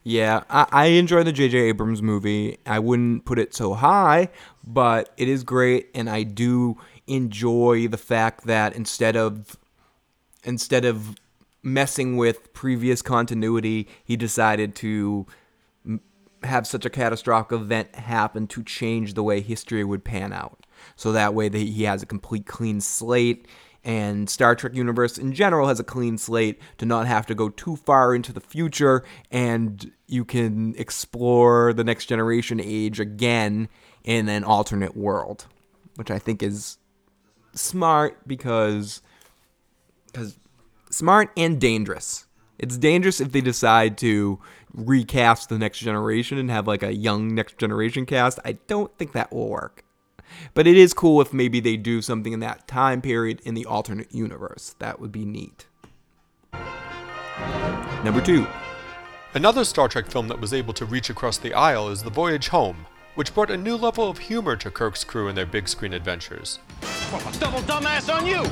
Yeah, 0.09 0.41
I, 0.49 0.65
I 0.71 0.85
enjoy 0.85 1.21
the 1.21 1.31
J.J. 1.31 1.55
Abrams 1.55 2.01
movie. 2.01 2.57
I 2.65 2.79
wouldn't 2.79 3.25
put 3.25 3.37
it 3.37 3.53
so 3.53 3.75
high, 3.75 4.29
but 4.65 5.13
it 5.17 5.29
is 5.29 5.43
great, 5.43 5.91
and 5.93 6.09
I 6.09 6.23
do 6.23 6.77
enjoy 7.05 7.87
the 7.87 7.97
fact 7.97 8.47
that 8.47 8.75
instead 8.75 9.15
of 9.15 9.55
instead 10.43 10.83
of 10.83 11.15
messing 11.61 12.17
with 12.17 12.51
previous 12.53 13.03
continuity, 13.03 13.87
he 14.03 14.17
decided 14.17 14.73
to 14.77 15.27
have 16.41 16.65
such 16.65 16.85
a 16.85 16.89
catastrophic 16.89 17.51
event 17.51 17.93
happen 17.93 18.47
to 18.47 18.63
change 18.63 19.13
the 19.13 19.21
way 19.21 19.41
history 19.41 19.83
would 19.83 20.03
pan 20.03 20.33
out. 20.33 20.65
So 20.95 21.11
that 21.11 21.35
way 21.35 21.49
that 21.49 21.57
he 21.59 21.83
has 21.83 22.01
a 22.01 22.07
complete 22.07 22.47
clean 22.47 22.81
slate 22.81 23.47
and 23.83 24.29
Star 24.29 24.55
Trek 24.55 24.73
universe 24.73 25.17
in 25.17 25.33
general 25.33 25.67
has 25.67 25.79
a 25.79 25.83
clean 25.83 26.17
slate 26.17 26.59
to 26.77 26.85
not 26.85 27.07
have 27.07 27.25
to 27.27 27.35
go 27.35 27.49
too 27.49 27.75
far 27.75 28.13
into 28.13 28.33
the 28.33 28.41
future 28.41 29.03
and 29.31 29.91
you 30.07 30.25
can 30.25 30.75
explore 30.77 31.73
the 31.73 31.83
next 31.83 32.05
generation 32.05 32.59
age 32.61 32.99
again 32.99 33.69
in 34.03 34.27
an 34.27 34.43
alternate 34.43 34.97
world, 34.97 35.45
which 35.95 36.11
I 36.11 36.19
think 36.19 36.43
is 36.43 36.77
smart 37.53 38.27
because 38.27 39.01
because 40.07 40.37
smart 40.89 41.31
and 41.37 41.59
dangerous. 41.59 42.25
It's 42.57 42.77
dangerous 42.77 43.21
if 43.21 43.31
they 43.31 43.41
decide 43.41 43.97
to 43.99 44.39
recast 44.73 45.49
the 45.49 45.57
next 45.57 45.79
generation 45.79 46.37
and 46.37 46.51
have 46.51 46.67
like 46.67 46.83
a 46.83 46.93
young 46.93 47.33
next 47.33 47.57
generation 47.57 48.05
cast. 48.05 48.39
I 48.43 48.53
don't 48.67 48.95
think 48.97 49.13
that 49.13 49.31
will 49.31 49.47
work. 49.47 49.85
But 50.53 50.67
it 50.67 50.77
is 50.77 50.93
cool 50.93 51.21
if 51.21 51.33
maybe 51.33 51.59
they 51.59 51.77
do 51.77 52.01
something 52.01 52.33
in 52.33 52.39
that 52.39 52.67
time 52.67 53.01
period 53.01 53.41
in 53.43 53.53
the 53.53 53.65
alternate 53.65 54.13
universe. 54.13 54.75
That 54.79 54.99
would 54.99 55.11
be 55.11 55.25
neat. 55.25 55.67
Number 58.03 58.21
two. 58.21 58.47
Another 59.33 59.63
Star 59.63 59.87
Trek 59.87 60.07
film 60.07 60.27
that 60.29 60.41
was 60.41 60.53
able 60.53 60.73
to 60.73 60.85
reach 60.85 61.09
across 61.09 61.37
the 61.37 61.53
aisle 61.53 61.89
is 61.89 62.01
The 62.01 62.09
Voyage 62.09 62.47
Home, 62.47 62.85
which 63.13 63.33
brought 63.33 63.51
a 63.51 63.57
new 63.57 63.75
level 63.75 64.09
of 64.09 64.17
humor 64.17 64.55
to 64.55 64.71
Kirk's 64.71 65.03
crew 65.03 65.27
in 65.27 65.35
their 65.35 65.45
big 65.45 65.67
screen 65.67 65.93
adventures. 65.93 66.59
Well, 67.11 67.21
double 67.39 67.59
dumbass 67.59 68.11
on 68.11 68.25
you! 68.25 68.43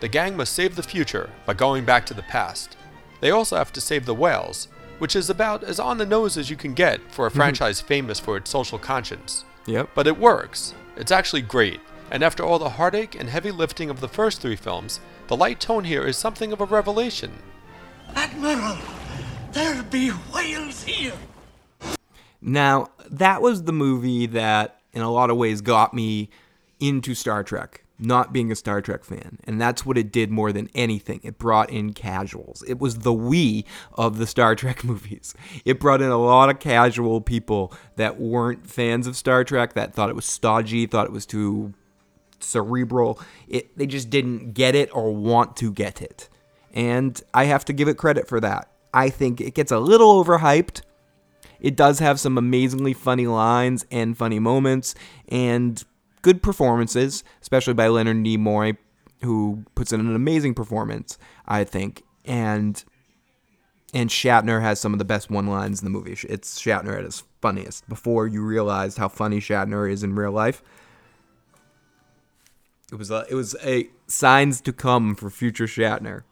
The 0.00 0.08
gang 0.08 0.36
must 0.36 0.52
save 0.52 0.76
the 0.76 0.82
future 0.82 1.30
by 1.46 1.54
going 1.54 1.84
back 1.84 2.06
to 2.06 2.14
the 2.14 2.22
past. 2.22 2.76
They 3.20 3.30
also 3.30 3.56
have 3.56 3.72
to 3.72 3.80
save 3.80 4.04
the 4.04 4.14
whales, 4.14 4.68
which 4.98 5.16
is 5.16 5.30
about 5.30 5.64
as 5.64 5.80
on 5.80 5.98
the 5.98 6.06
nose 6.06 6.36
as 6.36 6.50
you 6.50 6.56
can 6.56 6.74
get 6.74 7.00
for 7.10 7.26
a 7.26 7.28
mm-hmm. 7.28 7.38
franchise 7.38 7.80
famous 7.80 8.20
for 8.20 8.36
its 8.36 8.50
social 8.50 8.78
conscience. 8.78 9.44
Yep. 9.66 9.90
But 9.94 10.06
it 10.06 10.18
works. 10.18 10.74
It's 11.02 11.10
actually 11.10 11.42
great, 11.42 11.80
and 12.12 12.22
after 12.22 12.44
all 12.44 12.60
the 12.60 12.68
heartache 12.68 13.16
and 13.18 13.28
heavy 13.28 13.50
lifting 13.50 13.90
of 13.90 13.98
the 13.98 14.06
first 14.06 14.40
three 14.40 14.54
films, 14.54 15.00
the 15.26 15.36
light 15.36 15.58
tone 15.58 15.82
here 15.82 16.06
is 16.06 16.16
something 16.16 16.52
of 16.52 16.60
a 16.60 16.64
revelation. 16.64 17.32
Admiral, 18.14 18.78
there 19.50 19.82
be 19.82 20.10
whales 20.10 20.84
here! 20.84 21.14
Now, 22.40 22.90
that 23.10 23.42
was 23.42 23.64
the 23.64 23.72
movie 23.72 24.26
that, 24.26 24.80
in 24.92 25.02
a 25.02 25.10
lot 25.10 25.28
of 25.28 25.36
ways, 25.36 25.60
got 25.60 25.92
me 25.92 26.30
into 26.78 27.16
Star 27.16 27.42
Trek, 27.42 27.81
not 28.02 28.32
being 28.32 28.50
a 28.50 28.56
Star 28.56 28.80
Trek 28.80 29.04
fan. 29.04 29.38
And 29.44 29.60
that's 29.60 29.86
what 29.86 29.96
it 29.96 30.12
did 30.12 30.30
more 30.30 30.52
than 30.52 30.68
anything. 30.74 31.20
It 31.22 31.38
brought 31.38 31.70
in 31.70 31.92
casuals. 31.92 32.62
It 32.66 32.78
was 32.78 32.98
the 32.98 33.12
Wii 33.12 33.64
of 33.94 34.18
the 34.18 34.26
Star 34.26 34.54
Trek 34.54 34.84
movies. 34.84 35.34
It 35.64 35.80
brought 35.80 36.02
in 36.02 36.10
a 36.10 36.18
lot 36.18 36.50
of 36.50 36.58
casual 36.58 37.20
people 37.20 37.72
that 37.96 38.20
weren't 38.20 38.68
fans 38.68 39.06
of 39.06 39.16
Star 39.16 39.44
Trek, 39.44 39.74
that 39.74 39.94
thought 39.94 40.10
it 40.10 40.16
was 40.16 40.26
stodgy, 40.26 40.86
thought 40.86 41.06
it 41.06 41.12
was 41.12 41.26
too 41.26 41.74
cerebral. 42.40 43.20
It, 43.48 43.76
they 43.76 43.86
just 43.86 44.10
didn't 44.10 44.52
get 44.52 44.74
it 44.74 44.94
or 44.94 45.14
want 45.14 45.56
to 45.56 45.72
get 45.72 46.02
it. 46.02 46.28
And 46.74 47.20
I 47.32 47.44
have 47.44 47.64
to 47.66 47.72
give 47.72 47.88
it 47.88 47.96
credit 47.96 48.26
for 48.26 48.40
that. 48.40 48.70
I 48.94 49.10
think 49.10 49.40
it 49.40 49.54
gets 49.54 49.72
a 49.72 49.78
little 49.78 50.22
overhyped 50.22 50.82
it 51.62 51.76
does 51.76 52.00
have 52.00 52.18
some 52.18 52.36
amazingly 52.36 52.92
funny 52.92 53.28
lines 53.28 53.86
and 53.90 54.18
funny 54.18 54.40
moments 54.40 54.96
and 55.28 55.82
good 56.22 56.42
performances, 56.42 57.24
especially 57.40 57.74
by 57.74 57.88
Leonard 57.88 58.16
Nimoy, 58.16 58.76
who 59.22 59.64
puts 59.74 59.92
in 59.92 60.00
an 60.00 60.14
amazing 60.14 60.54
performance, 60.54 61.18
I 61.46 61.64
think. 61.64 62.02
And 62.24 62.82
and 63.94 64.08
Shatner 64.08 64.62
has 64.62 64.80
some 64.80 64.94
of 64.94 64.98
the 64.98 65.04
best 65.04 65.30
one 65.30 65.46
lines 65.48 65.80
in 65.80 65.84
the 65.84 65.90
movie. 65.90 66.16
It's 66.28 66.58
Shatner 66.58 66.96
at 66.96 67.04
his 67.04 67.24
funniest. 67.42 67.86
Before 67.88 68.26
you 68.26 68.42
realized 68.42 68.96
how 68.96 69.08
funny 69.08 69.38
Shatner 69.38 69.90
is 69.90 70.02
in 70.02 70.14
real 70.14 70.32
life, 70.32 70.62
it 72.90 72.96
was 72.96 73.10
a, 73.10 73.26
it 73.28 73.34
was 73.34 73.54
a 73.62 73.90
signs 74.06 74.60
to 74.62 74.72
come 74.72 75.14
for 75.14 75.28
future 75.28 75.66
Shatner. 75.66 76.22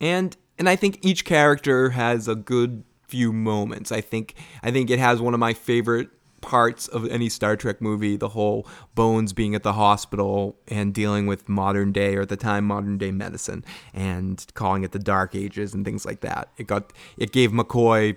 And 0.00 0.36
and 0.58 0.68
I 0.68 0.76
think 0.76 0.98
each 1.02 1.24
character 1.24 1.90
has 1.90 2.26
a 2.28 2.34
good 2.34 2.84
few 3.06 3.32
moments. 3.32 3.92
I 3.92 4.00
think 4.00 4.34
I 4.62 4.70
think 4.70 4.88
it 4.88 4.98
has 4.98 5.20
one 5.20 5.34
of 5.34 5.40
my 5.40 5.52
favorite 5.52 6.08
parts 6.40 6.88
of 6.88 7.06
any 7.08 7.28
Star 7.28 7.56
Trek 7.56 7.80
movie, 7.80 8.16
the 8.16 8.30
whole 8.30 8.66
Bones 8.94 9.32
being 9.32 9.54
at 9.54 9.62
the 9.62 9.74
hospital 9.74 10.56
and 10.68 10.92
dealing 10.94 11.26
with 11.26 11.48
modern 11.48 11.92
day 11.92 12.16
or 12.16 12.22
at 12.22 12.28
the 12.28 12.36
time 12.36 12.64
modern 12.64 12.98
day 12.98 13.10
medicine 13.10 13.64
and 13.94 14.44
calling 14.54 14.82
it 14.82 14.92
the 14.92 14.98
dark 14.98 15.34
ages 15.34 15.74
and 15.74 15.84
things 15.84 16.04
like 16.04 16.20
that. 16.20 16.50
It 16.56 16.66
got 16.66 16.92
it 17.16 17.32
gave 17.32 17.50
McCoy 17.50 18.16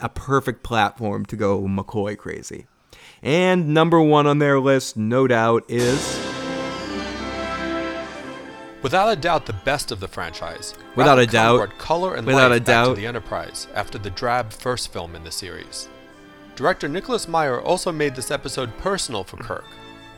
a 0.00 0.08
perfect 0.08 0.62
platform 0.62 1.24
to 1.26 1.36
go 1.36 1.62
McCoy 1.62 2.16
crazy. 2.16 2.66
And 3.22 3.68
number 3.68 4.00
1 4.00 4.26
on 4.26 4.38
their 4.38 4.60
list, 4.60 4.96
no 4.96 5.26
doubt, 5.26 5.64
is 5.68 6.24
Without 8.84 9.10
a 9.10 9.16
doubt, 9.16 9.46
the 9.46 9.54
best 9.54 9.92
of 9.92 10.00
the 10.00 10.08
franchise. 10.08 10.74
Without 10.94 11.18
a 11.18 11.26
doubt. 11.26 11.78
color 11.78 12.16
and 12.16 12.26
Without 12.26 12.50
life 12.50 12.60
a 12.60 12.64
doubt. 12.64 12.88
to 12.88 13.00
the 13.00 13.06
Enterprise 13.06 13.66
after 13.74 13.96
the 13.96 14.10
drab 14.10 14.52
first 14.52 14.92
film 14.92 15.16
in 15.16 15.24
the 15.24 15.32
series. 15.32 15.88
Director 16.56 16.88
Nicholas 16.88 17.26
Meyer 17.26 17.60
also 17.60 17.90
made 17.90 18.14
this 18.14 18.30
episode 18.30 18.78
personal 18.78 19.24
for 19.24 19.36
Kirk. 19.38 19.64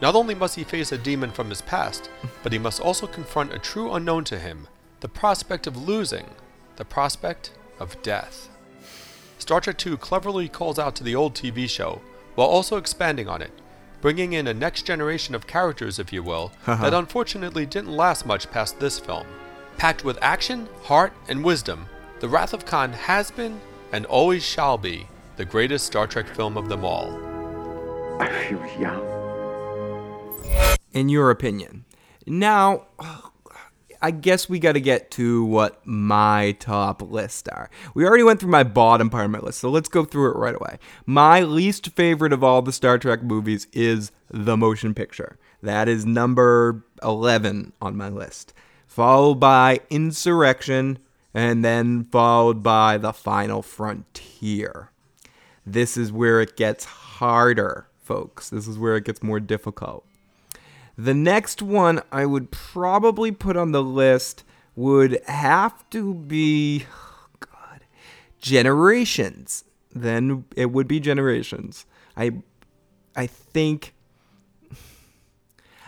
Not 0.03 0.15
only 0.15 0.35
must 0.35 0.57
he 0.57 0.65
face 0.65 0.93
a 0.93 0.99
demon 0.99 1.31
from 1.31 1.49
his 1.49 1.63
past, 1.63 2.11
but 2.43 2.53
he 2.53 2.59
must 2.59 2.81
also 2.81 3.07
confront 3.07 3.55
a 3.55 3.59
true 3.59 3.93
unknown 3.93 4.25
to 4.25 4.39
him 4.39 4.69
the 5.01 5.09
prospect 5.09 5.67
of 5.67 5.77
losing, 5.89 6.27
the 6.77 6.85
prospect 6.85 7.53
of 7.79 8.01
death. 8.03 8.49
Star 9.39 9.61
Trek 9.61 9.85
II 9.87 9.99
cleverly 9.99 10.49
calls 10.49 10.79
out 10.79 10.97
to 10.97 11.05
the 11.05 11.15
old 11.15 11.35
TV 11.35 11.69
show, 11.69 12.01
while 12.35 12.49
also 12.49 12.77
expanding 12.79 13.29
on 13.29 13.43
it, 13.43 13.53
bringing 14.01 14.33
in 14.33 14.47
a 14.47 14.55
next 14.55 14.83
generation 14.83 15.35
of 15.35 15.47
characters, 15.47 15.99
if 15.99 16.13
you 16.13 16.23
will, 16.23 16.51
that 16.67 16.95
unfortunately 16.95 17.67
didn't 17.67 17.95
last 17.95 18.25
much 18.27 18.51
past 18.51 18.81
this 18.81 18.99
film. 18.99 19.27
Packed 19.77 20.03
with 20.03 20.19
action, 20.23 20.67
heart, 20.85 21.13
and 21.29 21.45
wisdom, 21.45 21.87
The 22.21 22.29
Wrath 22.29 22.55
of 22.55 22.65
Khan 22.65 22.93
has 22.95 23.31
been, 23.31 23.61
and 23.93 24.07
always 24.07 24.43
shall 24.45 24.79
be, 24.79 25.07
the 25.37 25.45
greatest 25.45 25.87
Star 25.87 26.07
Trek 26.07 26.27
film 26.29 26.57
of 26.57 26.69
them 26.69 26.85
all. 26.85 27.11
I 28.21 28.29
feel 28.49 28.81
young. 28.81 29.03
in 30.93 31.09
your 31.11 31.31
opinion. 31.31 31.85
Now, 32.27 32.87
I 34.01 34.11
guess 34.11 34.49
we 34.49 34.59
got 34.59 34.73
to 34.73 34.81
get 34.81 35.11
to 35.13 35.45
what 35.45 35.87
my 35.87 36.57
top 36.59 37.03
list 37.03 37.49
are. 37.51 37.69
We 37.95 38.07
already 38.07 38.23
went 38.23 38.41
through 38.41 38.51
my 38.51 38.63
bottom 38.63 39.11
part 39.11 39.27
of 39.27 39.31
my 39.31 39.39
list, 39.41 39.59
so 39.59 39.69
let's 39.69 39.91
go 39.91 40.05
through 40.05 40.31
it 40.31 40.37
right 40.37 40.55
away. 40.55 40.79
My 41.05 41.43
least 41.43 41.91
favorite 41.91 42.33
of 42.33 42.43
all 42.43 42.63
the 42.63 42.73
Star 42.73 42.99
Trek 42.99 43.23
movies 43.23 43.67
is 43.73 44.11
the 44.31 44.57
motion 44.57 44.95
picture. 44.95 45.39
That 45.63 45.87
is 45.89 46.07
number 46.07 46.85
11 47.03 47.75
on 47.83 47.97
my 47.97 48.09
list, 48.09 48.55
followed 48.87 49.37
by 49.37 49.81
Insurrection, 49.91 50.99
and 51.35 51.63
then 51.65 52.05
followed 52.05 52.63
by 52.63 52.97
The 52.97 53.13
Final 53.13 53.61
Frontier. 53.61 54.91
This 55.67 55.97
is 55.97 56.13
where 56.13 56.41
it 56.41 56.57
gets 56.57 56.85
harder, 56.85 57.89
folks. 58.01 58.49
This 58.51 58.69
is 58.69 58.79
where 58.79 58.97
it 58.97 59.05
gets 59.05 59.23
more 59.23 59.41
difficult. 59.41 60.07
The 60.97 61.13
next 61.13 61.61
one 61.61 62.03
I 62.13 62.25
would 62.25 62.53
probably 62.53 63.33
put 63.33 63.57
on 63.57 63.73
the 63.73 63.83
list 63.83 64.45
would 64.77 65.21
have 65.27 65.89
to 65.91 66.15
be 66.15 66.87
oh 66.91 67.27
God, 67.41 67.81
Generations. 68.39 69.65
Then 69.93 70.45
it 70.55 70.71
would 70.71 70.87
be 70.87 71.01
Generations. 71.01 71.85
I 72.17 72.43
I 73.17 73.27
think 73.27 73.93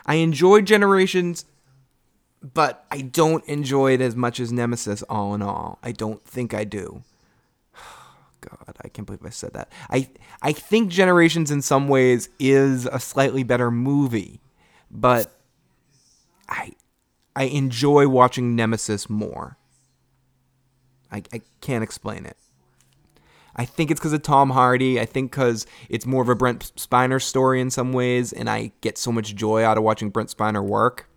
I 0.06 0.16
enjoy 0.16 0.62
Generations, 0.62 1.44
but 2.42 2.84
I 2.90 3.02
don't 3.02 3.44
enjoy 3.44 3.92
it 3.92 4.00
as 4.00 4.16
much 4.16 4.40
as 4.40 4.52
Nemesis 4.52 5.02
all 5.04 5.34
in 5.34 5.42
all. 5.42 5.78
I 5.84 5.92
don't 5.92 6.24
think 6.24 6.52
I 6.52 6.64
do. 6.64 7.02
God, 8.40 8.76
I 8.82 8.88
can't 8.88 9.06
believe 9.06 9.24
I 9.24 9.30
said 9.30 9.52
that. 9.54 9.72
I 9.90 10.08
I 10.42 10.52
think 10.52 10.90
Generations 10.90 11.50
in 11.50 11.62
some 11.62 11.88
ways 11.88 12.28
is 12.38 12.86
a 12.86 13.00
slightly 13.00 13.42
better 13.42 13.70
movie, 13.70 14.40
but 14.90 15.32
I 16.48 16.72
I 17.34 17.44
enjoy 17.44 18.08
watching 18.08 18.56
Nemesis 18.56 19.08
more. 19.08 19.56
I, 21.10 21.22
I 21.32 21.40
can't 21.60 21.84
explain 21.84 22.26
it. 22.26 22.36
I 23.56 23.64
think 23.64 23.90
it's 23.90 23.98
because 23.98 24.12
of 24.12 24.22
Tom 24.22 24.50
Hardy. 24.50 25.00
I 25.00 25.04
think 25.04 25.32
because 25.32 25.66
it's 25.88 26.06
more 26.06 26.22
of 26.22 26.28
a 26.28 26.34
Brent 26.36 26.72
Spiner 26.76 27.20
story 27.20 27.60
in 27.60 27.70
some 27.70 27.92
ways, 27.92 28.32
and 28.32 28.48
I 28.48 28.72
get 28.80 28.98
so 28.98 29.10
much 29.10 29.34
joy 29.34 29.64
out 29.64 29.76
of 29.76 29.82
watching 29.82 30.10
Brent 30.10 30.34
Spiner 30.34 30.64
work. 30.64 31.08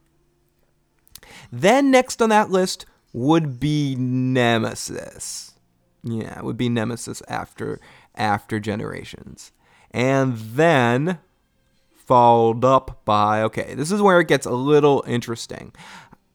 Then 1.52 1.92
next 1.92 2.22
on 2.22 2.30
that 2.30 2.50
list 2.50 2.86
would 3.14 3.60
be 3.60 3.96
Nemesis. 3.96 5.51
Yeah, 6.04 6.40
it 6.40 6.44
would 6.44 6.58
be 6.58 6.70
Nemesis 6.70 7.22
after 7.28 7.80
after 8.16 8.60
Generations. 8.60 9.52
And 9.92 10.38
then 10.38 11.20
followed 11.94 12.66
up 12.66 13.06
by 13.06 13.42
okay, 13.44 13.74
this 13.76 13.92
is 13.92 14.02
where 14.02 14.20
it 14.20 14.28
gets 14.28 14.46
a 14.46 14.52
little 14.52 15.04
interesting. 15.08 15.74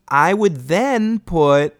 I 0.08 0.34
would 0.34 0.68
then 0.68 1.18
put 1.18 1.76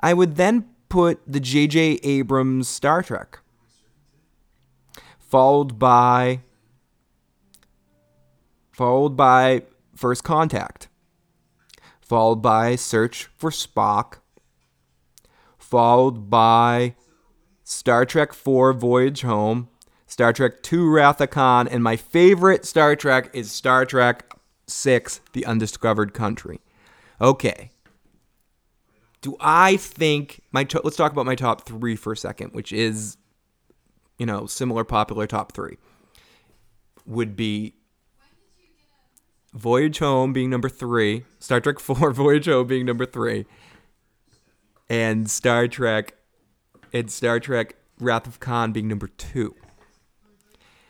I 0.00 0.12
would 0.12 0.36
then 0.36 0.68
put 0.88 1.20
the 1.26 1.40
J.J. 1.40 2.00
Abrams 2.02 2.68
Star 2.68 3.02
Trek, 3.02 3.38
followed 5.18 5.78
by 5.78 6.40
followed 8.72 9.16
by 9.16 9.62
First 9.94 10.22
Contact, 10.24 10.88
followed 12.00 12.42
by 12.42 12.76
Search 12.76 13.24
for 13.36 13.50
Spock, 13.50 14.18
followed 15.70 16.30
by 16.30 16.94
Star 17.64 18.04
Trek 18.04 18.30
IV 18.30 18.76
Voyage 18.76 19.22
Home, 19.22 19.68
Star 20.06 20.32
Trek 20.32 20.72
II 20.72 20.80
Wrath 20.80 21.20
of 21.20 21.30
Khan, 21.30 21.66
and 21.66 21.82
my 21.82 21.96
favorite 21.96 22.64
Star 22.64 22.94
Trek 22.94 23.30
is 23.32 23.50
Star 23.50 23.84
Trek 23.84 24.32
VI 24.70 25.02
The 25.32 25.44
Undiscovered 25.44 26.14
Country. 26.14 26.60
Okay, 27.20 27.70
do 29.20 29.36
I 29.40 29.76
think 29.76 30.42
my 30.52 30.64
to- 30.64 30.80
let's 30.84 30.96
talk 30.96 31.12
about 31.12 31.26
my 31.26 31.34
top 31.34 31.66
three 31.66 31.96
for 31.96 32.12
a 32.12 32.16
second, 32.16 32.52
which 32.52 32.72
is 32.72 33.16
you 34.18 34.26
know 34.26 34.46
similar 34.46 34.84
popular 34.84 35.26
top 35.26 35.52
three 35.52 35.78
would 37.06 37.36
be 37.36 37.74
Voyage 39.52 39.98
Home 39.98 40.32
being 40.32 40.50
number 40.50 40.68
three, 40.68 41.24
Star 41.38 41.60
Trek 41.60 41.78
Four 41.78 42.10
Voyage 42.12 42.46
Home 42.46 42.66
being 42.66 42.86
number 42.86 43.06
three, 43.06 43.46
and 44.88 45.30
Star 45.30 45.68
Trek 45.68 46.14
and 46.92 47.10
Star 47.10 47.40
Trek 47.40 47.76
Wrath 47.98 48.26
of 48.26 48.40
Khan 48.40 48.72
being 48.72 48.88
number 48.88 49.08
two. 49.08 49.54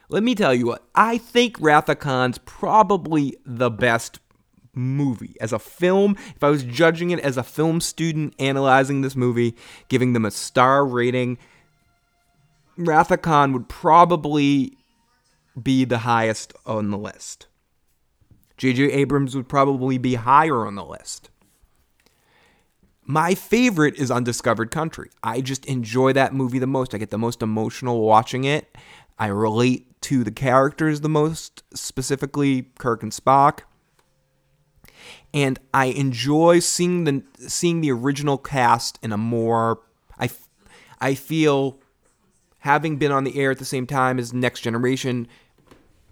Let 0.09 0.23
me 0.23 0.35
tell 0.35 0.55
you 0.55 0.67
what, 0.67 0.85
I 0.95 1.19
think 1.19 1.57
Wrath 1.61 1.89
of 1.89 1.99
Khan's 1.99 2.39
probably 2.39 3.37
the 3.45 3.71
best 3.71 4.21
movie. 4.73 5.37
As 5.41 5.53
a 5.53 5.59
film, 5.59 6.17
if 6.37 6.45
I 6.45 6.51
was 6.51 6.63
judging 6.63 7.11
it 7.11 7.19
as 7.21 7.37
a 7.37 7.43
film 7.43 7.81
student 7.81 8.35
analyzing 8.39 9.01
this 9.01 9.17
movie, 9.17 9.57
giving 9.89 10.13
them 10.13 10.25
a 10.25 10.31
star 10.31 10.87
rating, 10.87 11.39
Wrath 12.77 13.11
of 13.11 13.23
Khan 13.23 13.53
would 13.53 13.69
probably 13.69 14.77
be 15.61 15.85
the 15.85 15.99
highest 15.99 16.53
on 16.67 16.91
the 16.91 16.99
list. 16.99 17.47
J.J. 18.59 18.85
Abrams 18.93 19.35
would 19.35 19.49
probably 19.49 19.99
be 19.99 20.15
higher 20.15 20.67
on 20.67 20.77
the 20.77 20.85
list. 20.85 21.31
My 23.07 23.35
favorite 23.35 23.95
is 23.97 24.11
Undiscovered 24.11 24.71
Country. 24.71 25.11
I 25.23 25.41
just 25.41 25.65
enjoy 25.67 26.13
that 26.15 26.35
movie 26.35 26.59
the 26.59 26.67
most. 26.67 26.95
I 26.95 26.99
get 26.99 27.11
the 27.11 27.19
most 27.19 27.41
emotional 27.41 28.01
watching 28.03 28.45
it. 28.45 28.77
I 29.19 29.29
relate 29.29 30.01
to 30.03 30.25
the 30.25 30.33
characters 30.33 31.01
the 31.01 31.09
most, 31.09 31.63
specifically 31.73 32.71
Kirk 32.79 33.03
and 33.03 33.13
Spock 33.13 33.61
and 35.37 35.59
I 35.75 35.87
enjoy 35.87 36.61
seeing 36.61 37.05
the 37.05 37.23
seeing 37.39 37.81
the 37.83 37.93
original 37.93 38.39
cast 38.39 38.99
in 39.03 39.13
a 39.13 39.19
more 39.19 39.81
I 40.19 40.31
I 41.01 41.15
feel 41.15 41.79
having 42.61 42.97
been 42.97 43.13
on 43.13 43.25
the 43.25 43.39
air 43.39 43.51
at 43.51 43.59
the 43.59 43.65
same 43.65 43.87
time 43.87 44.19
as 44.19 44.33
Next 44.33 44.61
Generation 44.61 45.29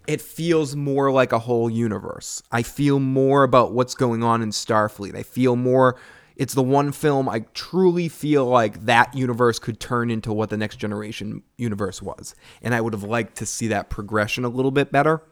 it 0.06 0.20
feels 0.20 0.76
more 0.76 1.10
like 1.10 1.32
a 1.32 1.38
whole 1.38 1.70
universe. 1.70 2.42
I 2.52 2.62
feel 2.62 3.00
more 3.00 3.42
about 3.42 3.72
what's 3.72 3.94
going 3.94 4.22
on 4.22 4.42
in 4.42 4.50
Starfleet. 4.50 5.16
I 5.16 5.22
feel 5.22 5.56
more 5.56 5.96
it's 6.36 6.54
the 6.54 6.62
one 6.62 6.92
film 6.92 7.28
I 7.28 7.40
truly 7.54 8.08
feel 8.08 8.46
like 8.46 8.86
that 8.86 9.14
universe 9.14 9.58
could 9.58 9.78
turn 9.80 10.10
into 10.10 10.32
what 10.32 10.50
the 10.50 10.56
Next 10.56 10.76
Generation 10.76 11.42
universe 11.56 12.02
was. 12.02 12.34
And 12.62 12.74
I 12.74 12.80
would 12.80 12.92
have 12.92 13.04
liked 13.04 13.36
to 13.36 13.46
see 13.46 13.68
that 13.68 13.90
progression 13.90 14.44
a 14.44 14.48
little 14.48 14.70
bit 14.70 14.90
better 14.90 15.22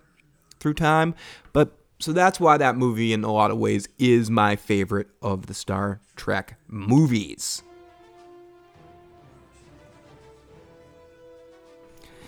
through 0.60 0.74
time, 0.74 1.14
but 1.52 1.76
so 2.02 2.12
that's 2.12 2.40
why 2.40 2.56
that 2.56 2.76
movie, 2.76 3.12
in 3.12 3.22
a 3.22 3.32
lot 3.32 3.52
of 3.52 3.58
ways, 3.58 3.88
is 3.96 4.28
my 4.28 4.56
favorite 4.56 5.06
of 5.22 5.46
the 5.46 5.54
Star 5.54 6.00
Trek 6.16 6.58
movies. 6.66 7.62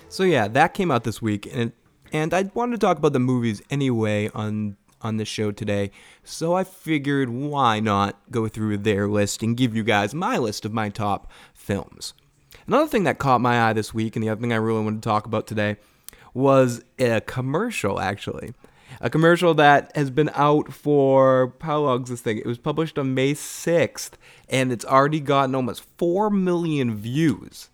So 0.09 0.23
yeah, 0.23 0.47
that 0.47 0.75
came 0.75 0.93
out 0.93 1.03
this 1.03 1.21
week, 1.21 1.49
and 1.53 1.73
and 2.13 2.33
I 2.33 2.49
wanted 2.55 2.81
to 2.81 2.87
talk 2.87 2.99
about 2.99 3.15
the 3.15 3.19
movies 3.19 3.63
anyway 3.69 4.31
on 4.33 4.77
on 5.05 5.17
the 5.17 5.25
show 5.25 5.53
today. 5.53 5.91
So 6.23 6.55
I 6.55 6.65
figured 6.65 7.29
why 7.29 7.81
not 7.81 8.19
go 8.31 8.49
through 8.49 8.79
their 8.79 9.09
list 9.09 9.43
and 9.43 9.57
give 9.57 9.77
you 9.77 9.85
guys 9.85 10.15
my 10.15 10.39
list 10.39 10.65
of 10.65 10.73
my 10.73 10.89
top 10.89 11.31
films. 11.53 12.15
Another 12.67 12.89
thing 12.89 13.05
that 13.05 13.19
caught 13.19 13.41
my 13.41 13.69
eye 13.69 13.73
this 13.73 13.93
week, 13.93 14.17
and 14.17 14.23
the 14.23 14.29
other 14.29 14.41
thing 14.41 14.53
I 14.53 14.57
really 14.57 14.83
wanted 14.83 15.03
to 15.03 15.09
talk 15.09 15.27
about 15.27 15.47
today, 15.47 15.77
was 16.33 16.83
a 16.99 17.21
commercial 17.21 18.01
actually 18.01 18.55
a 19.01 19.11
commercial 19.11 19.55
that 19.55 19.95
has 19.97 20.11
been 20.11 20.31
out 20.35 20.73
for 20.73 21.55
how 21.61 21.81
long's 21.81 22.11
this 22.11 22.21
thing? 22.21 22.39
It 22.39 22.47
was 22.47 22.59
published 22.59 22.99
on 22.99 23.15
May 23.15 23.35
6th, 23.35 24.13
and 24.49 24.73
it's 24.73 24.85
already 24.85 25.21
gotten 25.21 25.55
almost 25.55 25.85
4 25.99 26.31
million 26.31 26.95
views. 26.95 27.71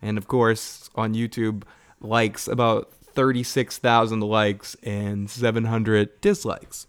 And 0.00 0.18
of 0.18 0.28
course, 0.28 0.90
on 0.94 1.14
YouTube, 1.14 1.64
likes 2.00 2.46
about 2.46 2.92
36,000 3.18 4.20
likes 4.20 4.76
and 4.84 5.28
700 5.28 6.20
dislikes. 6.20 6.86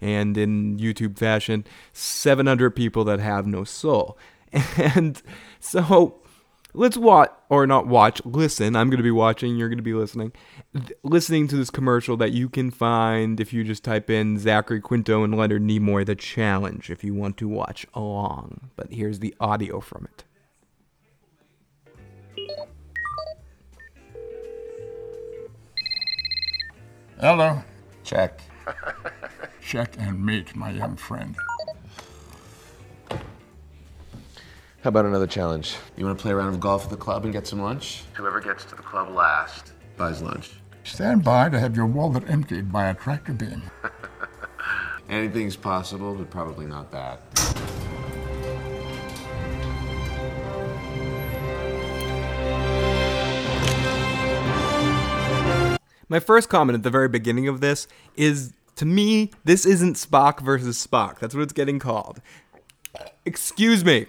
And 0.00 0.38
in 0.38 0.78
YouTube 0.78 1.18
fashion, 1.18 1.66
700 1.92 2.70
people 2.70 3.04
that 3.04 3.20
have 3.20 3.46
no 3.46 3.64
soul. 3.64 4.16
And 4.78 5.20
so 5.60 6.22
let's 6.72 6.96
watch 6.96 7.30
or 7.50 7.66
not 7.66 7.86
watch 7.86 8.20
listen 8.24 8.74
i'm 8.74 8.90
going 8.90 8.98
to 8.98 9.04
be 9.04 9.10
watching 9.10 9.56
you're 9.56 9.68
going 9.68 9.78
to 9.78 9.82
be 9.82 9.94
listening 9.94 10.32
listening 11.04 11.46
to 11.46 11.56
this 11.56 11.70
commercial 11.70 12.16
that 12.16 12.32
you 12.32 12.48
can 12.48 12.68
find 12.68 13.38
if 13.38 13.52
you 13.52 13.62
just 13.62 13.84
type 13.84 14.10
in 14.10 14.38
zachary 14.38 14.80
quinto 14.80 15.22
and 15.22 15.36
leonard 15.36 15.62
nimoy 15.62 16.04
the 16.04 16.16
challenge 16.16 16.90
if 16.90 17.04
you 17.04 17.14
want 17.14 17.36
to 17.36 17.46
watch 17.46 17.86
along 17.94 18.70
but 18.74 18.92
here's 18.92 19.20
the 19.20 19.32
audio 19.38 19.78
from 19.78 20.08
it 20.12 20.24
Hello. 27.20 27.62
Check. 28.02 28.40
Check 29.62 29.94
and 29.98 30.24
meet 30.24 30.54
my 30.56 30.70
young 30.70 30.96
friend. 30.96 31.36
How 33.10 34.88
about 34.88 35.06
another 35.06 35.26
challenge? 35.26 35.76
You 35.96 36.04
want 36.04 36.18
to 36.18 36.22
play 36.22 36.32
a 36.32 36.36
round 36.36 36.54
of 36.54 36.60
golf 36.60 36.84
at 36.84 36.90
the 36.90 36.96
club 36.96 37.24
and 37.24 37.32
get 37.32 37.46
some 37.46 37.62
lunch? 37.62 38.02
Whoever 38.14 38.40
gets 38.40 38.64
to 38.66 38.74
the 38.74 38.82
club 38.82 39.10
last. 39.10 39.72
Buys 39.96 40.20
lunch. 40.20 40.54
Stand 40.82 41.24
by 41.24 41.48
to 41.48 41.58
have 41.58 41.76
your 41.76 41.86
wallet 41.86 42.24
emptied 42.28 42.70
by 42.70 42.88
a 42.88 42.94
tractor 42.94 43.32
beam. 43.32 43.62
Anything's 45.08 45.56
possible, 45.56 46.14
but 46.14 46.30
probably 46.30 46.66
not 46.66 46.90
that. 46.90 47.20
My 56.08 56.20
first 56.20 56.48
comment 56.48 56.76
at 56.76 56.82
the 56.82 56.90
very 56.90 57.08
beginning 57.08 57.48
of 57.48 57.60
this 57.60 57.86
is 58.16 58.52
To 58.76 58.84
me, 58.84 59.30
this 59.44 59.64
isn't 59.64 59.94
Spock 59.94 60.40
versus 60.40 60.84
Spock. 60.84 61.18
That's 61.18 61.34
what 61.34 61.42
it's 61.42 61.52
getting 61.52 61.78
called. 61.78 62.20
Excuse 63.24 63.84
me. 63.84 64.06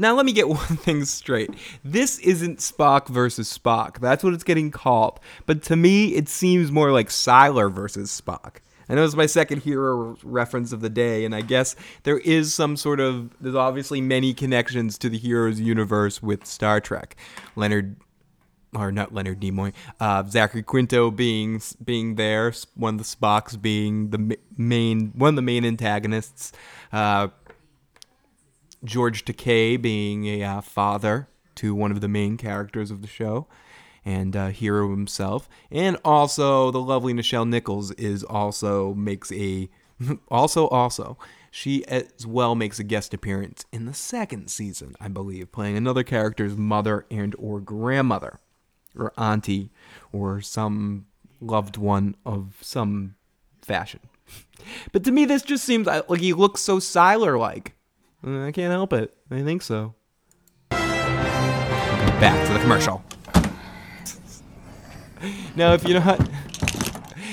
Now 0.00 0.14
let 0.14 0.24
me 0.24 0.32
get 0.32 0.48
one 0.48 0.58
thing 0.58 1.04
straight. 1.04 1.50
This 1.84 2.18
isn't 2.20 2.60
Spock 2.60 3.08
versus 3.08 3.56
Spock. 3.56 3.98
That's 3.98 4.22
what 4.24 4.32
it's 4.32 4.44
getting 4.44 4.70
called. 4.70 5.20
But 5.44 5.62
to 5.64 5.76
me, 5.76 6.14
it 6.14 6.28
seems 6.28 6.70
more 6.70 6.92
like 6.92 7.08
Sylar 7.08 7.70
versus 7.70 8.08
Spock. 8.18 8.58
I 8.88 8.94
know 8.94 9.04
it's 9.04 9.14
my 9.14 9.26
second 9.26 9.62
hero 9.64 10.16
reference 10.22 10.72
of 10.72 10.80
the 10.80 10.88
day, 10.88 11.26
and 11.26 11.34
I 11.34 11.42
guess 11.42 11.76
there 12.04 12.18
is 12.20 12.54
some 12.54 12.74
sort 12.74 13.00
of 13.00 13.30
there's 13.38 13.54
obviously 13.54 14.00
many 14.00 14.32
connections 14.32 14.96
to 14.98 15.10
the 15.10 15.18
heroes 15.18 15.60
universe 15.60 16.22
with 16.22 16.46
Star 16.46 16.80
Trek. 16.80 17.14
Leonard 17.54 17.96
or 18.74 18.92
not 18.92 19.14
Leonard 19.14 19.40
Nimoy, 19.40 19.72
uh, 20.00 20.24
Zachary 20.26 20.62
Quinto 20.62 21.10
being 21.10 21.60
being 21.84 22.16
there, 22.16 22.52
one 22.74 22.94
of 22.94 22.98
the 22.98 23.04
Spocks 23.04 23.60
being 23.60 24.10
the 24.10 24.38
main 24.56 25.12
one 25.14 25.30
of 25.30 25.36
the 25.36 25.42
main 25.42 25.64
antagonists, 25.64 26.52
uh, 26.92 27.28
George 28.84 29.24
Takei 29.24 29.80
being 29.80 30.26
a 30.26 30.42
uh, 30.42 30.60
father 30.60 31.28
to 31.56 31.74
one 31.74 31.90
of 31.90 32.00
the 32.00 32.08
main 32.08 32.36
characters 32.36 32.90
of 32.90 33.02
the 33.02 33.08
show, 33.08 33.46
and 34.04 34.34
hero 34.34 34.90
himself, 34.90 35.48
and 35.70 35.96
also 36.04 36.70
the 36.70 36.80
lovely 36.80 37.12
Nichelle 37.12 37.48
Nichols 37.48 37.90
is 37.92 38.22
also 38.24 38.94
makes 38.94 39.32
a 39.32 39.68
also 40.28 40.68
also 40.68 41.18
she 41.50 41.84
as 41.86 42.26
well 42.26 42.54
makes 42.54 42.78
a 42.78 42.84
guest 42.84 43.14
appearance 43.14 43.64
in 43.72 43.86
the 43.86 43.94
second 43.94 44.48
season, 44.48 44.94
I 45.00 45.08
believe, 45.08 45.50
playing 45.50 45.76
another 45.76 46.02
character's 46.02 46.56
mother 46.56 47.06
and 47.10 47.34
or 47.38 47.60
grandmother 47.60 48.38
or 48.96 49.12
auntie 49.18 49.70
or 50.12 50.40
some 50.40 51.06
loved 51.40 51.76
one 51.76 52.14
of 52.24 52.56
some 52.60 53.16
fashion. 53.62 54.00
But 54.92 55.04
to 55.04 55.12
me, 55.12 55.24
this 55.24 55.42
just 55.42 55.64
seems 55.64 55.86
like 55.86 56.18
he 56.18 56.32
looks 56.32 56.60
so 56.60 56.78
Sylar 56.78 57.38
like. 57.38 57.74
Uh, 58.26 58.44
I 58.44 58.52
can't 58.52 58.72
help 58.72 58.92
it. 58.92 59.14
I 59.30 59.42
think 59.42 59.62
so. 59.62 59.94
Back 60.70 62.46
to 62.48 62.52
the 62.52 62.58
commercial. 62.58 63.02
now, 65.56 65.74
if 65.74 65.84
you're 65.84 66.00
not, 66.00 66.28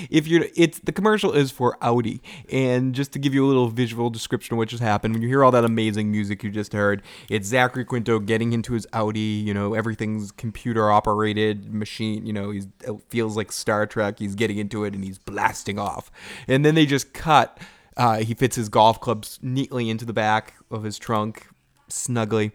if 0.09 0.27
you're, 0.27 0.47
it's 0.55 0.79
the 0.79 0.91
commercial 0.91 1.31
is 1.33 1.51
for 1.51 1.77
Audi, 1.81 2.21
and 2.51 2.93
just 2.93 3.11
to 3.13 3.19
give 3.19 3.33
you 3.33 3.45
a 3.45 3.47
little 3.47 3.67
visual 3.67 4.09
description 4.09 4.53
of 4.53 4.57
what 4.57 4.69
just 4.69 4.83
happened, 4.83 5.13
when 5.13 5.21
you 5.21 5.27
hear 5.27 5.43
all 5.43 5.51
that 5.51 5.65
amazing 5.65 6.11
music 6.11 6.43
you 6.43 6.49
just 6.49 6.73
heard, 6.73 7.01
it's 7.29 7.47
Zachary 7.47 7.85
Quinto 7.85 8.19
getting 8.19 8.53
into 8.53 8.73
his 8.73 8.87
Audi. 8.93 9.19
You 9.19 9.53
know, 9.53 9.73
everything's 9.73 10.31
computer 10.31 10.91
operated 10.91 11.73
machine. 11.73 12.25
You 12.25 12.33
know, 12.33 12.51
it 12.51 12.65
feels 13.09 13.35
like 13.35 13.51
Star 13.51 13.85
Trek. 13.85 14.19
He's 14.19 14.35
getting 14.35 14.57
into 14.57 14.83
it 14.83 14.93
and 14.93 15.03
he's 15.03 15.17
blasting 15.17 15.79
off, 15.79 16.11
and 16.47 16.65
then 16.65 16.75
they 16.75 16.85
just 16.85 17.13
cut. 17.13 17.59
Uh, 17.97 18.17
he 18.17 18.33
fits 18.33 18.57
his 18.57 18.67
golf 18.67 18.99
clubs 18.99 19.39
neatly 19.41 19.89
into 19.89 20.03
the 20.03 20.13
back 20.13 20.55
of 20.69 20.83
his 20.83 20.97
trunk, 20.97 21.47
snugly. 21.87 22.51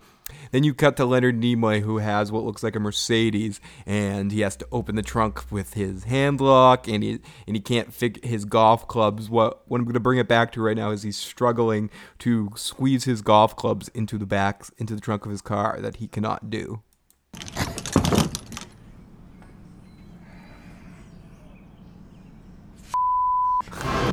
Then 0.51 0.65
you 0.65 0.75
cut 0.75 0.97
to 0.97 1.05
Leonard 1.05 1.41
Nimoy, 1.41 1.83
who 1.83 1.99
has 1.99 2.33
what 2.33 2.45
looks 2.45 2.63
like 2.63 2.77
a 2.77 2.81
Mercedes, 2.81 3.61
and 3.87 4.33
he 4.33 4.41
has 4.41 4.57
to 4.57 4.67
open 4.73 4.97
the 4.97 5.03
trunk 5.03 5.51
with 5.51 5.75
his 5.75 6.05
handlock, 6.07 6.93
and 6.93 7.03
he 7.03 7.21
and 7.47 7.57
he 7.57 7.61
can't 7.61 7.93
fit 7.93 8.25
his 8.25 8.45
golf 8.45 8.87
clubs. 8.89 9.29
What 9.29 9.63
what 9.69 9.79
I'm 9.79 9.85
going 9.85 9.95
to 9.95 10.01
bring 10.01 10.19
it 10.19 10.29
back 10.29 10.53
to 10.53 10.63
right 10.63 10.77
now 10.77 10.91
is 10.91 11.03
he's 11.03 11.17
struggling 11.17 11.91
to 12.21 12.51
squeeze 12.57 13.05
his 13.05 13.23
golf 13.23 13.57
clubs 13.57 13.89
into 13.89 14.19
the 14.19 14.27
back 14.27 14.65
into 14.79 14.95
the 14.95 15.01
trunk 15.01 15.25
of 15.25 15.31
his 15.31 15.43
car 15.43 15.79
that 15.81 15.97
he 15.97 16.09
cannot 16.09 16.51
do. 16.51 16.83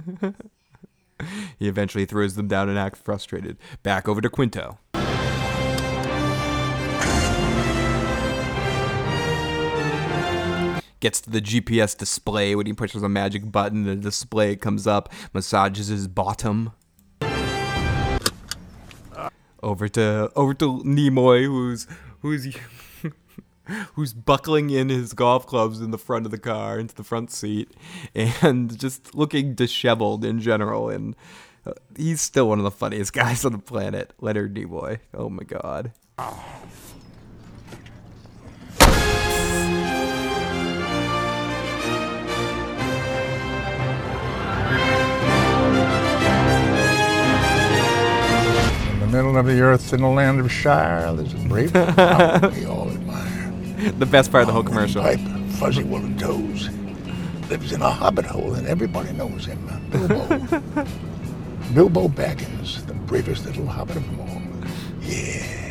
he 1.59 1.68
eventually 1.68 2.05
throws 2.05 2.36
them 2.36 2.47
down 2.47 2.70
and 2.70 2.78
acts 2.78 2.99
frustrated. 2.99 3.57
Back 3.84 4.07
over 4.07 4.22
to 4.22 4.30
Quinto. 4.30 4.80
Gets 11.00 11.22
to 11.22 11.30
the 11.30 11.41
GPS 11.41 11.98
display 11.98 12.56
when 12.56 12.66
he 12.66 12.74
pushes 12.74 13.04
a 13.04 13.10
magic 13.10 13.52
button. 13.52 13.84
The 13.84 13.95
display 13.95 14.56
comes 14.56 14.88
up, 14.88 15.12
massages 15.34 15.88
his 15.88 16.08
bottom. 16.08 16.72
Over 19.64 19.89
to 19.89 20.32
over 20.36 20.54
to 20.54 20.80
Nimoy, 20.84 21.45
who's 21.45 21.88
who's 22.22 22.56
who's 23.93 24.14
buckling 24.14 24.70
in 24.70 24.89
his 24.89 25.14
golf 25.14 25.45
clubs 25.48 25.82
in 25.82 25.91
the 25.91 25.98
front 25.98 26.26
of 26.26 26.32
the 26.32 26.38
car 26.38 26.80
into 26.80 26.95
the 26.95 27.04
front 27.04 27.32
seat, 27.32 27.72
and 28.16 28.78
just 28.80 29.16
looking 29.16 29.56
disheveled 29.56 30.24
in 30.24 30.39
general. 30.39 30.89
And 30.89 31.16
uh, 31.66 31.74
he's 31.95 32.22
still 32.22 32.50
one 32.50 32.60
of 32.60 32.64
the 32.64 32.72
funniest 32.72 33.14
guys 33.14 33.43
on 33.43 33.52
the 33.52 33.58
planet, 33.58 34.14
Leonard 34.20 34.56
Nimoy. 34.56 35.00
Oh 35.14 35.30
my 35.30 35.43
god. 35.43 35.91
Of 49.38 49.46
the 49.46 49.62
earth, 49.62 49.94
in 49.94 50.02
the 50.02 50.08
land 50.08 50.40
of 50.40 50.52
Shire, 50.52 51.14
there's 51.14 51.34
a 51.34 51.38
brave 51.48 51.74
we 52.56 52.66
all 52.66 52.90
admire. 52.90 53.92
The 53.92 54.06
best 54.06 54.32
part 54.32 54.42
of 54.42 54.48
the 54.48 54.54
whole 54.54 54.64
commercial. 54.64 55.02
Pipe, 55.02 55.20
fuzzy 55.60 55.84
woolen 55.84 56.18
toes. 56.18 56.70
Lives 57.50 57.72
in 57.72 57.82
a 57.82 57.90
hobbit 57.90 58.26
hole, 58.26 58.54
and 58.54 58.68
everybody 58.68 59.12
knows 59.14 59.46
him. 59.46 59.68
Uh, 59.70 60.08
Bilbo. 60.08 60.88
Bilbo 61.74 62.08
Baggins, 62.08 62.86
the 62.88 62.94
bravest 62.94 63.46
little 63.46 63.68
hobbit 63.68 63.98
of 63.98 64.06
them 64.06 64.20
all. 64.20 64.42
Yeah. 65.02 65.68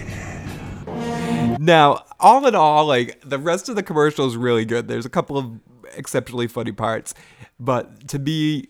Now, 1.59 2.05
all 2.21 2.47
in 2.47 2.55
all, 2.55 2.87
like 2.87 3.21
the 3.25 3.39
rest 3.39 3.69
of 3.69 3.77
the 3.77 3.83
commercial 3.83 4.27
is 4.27 4.37
really 4.37 4.65
good. 4.65 4.89
There's 4.89 5.07
a 5.07 5.11
couple 5.11 5.37
of 5.37 5.61
exceptionally 5.95 6.47
funny 6.47 6.73
parts, 6.73 7.15
but 7.59 8.09
to 8.09 8.19
me, 8.19 8.69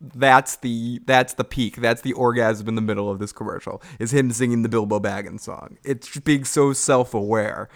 that's 0.00 0.56
the 0.56 1.00
that's 1.06 1.34
the 1.34 1.44
peak. 1.44 1.76
That's 1.76 2.02
the 2.02 2.12
orgasm 2.12 2.68
in 2.68 2.74
the 2.74 2.82
middle 2.82 3.10
of 3.10 3.18
this 3.18 3.32
commercial. 3.32 3.82
Is 3.98 4.12
him 4.12 4.30
singing 4.30 4.62
the 4.62 4.68
Bilbo 4.68 5.00
Baggins 5.00 5.40
song. 5.40 5.78
It's 5.84 6.18
being 6.18 6.44
so 6.44 6.72
self-aware 6.72 7.68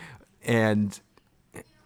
and 0.45 1.01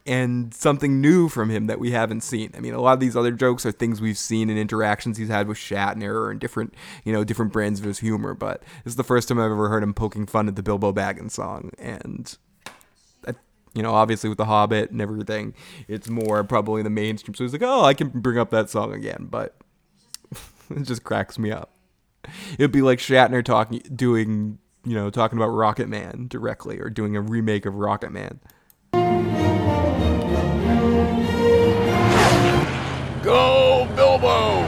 and 0.06 0.52
something 0.52 1.00
new 1.00 1.30
from 1.30 1.48
him 1.48 1.66
that 1.66 1.80
we 1.80 1.92
haven't 1.92 2.20
seen. 2.20 2.52
I 2.54 2.60
mean, 2.60 2.74
a 2.74 2.80
lot 2.80 2.92
of 2.92 3.00
these 3.00 3.16
other 3.16 3.32
jokes 3.32 3.64
are 3.64 3.72
things 3.72 4.02
we've 4.02 4.18
seen 4.18 4.50
in 4.50 4.58
interactions 4.58 5.16
he's 5.16 5.28
had 5.28 5.48
with 5.48 5.56
Shatner 5.56 6.30
and 6.30 6.38
different, 6.38 6.74
you 7.04 7.12
know, 7.12 7.24
different 7.24 7.54
brands 7.54 7.80
of 7.80 7.86
his 7.86 8.00
humor. 8.00 8.34
But 8.34 8.62
this 8.84 8.92
is 8.92 8.96
the 8.96 9.04
first 9.04 9.28
time 9.28 9.38
I've 9.38 9.50
ever 9.50 9.70
heard 9.70 9.82
him 9.82 9.94
poking 9.94 10.26
fun 10.26 10.46
at 10.46 10.56
the 10.56 10.62
Bilbo 10.62 10.92
Baggins 10.92 11.30
song, 11.30 11.70
and 11.78 12.36
you 13.74 13.82
know, 13.82 13.92
obviously 13.92 14.28
with 14.28 14.38
the 14.38 14.44
Hobbit 14.44 14.90
and 14.92 15.02
everything, 15.02 15.52
it's 15.88 16.08
more 16.08 16.44
probably 16.44 16.82
the 16.82 16.90
mainstream. 16.90 17.34
So 17.34 17.44
he's 17.44 17.52
like, 17.52 17.62
oh, 17.62 17.84
I 17.84 17.92
can 17.92 18.08
bring 18.08 18.38
up 18.38 18.50
that 18.50 18.70
song 18.70 18.92
again, 18.92 19.26
but 19.28 19.56
it 20.76 20.82
just 20.82 21.04
cracks 21.04 21.38
me 21.38 21.50
up. 21.50 21.70
It'd 22.58 22.72
be 22.72 22.82
like 22.82 22.98
Shatner 22.98 23.44
talking, 23.44 23.80
doing, 23.94 24.58
you 24.84 24.94
know, 24.94 25.10
talking 25.10 25.38
about 25.38 25.48
Rocket 25.48 25.88
Man 25.88 26.26
directly, 26.28 26.78
or 26.78 26.88
doing 26.88 27.16
a 27.16 27.20
remake 27.20 27.66
of 27.66 27.74
Rocket 27.74 28.10
Man. 28.10 28.40
Go, 33.22 33.88
Bilbo! 33.96 34.64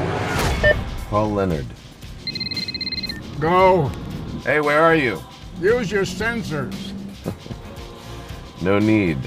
Paul 1.09 1.31
Leonard. 1.33 1.67
Go! 3.39 3.91
Hey, 4.45 4.61
where 4.61 4.83
are 4.83 4.95
you? 4.95 5.23
Use 5.61 5.91
your 5.91 6.05
sensors. 6.05 6.93
No 8.63 8.79
need. 8.79 9.19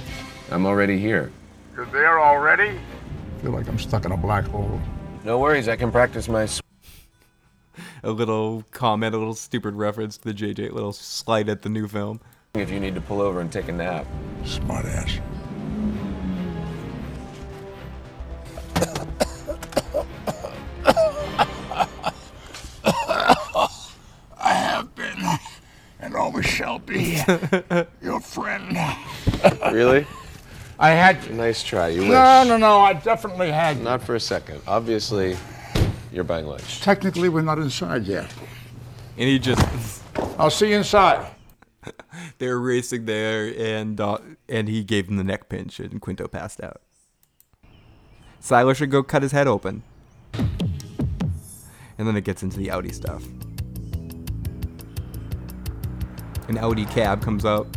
I'm 0.50 0.66
already 0.66 0.98
here. 0.98 1.32
You're 1.76 1.86
there 1.86 2.20
already? 2.20 2.70
I 2.70 3.42
feel 3.42 3.52
like 3.52 3.68
I'm 3.68 3.78
stuck 3.78 4.06
in 4.06 4.12
a 4.12 4.18
black 4.18 4.46
hole. 4.46 4.82
No 5.30 5.38
worries, 5.38 5.68
I 5.68 5.76
can 5.76 5.92
practice 5.92 6.28
my. 6.28 6.48
Sw- 6.48 6.62
A 8.02 8.10
little 8.10 8.64
comment, 8.72 9.14
a 9.14 9.18
little 9.20 9.36
stupid 9.36 9.76
reference 9.76 10.18
to 10.18 10.24
the 10.24 10.34
JJ, 10.34 10.72
little 10.72 10.92
slight 10.92 11.48
at 11.50 11.62
the 11.62 11.70
new 11.70 11.88
film. 11.88 12.20
if 12.56 12.72
you 12.72 12.80
need 12.80 12.96
to 12.96 13.02
pull 13.02 13.22
over 13.22 13.40
and 13.40 13.52
take 13.52 13.68
a 13.68 13.72
nap. 13.72 14.08
Smart 14.44 14.86
ass. 14.88 15.20
I 24.42 24.54
have 24.54 24.96
been, 24.96 25.18
and 26.00 26.16
always 26.16 26.46
shall 26.46 26.80
be, 26.80 27.18
your 28.02 28.20
friend. 28.20 28.78
Really? 29.72 30.06
I 30.80 30.92
had. 30.92 31.30
Nice 31.36 31.62
try. 31.62 31.90
You 31.90 32.02
wish. 32.02 32.10
No, 32.10 32.46
no, 32.48 32.58
no. 32.58 32.80
I 32.80 32.94
definitely 32.94 33.52
had. 33.52 33.82
Not 33.82 34.02
for 34.02 34.16
a 34.16 34.20
second. 34.20 34.62
Obviously, 34.66 35.38
you're 36.14 36.24
buying 36.24 36.46
lunch. 36.46 36.80
Technically, 36.80 37.28
we're 37.28 37.42
not 37.42 37.60
inside 37.60 38.06
yet. 38.06 38.34
And 39.18 39.28
he 39.28 39.38
just, 39.38 40.02
I'll 40.40 40.50
see 40.50 40.70
you 40.70 40.78
inside. 40.78 41.30
they 42.38 42.48
were 42.48 42.60
racing 42.60 43.06
there, 43.06 43.54
and 43.58 44.00
uh, 44.00 44.20
and 44.48 44.70
he 44.70 44.86
gave 44.86 45.10
him 45.10 45.18
the 45.18 45.24
neck 45.24 45.50
pinch, 45.50 45.82
and 45.82 46.00
Quinto 46.02 46.28
passed 46.30 46.64
out. 46.64 46.82
Sylar 48.42 48.74
should 48.74 48.90
go 48.90 49.04
cut 49.04 49.22
his 49.22 49.34
head 49.34 49.48
open. 49.48 49.84
And 50.34 52.08
then 52.08 52.16
it 52.16 52.24
gets 52.24 52.42
into 52.42 52.58
the 52.58 52.72
Audi 52.72 52.94
stuff. 52.94 53.26
An 56.48 56.58
Audi 56.58 56.86
cab 56.86 57.22
comes 57.22 57.44
up. 57.44 57.68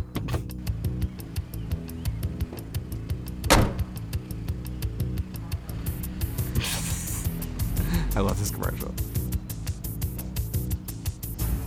I 8.15 8.19
love 8.19 8.39
this 8.39 8.51
commercial. 8.51 8.93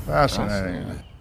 Fascinating. 0.07 1.03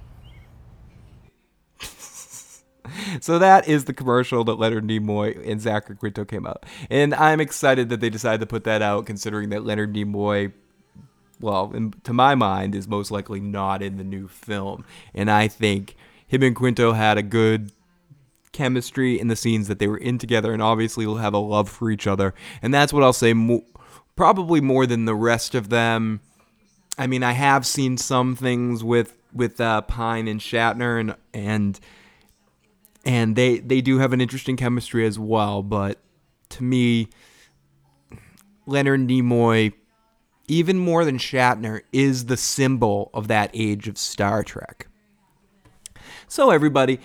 So 3.21 3.39
that 3.39 3.67
is 3.67 3.85
the 3.85 3.93
commercial 3.93 4.43
that 4.45 4.55
Leonard 4.55 4.85
Nimoy 4.85 5.49
and 5.49 5.59
Zachary 5.59 5.95
Quinto 5.95 6.23
came 6.25 6.45
out. 6.45 6.65
And 6.89 7.13
I'm 7.13 7.39
excited 7.41 7.89
that 7.89 7.99
they 7.99 8.09
decided 8.09 8.39
to 8.41 8.45
put 8.45 8.63
that 8.65 8.81
out, 8.81 9.05
considering 9.05 9.49
that 9.49 9.65
Leonard 9.65 9.93
Nimoy, 9.93 10.53
well, 11.39 11.71
in, 11.73 11.93
to 12.03 12.13
my 12.13 12.35
mind, 12.35 12.75
is 12.75 12.87
most 12.87 13.11
likely 13.11 13.39
not 13.39 13.81
in 13.81 13.97
the 13.97 14.03
new 14.03 14.27
film. 14.27 14.85
And 15.13 15.29
I 15.29 15.47
think 15.47 15.95
him 16.27 16.43
and 16.43 16.55
Quinto 16.55 16.93
had 16.93 17.17
a 17.17 17.23
good 17.23 17.71
chemistry 18.51 19.19
in 19.19 19.27
the 19.27 19.35
scenes 19.35 19.67
that 19.67 19.79
they 19.79 19.87
were 19.87 19.97
in 19.97 20.17
together, 20.17 20.53
and 20.53 20.61
obviously 20.61 21.05
will 21.05 21.17
have 21.17 21.33
a 21.33 21.37
love 21.39 21.69
for 21.69 21.91
each 21.91 22.07
other. 22.07 22.33
And 22.61 22.73
that's 22.73 22.93
what 22.93 23.03
I'll 23.03 23.13
say, 23.13 23.33
mo- 23.33 23.65
probably 24.15 24.61
more 24.61 24.85
than 24.85 25.05
the 25.05 25.15
rest 25.15 25.55
of 25.55 25.69
them. 25.69 26.21
I 26.97 27.07
mean, 27.07 27.23
I 27.23 27.33
have 27.33 27.65
seen 27.65 27.97
some 27.97 28.35
things 28.35 28.83
with 28.83 29.17
with 29.33 29.59
uh, 29.59 29.81
Pine 29.81 30.27
and 30.27 30.39
Shatner, 30.39 30.99
and 30.99 31.15
and 31.33 31.79
and 33.05 33.35
they 33.35 33.59
they 33.59 33.81
do 33.81 33.99
have 33.99 34.13
an 34.13 34.21
interesting 34.21 34.55
chemistry 34.55 35.05
as 35.05 35.19
well. 35.19 35.61
But 35.61 35.99
to 36.49 36.63
me, 36.63 37.09
Leonard 38.65 39.01
Nimoy, 39.01 39.73
even 40.47 40.77
more 40.77 41.03
than 41.03 41.17
Shatner, 41.17 41.81
is 41.91 42.25
the 42.25 42.37
symbol 42.37 43.11
of 43.13 43.27
that 43.27 43.51
age 43.53 43.87
of 43.87 43.97
Star 43.97 44.43
Trek. 44.43 44.87
So 46.27 46.49
everybody, 46.49 46.99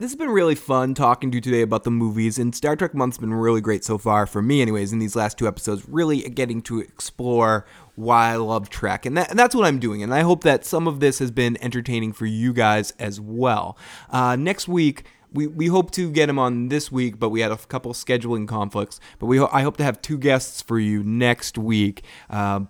this 0.00 0.12
has 0.12 0.16
been 0.16 0.30
really 0.30 0.54
fun 0.54 0.94
talking 0.94 1.30
to 1.30 1.36
you 1.36 1.42
today 1.42 1.60
about 1.60 1.84
the 1.84 1.90
movies, 1.90 2.38
and 2.38 2.54
Star 2.54 2.74
Trek 2.74 2.94
Month's 2.94 3.18
been 3.18 3.34
really 3.34 3.60
great 3.60 3.84
so 3.84 3.98
far 3.98 4.26
for 4.26 4.40
me, 4.40 4.62
anyways. 4.62 4.94
In 4.94 4.98
these 4.98 5.14
last 5.14 5.36
two 5.36 5.46
episodes, 5.46 5.86
really 5.86 6.22
getting 6.22 6.62
to 6.62 6.80
explore 6.80 7.66
why 7.96 8.30
I 8.30 8.36
love 8.36 8.70
Trek, 8.70 9.04
and, 9.04 9.14
that, 9.18 9.28
and 9.28 9.38
that's 9.38 9.54
what 9.54 9.66
I'm 9.66 9.78
doing. 9.78 10.02
And 10.02 10.14
I 10.14 10.20
hope 10.20 10.42
that 10.44 10.64
some 10.64 10.88
of 10.88 11.00
this 11.00 11.18
has 11.18 11.30
been 11.30 11.62
entertaining 11.62 12.14
for 12.14 12.24
you 12.24 12.54
guys 12.54 12.92
as 12.92 13.20
well. 13.20 13.76
Uh, 14.08 14.36
next 14.36 14.68
week 14.68 15.04
we, 15.34 15.46
we 15.46 15.66
hope 15.66 15.90
to 15.90 16.10
get 16.10 16.30
him 16.30 16.38
on 16.38 16.70
this 16.70 16.90
week, 16.90 17.18
but 17.18 17.28
we 17.28 17.42
had 17.42 17.52
a 17.52 17.58
couple 17.58 17.92
scheduling 17.92 18.48
conflicts. 18.48 19.00
But 19.18 19.26
we 19.26 19.38
I 19.38 19.60
hope 19.60 19.76
to 19.76 19.84
have 19.84 20.00
two 20.00 20.16
guests 20.16 20.62
for 20.62 20.78
you 20.78 21.04
next 21.04 21.58
week. 21.58 22.02
Uh, 22.30 22.60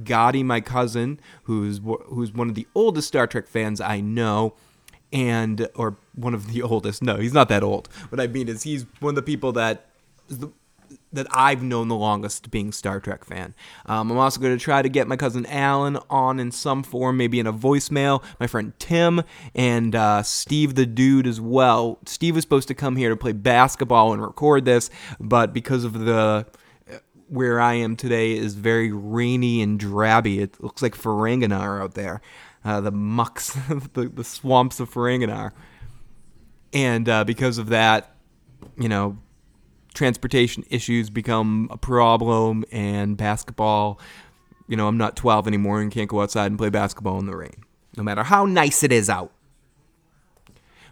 Gotti, 0.00 0.44
my 0.44 0.60
cousin, 0.60 1.18
who's 1.44 1.80
who's 2.06 2.32
one 2.32 2.48
of 2.48 2.54
the 2.54 2.68
oldest 2.76 3.08
Star 3.08 3.26
Trek 3.26 3.48
fans 3.48 3.80
I 3.80 4.00
know, 4.00 4.54
and 5.12 5.68
or 5.74 5.96
one 6.14 6.34
of 6.34 6.52
the 6.52 6.62
oldest. 6.62 7.02
No, 7.02 7.16
he's 7.16 7.32
not 7.32 7.48
that 7.48 7.62
old. 7.62 7.88
What 8.08 8.20
I 8.20 8.26
mean 8.26 8.48
is 8.48 8.62
he's 8.62 8.86
one 9.00 9.10
of 9.10 9.16
the 9.16 9.22
people 9.22 9.52
that 9.52 9.86
that 11.12 11.26
I've 11.30 11.62
known 11.62 11.88
the 11.88 11.96
longest 11.96 12.50
being 12.50 12.72
Star 12.72 13.00
Trek 13.00 13.24
fan. 13.24 13.54
Um, 13.86 14.10
I'm 14.10 14.18
also 14.18 14.40
going 14.40 14.56
to 14.56 14.62
try 14.62 14.82
to 14.82 14.88
get 14.88 15.08
my 15.08 15.16
cousin 15.16 15.46
Alan 15.46 15.98
on 16.10 16.38
in 16.38 16.52
some 16.52 16.82
form, 16.82 17.16
maybe 17.16 17.40
in 17.40 17.46
a 17.46 17.52
voicemail. 17.52 18.22
My 18.38 18.46
friend 18.46 18.72
Tim 18.78 19.22
and 19.54 19.94
uh, 19.94 20.22
Steve 20.22 20.74
the 20.74 20.86
Dude 20.86 21.26
as 21.26 21.40
well. 21.40 21.98
Steve 22.06 22.34
was 22.34 22.42
supposed 22.42 22.68
to 22.68 22.74
come 22.74 22.96
here 22.96 23.08
to 23.08 23.16
play 23.16 23.32
basketball 23.32 24.12
and 24.12 24.22
record 24.22 24.64
this, 24.64 24.90
but 25.18 25.52
because 25.52 25.84
of 25.84 26.00
the 26.00 26.46
where 27.28 27.60
I 27.60 27.74
am 27.74 27.96
today 27.96 28.36
is 28.36 28.54
very 28.54 28.92
rainy 28.92 29.60
and 29.60 29.80
drabby. 29.80 30.38
It 30.38 30.62
looks 30.62 30.82
like 30.82 30.94
Ferenginar 30.94 31.82
out 31.82 31.94
there, 31.94 32.20
uh, 32.66 32.80
the 32.80 32.90
mucks, 32.90 33.52
the, 33.94 34.10
the 34.12 34.24
swamps 34.24 34.80
of 34.80 34.92
Ferenginar. 34.92 35.52
And 36.72 37.08
uh, 37.08 37.24
because 37.24 37.58
of 37.58 37.68
that, 37.68 38.14
you 38.76 38.88
know, 38.88 39.18
transportation 39.94 40.64
issues 40.68 41.08
become 41.08 41.68
a 41.70 41.78
problem 41.78 42.62
and 42.70 43.16
basketball 43.16 43.98
you 44.68 44.76
know 44.76 44.88
i'm 44.88 44.98
not 44.98 45.16
12 45.16 45.46
anymore 45.46 45.80
and 45.80 45.90
can't 45.90 46.10
go 46.10 46.20
outside 46.20 46.48
and 46.48 46.58
play 46.58 46.68
basketball 46.68 47.18
in 47.18 47.24
the 47.24 47.34
rain 47.34 47.64
no 47.96 48.02
matter 48.02 48.22
how 48.22 48.44
nice 48.44 48.82
it 48.82 48.92
is 48.92 49.08
out. 49.08 49.32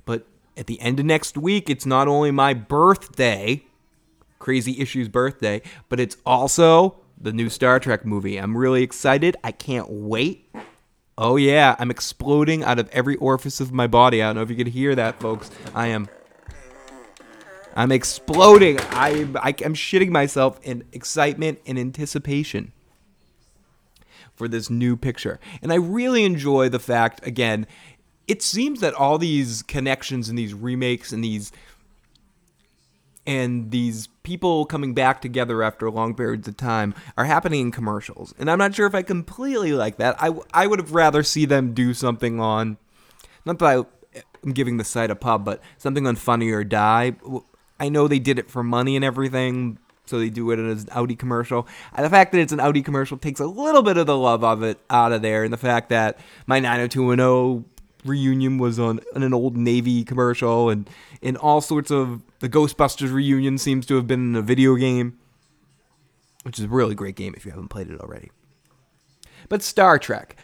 But 0.05 0.27
at 0.57 0.67
the 0.67 0.81
end 0.81 1.01
of 1.01 1.07
next 1.07 1.37
week 1.37 1.69
it's 1.69 1.87
not 1.87 2.09
only 2.09 2.31
my 2.31 2.55
birthday 2.55 3.63
crazy 4.39 4.81
issues 4.81 5.09
birthday 5.09 5.63
but 5.89 6.01
it's 6.01 6.17
also 6.27 6.97
the 7.21 7.33
new 7.33 7.49
star 7.49 7.79
trek 7.79 8.05
movie. 8.05 8.39
I'm 8.39 8.57
really 8.57 8.83
excited. 8.83 9.37
I 9.45 9.53
can't 9.53 9.89
wait 9.89 10.51
oh 11.17 11.37
yeah 11.37 11.77
i'm 11.79 11.91
exploding 11.91 12.65
out 12.65 12.79
of 12.79 12.89
every 12.91 13.17
orifice 13.17 13.61
of 13.61 13.73
my 13.73 13.87
body 13.87 14.23
i 14.23 14.27
don't 14.27 14.37
know 14.37 14.43
if 14.43 14.51
you 14.51 14.57
could 14.57 14.69
hear 14.69 14.95
that 14.95 15.19
folks 15.21 15.51
i 15.75 15.87
am 15.87 16.09
I'm 17.77 17.91
exploding. 17.91 18.79
I'm, 18.91 19.37
I, 19.37 19.55
I'm 19.65 19.75
shitting 19.75 20.11
myself 20.11 20.61
in 20.63 20.85
excitement 20.93 21.61
and 21.67 21.79
anticipation 21.79 22.73
for 24.35 24.49
this 24.49 24.71
new 24.71 24.97
picture. 24.97 25.41
And 25.63 25.73
I 25.73 25.77
really 25.77 26.25
enjoy 26.25 26.69
the 26.69 26.79
fact, 26.79 27.27
again, 27.27 27.67
it 28.27 28.43
seems 28.43 28.81
that 28.81 28.95
all 28.95 29.19
these 29.19 29.63
connections 29.63 30.29
and 30.29 30.39
these 30.39 30.55
remakes 30.55 31.13
and 31.13 31.23
these 31.23 31.53
and 33.27 33.71
these 33.71 34.09
people 34.23 34.67
coming 34.67 34.95
back 34.95 35.21
together 35.21 35.63
after 35.63 35.91
long 35.91 36.15
periods 36.15 36.49
of 36.49 36.57
time 36.57 36.95
are 37.17 37.25
happening 37.25 37.61
in 37.61 37.71
commercials. 37.71 38.35
And 38.39 38.51
I'm 38.51 38.59
not 38.59 38.75
sure 38.75 38.87
if 38.87 38.95
I 38.95 39.03
completely 39.03 39.73
like 39.73 39.97
that. 39.99 40.17
I, 40.19 40.35
I 40.53 40.67
would 40.67 40.79
have 40.79 40.93
rather 40.93 41.23
see 41.23 41.45
them 41.45 41.75
do 41.75 41.95
something 41.95 42.41
on, 42.41 42.77
not 43.45 43.59
that 43.59 43.67
I, 43.67 44.21
I'm 44.43 44.53
giving 44.53 44.77
the 44.77 44.85
site 44.85 45.11
a 45.11 45.17
pub, 45.17 45.45
but 45.45 45.63
something 45.79 46.07
on 46.07 46.17
Funny 46.17 46.51
or 46.51 46.65
Die 46.65 47.17
I 47.79 47.89
know 47.89 48.09
they 48.09 48.19
did 48.19 48.39
it 48.39 48.51
for 48.51 48.63
money 48.63 48.97
and 48.97 49.05
everything, 49.05 49.79
so 50.07 50.19
they 50.19 50.31
do 50.31 50.51
it 50.51 50.59
as 50.59 50.85
an 50.85 50.91
Audi 50.93 51.17
commercial. 51.17 51.67
And 51.95 52.05
the 52.05 52.11
fact 52.11 52.33
that 52.33 52.39
it's 52.39 52.53
an 52.53 52.61
Audi 52.61 52.83
commercial 52.83 53.19
takes 53.19 53.41
a 53.41 53.47
little 53.47 53.83
bit 53.83 53.97
of 53.97 54.07
the 54.07 54.17
love 54.17 54.45
of 54.45 54.63
it 54.63 54.79
out 54.91 55.13
of 55.13 55.23
there, 55.23 55.45
and 55.45 55.53
the 55.53 55.59
fact 55.59 55.89
that 55.89 56.19
my 56.47 56.61
90210 56.61 57.71
reunion 58.05 58.59
was 58.59 58.79
on, 58.79 59.01
on 59.15 59.23
an 59.23 59.35
old 59.35 59.57
Navy 59.57 60.05
commercial, 60.05 60.69
and 60.69 60.89
in 61.21 61.37
all 61.37 61.61
sorts 61.61 61.91
of 61.91 62.23
the 62.41 62.49
Ghostbusters 62.49 63.13
reunion 63.13 63.59
seems 63.59 63.87
to 63.87 63.97
have 63.97 64.07
been 64.07 64.31
in 64.31 64.37
a 64.37 64.43
video 64.43 64.77
game, 64.77 65.19
which 66.43 66.59
is 66.59 66.67
a 66.67 66.69
really 66.69 66.95
great 66.95 67.17
game 67.17 67.35
if 67.37 67.45
you 67.45 67.51
haven't 67.51 67.69
played 67.69 67.91
it 67.91 68.01
already. 68.01 68.31
But 69.49 69.63
Star 69.63 69.99
Trek. 69.99 70.37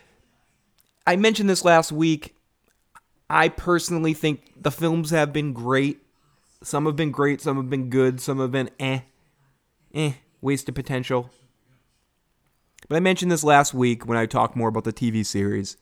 I 1.06 1.16
mentioned 1.16 1.48
this 1.48 1.64
last 1.64 1.92
week. 1.92 2.36
I 3.28 3.48
personally 3.48 4.14
think 4.14 4.52
the 4.60 4.70
films 4.70 5.10
have 5.10 5.32
been 5.32 5.52
great. 5.52 6.00
Some 6.62 6.84
have 6.86 6.96
been 6.96 7.10
great, 7.10 7.40
some 7.40 7.56
have 7.56 7.70
been 7.70 7.88
good, 7.88 8.20
some 8.20 8.38
have 8.38 8.52
been 8.52 8.70
eh, 8.78 9.00
eh, 9.94 10.12
wasted 10.42 10.74
potential. 10.74 11.30
But 12.88 12.96
I 12.96 13.00
mentioned 13.00 13.30
this 13.30 13.44
last 13.44 13.72
week 13.72 14.06
when 14.06 14.18
I 14.18 14.26
talked 14.26 14.56
more 14.56 14.68
about 14.68 14.84
the 14.84 14.92
TV 14.92 15.24
series. 15.24 15.76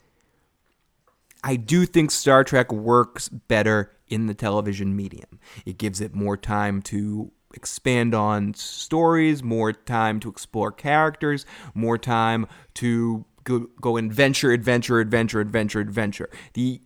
I 1.45 1.57
do 1.57 1.87
think 1.87 2.11
Star 2.11 2.45
Trek 2.45 2.73
works 2.73 3.29
better 3.29 3.93
in 4.09 4.27
the 4.27 4.35
television 4.35 4.97
medium. 4.97 5.39
It 5.65 5.79
gives 5.79 6.01
it 6.01 6.15
more 6.15 6.37
time 6.37 6.83
to 6.83 7.31
expand 7.55 8.15
on 8.15 8.55
stories, 8.55 9.43
more 9.43 9.73
time 9.73 10.21
to 10.21 10.29
explore 10.29 10.73
characters, 10.73 11.47
more 11.75 11.99
time 11.99 12.47
to 12.75 13.25
go, 13.45 13.61
go 13.81 13.97
adventure, 13.97 14.53
adventure, 14.53 15.01
adventure, 15.01 15.41
adventure, 15.41 15.81
adventure. 15.81 16.31
The 16.55 16.81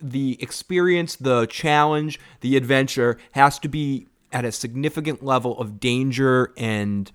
the 0.00 0.40
experience, 0.40 1.16
the 1.16 1.46
challenge, 1.46 2.20
the 2.40 2.56
adventure 2.56 3.18
has 3.32 3.58
to 3.58 3.68
be 3.68 4.06
at 4.30 4.44
a 4.44 4.52
significant 4.52 5.24
level 5.24 5.58
of 5.58 5.80
danger 5.80 6.52
and 6.56 7.10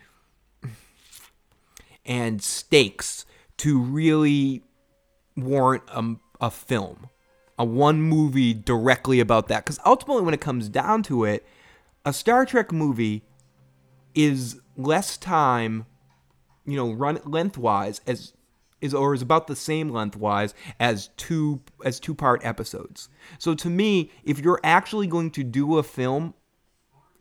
and 2.05 2.41
stakes 2.41 3.25
to 3.57 3.79
really 3.79 4.63
warrant 5.37 5.83
a, 5.87 6.15
a 6.43 6.51
film, 6.51 7.09
a 7.57 7.63
one 7.63 8.01
movie 8.01 8.53
directly 8.53 9.21
about 9.21 9.47
that. 9.47 9.63
Because 9.63 9.79
ultimately, 9.85 10.21
when 10.21 10.33
it 10.33 10.41
comes 10.41 10.67
down 10.67 11.01
to 11.03 11.23
it, 11.23 11.47
a 12.05 12.11
Star 12.11 12.45
Trek 12.45 12.73
movie 12.73 13.23
is 14.13 14.59
less 14.75 15.17
time, 15.17 15.85
you 16.65 16.75
know, 16.75 16.91
run 16.91 17.19
lengthwise 17.25 18.01
as 18.05 18.33
is 18.81 18.93
or 18.93 19.13
is 19.13 19.21
about 19.21 19.47
the 19.47 19.55
same 19.55 19.89
lengthwise 19.89 20.53
as 20.81 21.07
two 21.15 21.61
as 21.85 22.01
two 22.01 22.13
part 22.13 22.43
episodes. 22.43 23.07
So 23.39 23.55
to 23.55 23.69
me, 23.69 24.11
if 24.25 24.39
you're 24.39 24.59
actually 24.65 25.07
going 25.07 25.31
to 25.31 25.43
do 25.45 25.77
a 25.77 25.83
film, 25.83 26.33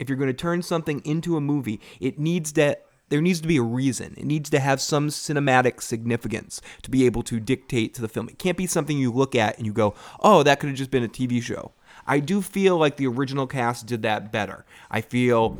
if 0.00 0.08
you're 0.08 0.18
going 0.18 0.26
to 0.26 0.34
turn 0.34 0.62
something 0.62 1.00
into 1.04 1.36
a 1.36 1.40
movie, 1.40 1.80
it 2.00 2.18
needs 2.18 2.50
to 2.52 2.76
there 3.12 3.20
needs 3.20 3.42
to 3.42 3.46
be 3.46 3.58
a 3.58 3.62
reason. 3.62 4.14
It 4.16 4.24
needs 4.24 4.48
to 4.48 4.58
have 4.58 4.80
some 4.80 5.10
cinematic 5.10 5.82
significance 5.82 6.62
to 6.80 6.90
be 6.90 7.04
able 7.04 7.22
to 7.24 7.38
dictate 7.38 7.92
to 7.92 8.00
the 8.00 8.08
film. 8.08 8.26
It 8.30 8.38
can't 8.38 8.56
be 8.56 8.66
something 8.66 8.96
you 8.96 9.12
look 9.12 9.34
at 9.34 9.58
and 9.58 9.66
you 9.66 9.72
go, 9.74 9.94
"Oh, 10.20 10.42
that 10.42 10.60
could 10.60 10.70
have 10.70 10.78
just 10.78 10.90
been 10.90 11.02
a 11.02 11.08
TV 11.08 11.42
show." 11.42 11.72
I 12.06 12.20
do 12.20 12.40
feel 12.40 12.78
like 12.78 12.96
the 12.96 13.06
original 13.06 13.46
cast 13.46 13.84
did 13.84 14.00
that 14.00 14.32
better. 14.32 14.64
I 14.90 15.02
feel 15.02 15.58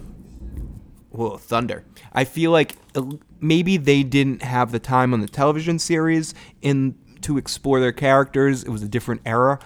well, 1.10 1.36
Thunder. 1.36 1.84
I 2.14 2.24
feel 2.24 2.52
like 2.52 2.76
uh, 2.94 3.02
maybe 3.38 3.76
they 3.76 4.02
didn't 4.02 4.40
have 4.40 4.72
the 4.72 4.78
time 4.78 5.12
on 5.12 5.20
the 5.20 5.28
television 5.28 5.78
series 5.78 6.34
in 6.62 6.94
to 7.20 7.36
explore 7.36 7.80
their 7.80 7.92
characters. 7.92 8.64
It 8.64 8.70
was 8.70 8.82
a 8.82 8.88
different 8.88 9.20
era, 9.26 9.60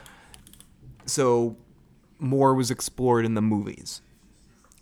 so 1.04 1.56
more 2.18 2.52
was 2.52 2.72
explored 2.72 3.24
in 3.24 3.34
the 3.34 3.42
movies. 3.42 4.02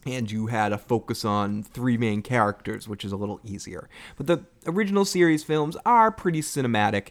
And 0.06 0.30
you 0.30 0.48
had 0.48 0.72
a 0.72 0.78
focus 0.78 1.24
on 1.24 1.62
three 1.62 1.96
main 1.96 2.22
characters, 2.22 2.86
which 2.86 3.04
is 3.04 3.12
a 3.12 3.16
little 3.16 3.40
easier. 3.44 3.88
But 4.16 4.26
the 4.26 4.44
original 4.66 5.04
series 5.04 5.44
films 5.44 5.76
are 5.86 6.10
pretty 6.10 6.42
cinematic, 6.42 7.08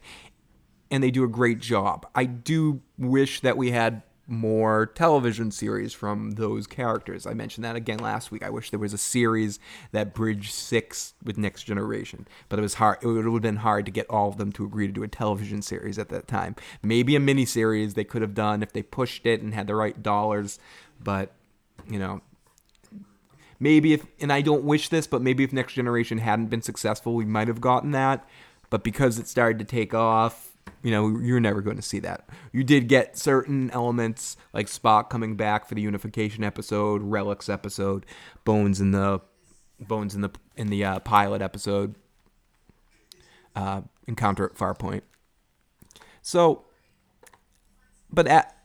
and 0.92 1.04
they 1.04 1.12
do 1.12 1.24
a 1.24 1.28
great 1.28 1.60
job. 1.60 2.06
I 2.14 2.26
do 2.26 2.82
wish 2.98 3.40
that 3.42 3.58
we 3.58 3.72
had 3.72 4.04
more 4.28 4.86
television 4.86 5.52
series 5.52 5.94
from 5.94 6.32
those 6.32 6.66
characters. 6.66 7.28
I 7.28 7.34
mentioned 7.34 7.66
that 7.66 7.76
again 7.76 8.00
last 8.00 8.32
week. 8.32 8.44
I 8.44 8.50
wish 8.50 8.70
there 8.70 8.80
was 8.80 8.94
a 8.94 8.98
series 8.98 9.60
that 9.92 10.14
bridged 10.14 10.54
six 10.54 11.14
with 11.24 11.38
Next 11.38 11.64
Generation, 11.64 12.28
but 12.48 12.58
it 12.58 12.62
was 12.62 12.76
hard. 12.76 13.00
It 13.02 13.08
would 13.08 13.26
have 13.26 13.42
been 13.42 13.58
hard 13.58 13.86
to 13.86 13.92
get 13.92 14.10
all 14.10 14.30
of 14.30 14.38
them 14.38 14.52
to 14.54 14.66
agree 14.66 14.88
to 14.88 14.94
do 14.94 15.04
a 15.04 15.08
television 15.08 15.62
series 15.62 16.00
at 16.00 16.10
that 16.10 16.28
time. 16.28 16.56
Maybe 16.82 17.16
a 17.16 17.20
mini 17.20 17.46
series 17.46 17.96
they 17.96 18.06
could 18.06 18.22
have 18.22 18.34
done 18.34 18.64
if 18.64 18.72
they 18.72 18.82
pushed 18.84 19.26
it 19.26 19.42
and 19.42 19.54
had 19.54 19.68
the 19.68 19.76
right 19.76 20.02
dollars, 20.02 20.60
but 21.02 21.34
you 21.90 22.00
know. 22.00 22.22
Maybe 23.60 23.94
if, 23.94 24.06
and 24.20 24.32
I 24.32 24.42
don't 24.42 24.64
wish 24.64 24.90
this, 24.90 25.08
but 25.08 25.22
maybe 25.22 25.44
if 25.44 25.54
Next 25.54 25.74
Generation 25.74 26.18
hadn't 26.18 26.48
been 26.48 26.62
successful, 26.62 27.16
we 27.16 27.26
might 27.26 27.48
have 27.48 27.62
gotten 27.62 27.92
that. 27.92 28.28
But 28.70 28.84
because 28.84 29.20
it 29.20 29.28
started 29.28 29.60
to 29.60 29.66
take 29.66 29.94
off, 29.94 30.54
you 30.82 30.92
know, 30.92 31.20
you're 31.20 31.40
never 31.40 31.62
going 31.62 31.78
to 31.78 31.82
see 31.82 32.00
that. 32.00 32.28
You 32.52 32.64
did 32.64 32.88
get 32.88 33.18
certain 33.18 33.72
elements 33.72 34.36
like 34.54 34.68
Spock 34.68 35.10
coming 35.10 35.36
back 35.36 35.68
for 35.68 35.76
the 35.76 35.82
unification 35.82 36.44
episode, 36.44 37.02
Relics 37.02 37.50
episode, 37.50 38.06
Bones 38.44 38.82
in 38.82 38.92
the 38.92 39.22
Bones 39.80 40.16
in 40.16 40.22
the 40.22 40.30
in 40.56 40.68
the 40.68 40.84
uh, 40.84 41.00
pilot 41.00 41.42
episode, 41.42 41.96
uh, 43.56 43.82
Encounter 44.08 44.46
at 44.46 44.56
Farpoint. 44.56 45.02
So, 46.22 46.66
but 48.12 48.28
at, 48.28 48.58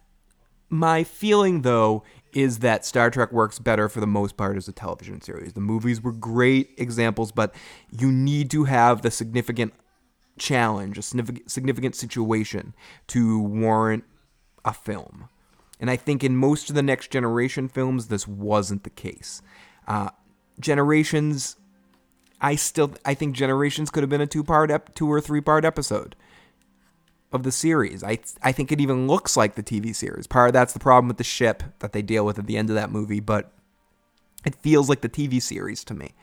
my 0.68 1.02
feeling 1.04 1.62
though 1.62 2.02
is 2.32 2.60
that 2.60 2.84
Star 2.84 3.10
Trek 3.10 3.32
works 3.32 3.58
better 3.58 3.88
for 3.88 4.00
the 4.00 4.06
most 4.06 4.36
part 4.36 4.56
as 4.56 4.68
a 4.68 4.72
television 4.72 5.20
series. 5.20 5.52
The 5.52 5.60
movies 5.60 6.02
were 6.02 6.12
great 6.12 6.70
examples, 6.76 7.32
but 7.32 7.54
you 7.90 8.10
need 8.12 8.50
to 8.50 8.64
have 8.64 9.02
the 9.02 9.10
significant 9.10 9.72
challenge, 10.38 10.98
a 10.98 11.02
significant, 11.02 11.96
situation 11.96 12.74
to 13.08 13.40
warrant 13.40 14.04
a 14.64 14.72
film. 14.72 15.28
And 15.80 15.90
I 15.90 15.96
think 15.96 16.24
in 16.24 16.36
most 16.36 16.68
of 16.70 16.76
the 16.76 16.82
next 16.82 17.10
generation 17.10 17.68
films, 17.68 18.08
this 18.08 18.26
wasn't 18.26 18.84
the 18.84 18.90
case. 18.90 19.42
Uh, 19.86 20.10
generations, 20.60 21.56
I 22.40 22.56
still, 22.56 22.92
I 23.04 23.14
think 23.14 23.34
Generations 23.34 23.90
could 23.90 24.02
have 24.02 24.10
been 24.10 24.20
a 24.20 24.26
two-part, 24.26 24.70
ep- 24.70 24.94
two 24.94 25.10
or 25.10 25.20
three-part 25.20 25.64
episode 25.64 26.14
of 27.32 27.42
the 27.42 27.52
series. 27.52 28.02
I, 28.02 28.18
I 28.42 28.52
think 28.52 28.72
it 28.72 28.80
even 28.80 29.06
looks 29.06 29.36
like 29.36 29.54
the 29.54 29.62
TV 29.62 29.94
series. 29.94 30.26
Part 30.26 30.48
of 30.48 30.52
that's 30.54 30.72
the 30.72 30.78
problem 30.78 31.08
with 31.08 31.18
the 31.18 31.24
ship 31.24 31.62
that 31.80 31.92
they 31.92 32.02
deal 32.02 32.24
with 32.24 32.38
at 32.38 32.46
the 32.46 32.56
end 32.56 32.70
of 32.70 32.76
that 32.76 32.90
movie, 32.90 33.20
but 33.20 33.52
it 34.44 34.54
feels 34.54 34.88
like 34.88 35.02
the 35.02 35.08
TV 35.08 35.40
series 35.42 35.84
to 35.84 35.94
me. 35.94 36.14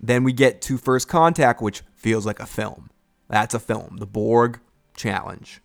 Then 0.00 0.24
we 0.24 0.32
get 0.32 0.62
to 0.62 0.78
First 0.78 1.08
Contact, 1.08 1.60
which 1.60 1.82
feels 1.94 2.26
like 2.26 2.40
a 2.40 2.46
film. 2.46 2.90
That's 3.28 3.54
a 3.54 3.60
film. 3.60 3.98
The 3.98 4.06
Borg 4.06 4.60
Challenge. 4.96 5.60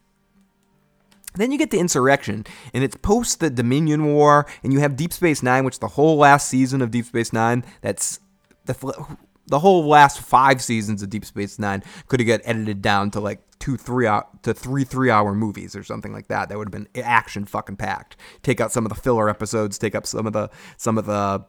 Then 1.35 1.51
you 1.51 1.57
get 1.57 1.71
the 1.71 1.79
Insurrection, 1.79 2.45
and 2.73 2.83
it's 2.83 2.95
post 2.95 3.39
the 3.39 3.49
Dominion 3.49 4.05
War, 4.05 4.45
and 4.63 4.71
you 4.71 4.79
have 4.79 4.95
Deep 4.95 5.11
Space 5.11 5.43
Nine, 5.43 5.65
which 5.65 5.79
the 5.79 5.89
whole 5.89 6.17
last 6.17 6.47
season 6.47 6.81
of 6.81 6.91
Deep 6.91 7.05
Space 7.05 7.33
Nine, 7.33 7.65
that's 7.81 8.19
the 8.65 9.17
the 9.47 9.59
whole 9.59 9.85
last 9.85 10.19
five 10.19 10.61
seasons 10.61 11.03
of 11.03 11.09
Deep 11.09 11.25
Space 11.25 11.59
Nine 11.59 11.83
could 12.07 12.19
have 12.19 12.27
got 12.27 12.41
edited 12.43 12.81
down 12.81 13.11
to 13.11 13.19
like 13.19 13.41
two 13.59 13.77
three 13.77 14.07
hour 14.07 14.25
to 14.43 14.53
three 14.53 14.83
three 14.83 15.09
hour 15.09 15.33
movies 15.33 15.75
or 15.75 15.83
something 15.83 16.13
like 16.13 16.27
that. 16.27 16.49
That 16.49 16.57
would 16.57 16.67
have 16.67 16.85
been 16.85 17.03
action 17.03 17.45
fucking 17.45 17.77
packed. 17.77 18.17
Take 18.43 18.59
out 18.59 18.71
some 18.71 18.85
of 18.85 18.89
the 18.89 18.99
filler 18.99 19.29
episodes, 19.29 19.77
take 19.77 19.95
up 19.95 20.05
some 20.05 20.27
of 20.27 20.33
the 20.33 20.49
some 20.77 20.97
of 20.97 21.05
the 21.05 21.45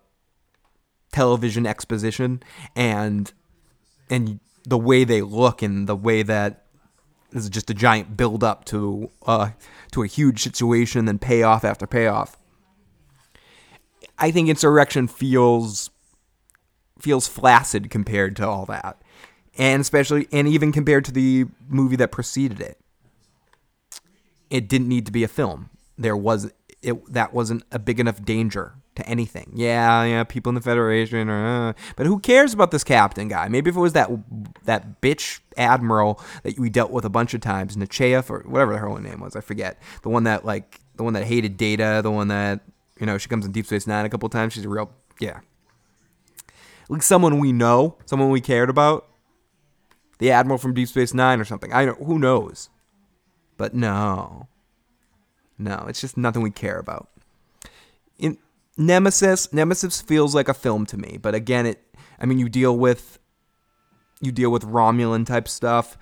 television 1.13 1.67
exposition, 1.67 2.43
and 2.75 3.33
and 4.11 4.41
the 4.65 4.79
way 4.79 5.05
they 5.05 5.23
look 5.23 5.63
and 5.63 5.89
the 5.89 5.97
way 5.97 6.23
that 6.23 6.65
this 7.31 7.45
is 7.45 7.51
just 7.51 7.71
a 7.71 7.75
giant 7.75 8.17
build 8.17 8.45
up 8.45 8.65
to 8.67 9.11
uh, 9.27 9.51
to 9.93 10.03
a 10.03 10.07
huge 10.07 10.43
situation, 10.43 11.01
and 11.01 11.09
then 11.09 11.19
payoff 11.19 11.65
after 11.65 11.87
payoff. 11.87 12.37
I 14.19 14.31
think 14.31 14.49
Insurrection 14.49 15.09
feels 15.09 15.91
feels 16.99 17.29
flaccid 17.29 17.91
compared 17.91 18.37
to 18.37 18.49
all 18.49 18.67
that, 18.67 19.01
and 19.57 19.81
especially 19.81 20.29
and 20.33 20.49
even 20.49 20.73
compared 20.73 21.05
to 21.07 21.13
the 21.13 21.47
movie 21.69 21.97
that 21.97 22.13
preceded 22.13 22.61
it. 22.61 22.79
It 24.49 24.69
didn't 24.69 24.89
need 24.89 25.07
to 25.07 25.13
be 25.13 25.25
a 25.25 25.29
film. 25.29 25.71
There 25.99 26.17
was 26.17 26.53
it 26.83 27.13
that 27.13 27.33
wasn't 27.33 27.65
a 27.73 27.79
big 27.79 27.99
enough 27.99 28.25
danger 28.25 28.75
to 28.97 29.07
anything. 29.09 29.53
Yeah, 29.55 30.05
yeah, 30.05 30.25
people 30.25 30.51
in 30.51 30.55
the 30.55 30.61
Federation, 30.61 31.29
uh, 31.29 31.75
but 31.97 32.07
who 32.07 32.19
cares 32.19 32.53
about 32.53 32.71
this 32.71 32.85
captain 32.85 33.29
guy? 33.29 33.49
Maybe 33.49 33.71
if 33.71 33.77
it 33.77 33.81
was 33.81 33.93
that 33.93 34.11
that 34.65 35.01
bitch 35.01 35.41
admiral 35.57 36.21
that 36.43 36.59
we 36.59 36.71
dealt 36.71 36.91
with 36.91 37.05
a 37.05 37.11
bunch 37.11 37.35
of 37.35 37.41
times, 37.41 37.77
Nechayev 37.77 38.31
or 38.31 38.45
whatever 38.47 38.79
her 38.79 39.01
name 39.01 39.21
was, 39.21 39.37
I 39.37 39.41
forget. 39.41 39.81
The 40.03 40.09
one 40.09 40.25
that 40.25 40.45
like 40.45 40.81
the 40.97 41.05
one 41.05 41.13
that 41.13 41.25
hated 41.25 41.57
Data, 41.57 42.01
the 42.03 42.11
one 42.11 42.29
that 42.29 42.61
you 42.99 43.07
know 43.07 43.19
she 43.19 43.29
comes 43.29 43.47
in 43.47 43.53
Deep 43.53 43.67
Space 43.67 43.87
Nine 43.87 44.05
a 44.05 44.09
couple 44.09 44.29
times. 44.29 44.55
She's 44.55 44.65
a 44.65 44.69
real 44.69 44.91
yeah, 45.21 45.41
like 46.89 47.03
someone 47.03 47.39
we 47.39 47.53
know, 47.53 47.97
someone 48.07 48.31
we 48.31 48.41
cared 48.41 48.71
about. 48.71 49.07
The 50.19 50.31
admiral 50.31 50.59
from 50.59 50.73
Deep 50.73 50.89
Space 50.89 51.13
Nine 51.13 51.41
or 51.41 51.45
something. 51.45 51.73
I 51.73 51.85
don't. 51.85 52.03
Who 52.03 52.19
knows? 52.19 52.71
But 53.59 53.75
no, 53.75 54.49
no, 55.59 55.87
it's 55.89 56.01
just 56.01 56.17
nothing 56.17 56.43
we 56.43 56.51
care 56.51 56.79
about. 56.79 57.09
In 58.19 58.39
Nemesis, 58.77 59.53
Nemesis 59.53 60.01
feels 60.01 60.35
like 60.35 60.49
a 60.49 60.55
film 60.55 60.87
to 60.87 60.97
me, 60.97 61.19
but 61.21 61.35
again, 61.35 61.67
it. 61.67 61.83
I 62.19 62.27
mean, 62.27 62.39
you 62.39 62.49
deal 62.49 62.77
with, 62.77 63.19
you 64.21 64.33
deal 64.33 64.51
with 64.51 64.63
Romulan 64.65 65.27
type 65.27 65.49
stuff. 65.49 65.99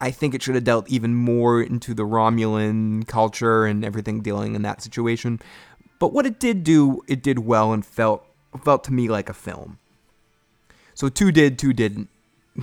I 0.00 0.10
think 0.10 0.34
it 0.34 0.42
should 0.42 0.54
have 0.54 0.64
dealt 0.64 0.88
even 0.90 1.14
more 1.14 1.62
into 1.62 1.94
the 1.94 2.04
Romulan 2.04 3.06
culture 3.06 3.64
and 3.64 3.84
everything 3.84 4.20
dealing 4.20 4.54
in 4.54 4.62
that 4.62 4.82
situation. 4.82 5.40
But 5.98 6.12
what 6.12 6.26
it 6.26 6.40
did 6.40 6.64
do, 6.64 7.02
it 7.06 7.22
did 7.22 7.38
well 7.38 7.72
and 7.72 7.84
felt 7.84 8.26
felt 8.62 8.84
to 8.84 8.92
me 8.92 9.08
like 9.08 9.28
a 9.28 9.34
film. 9.34 9.78
So 10.94 11.08
two 11.08 11.32
did, 11.32 11.58
two 11.58 11.72
didn't. 11.72 12.08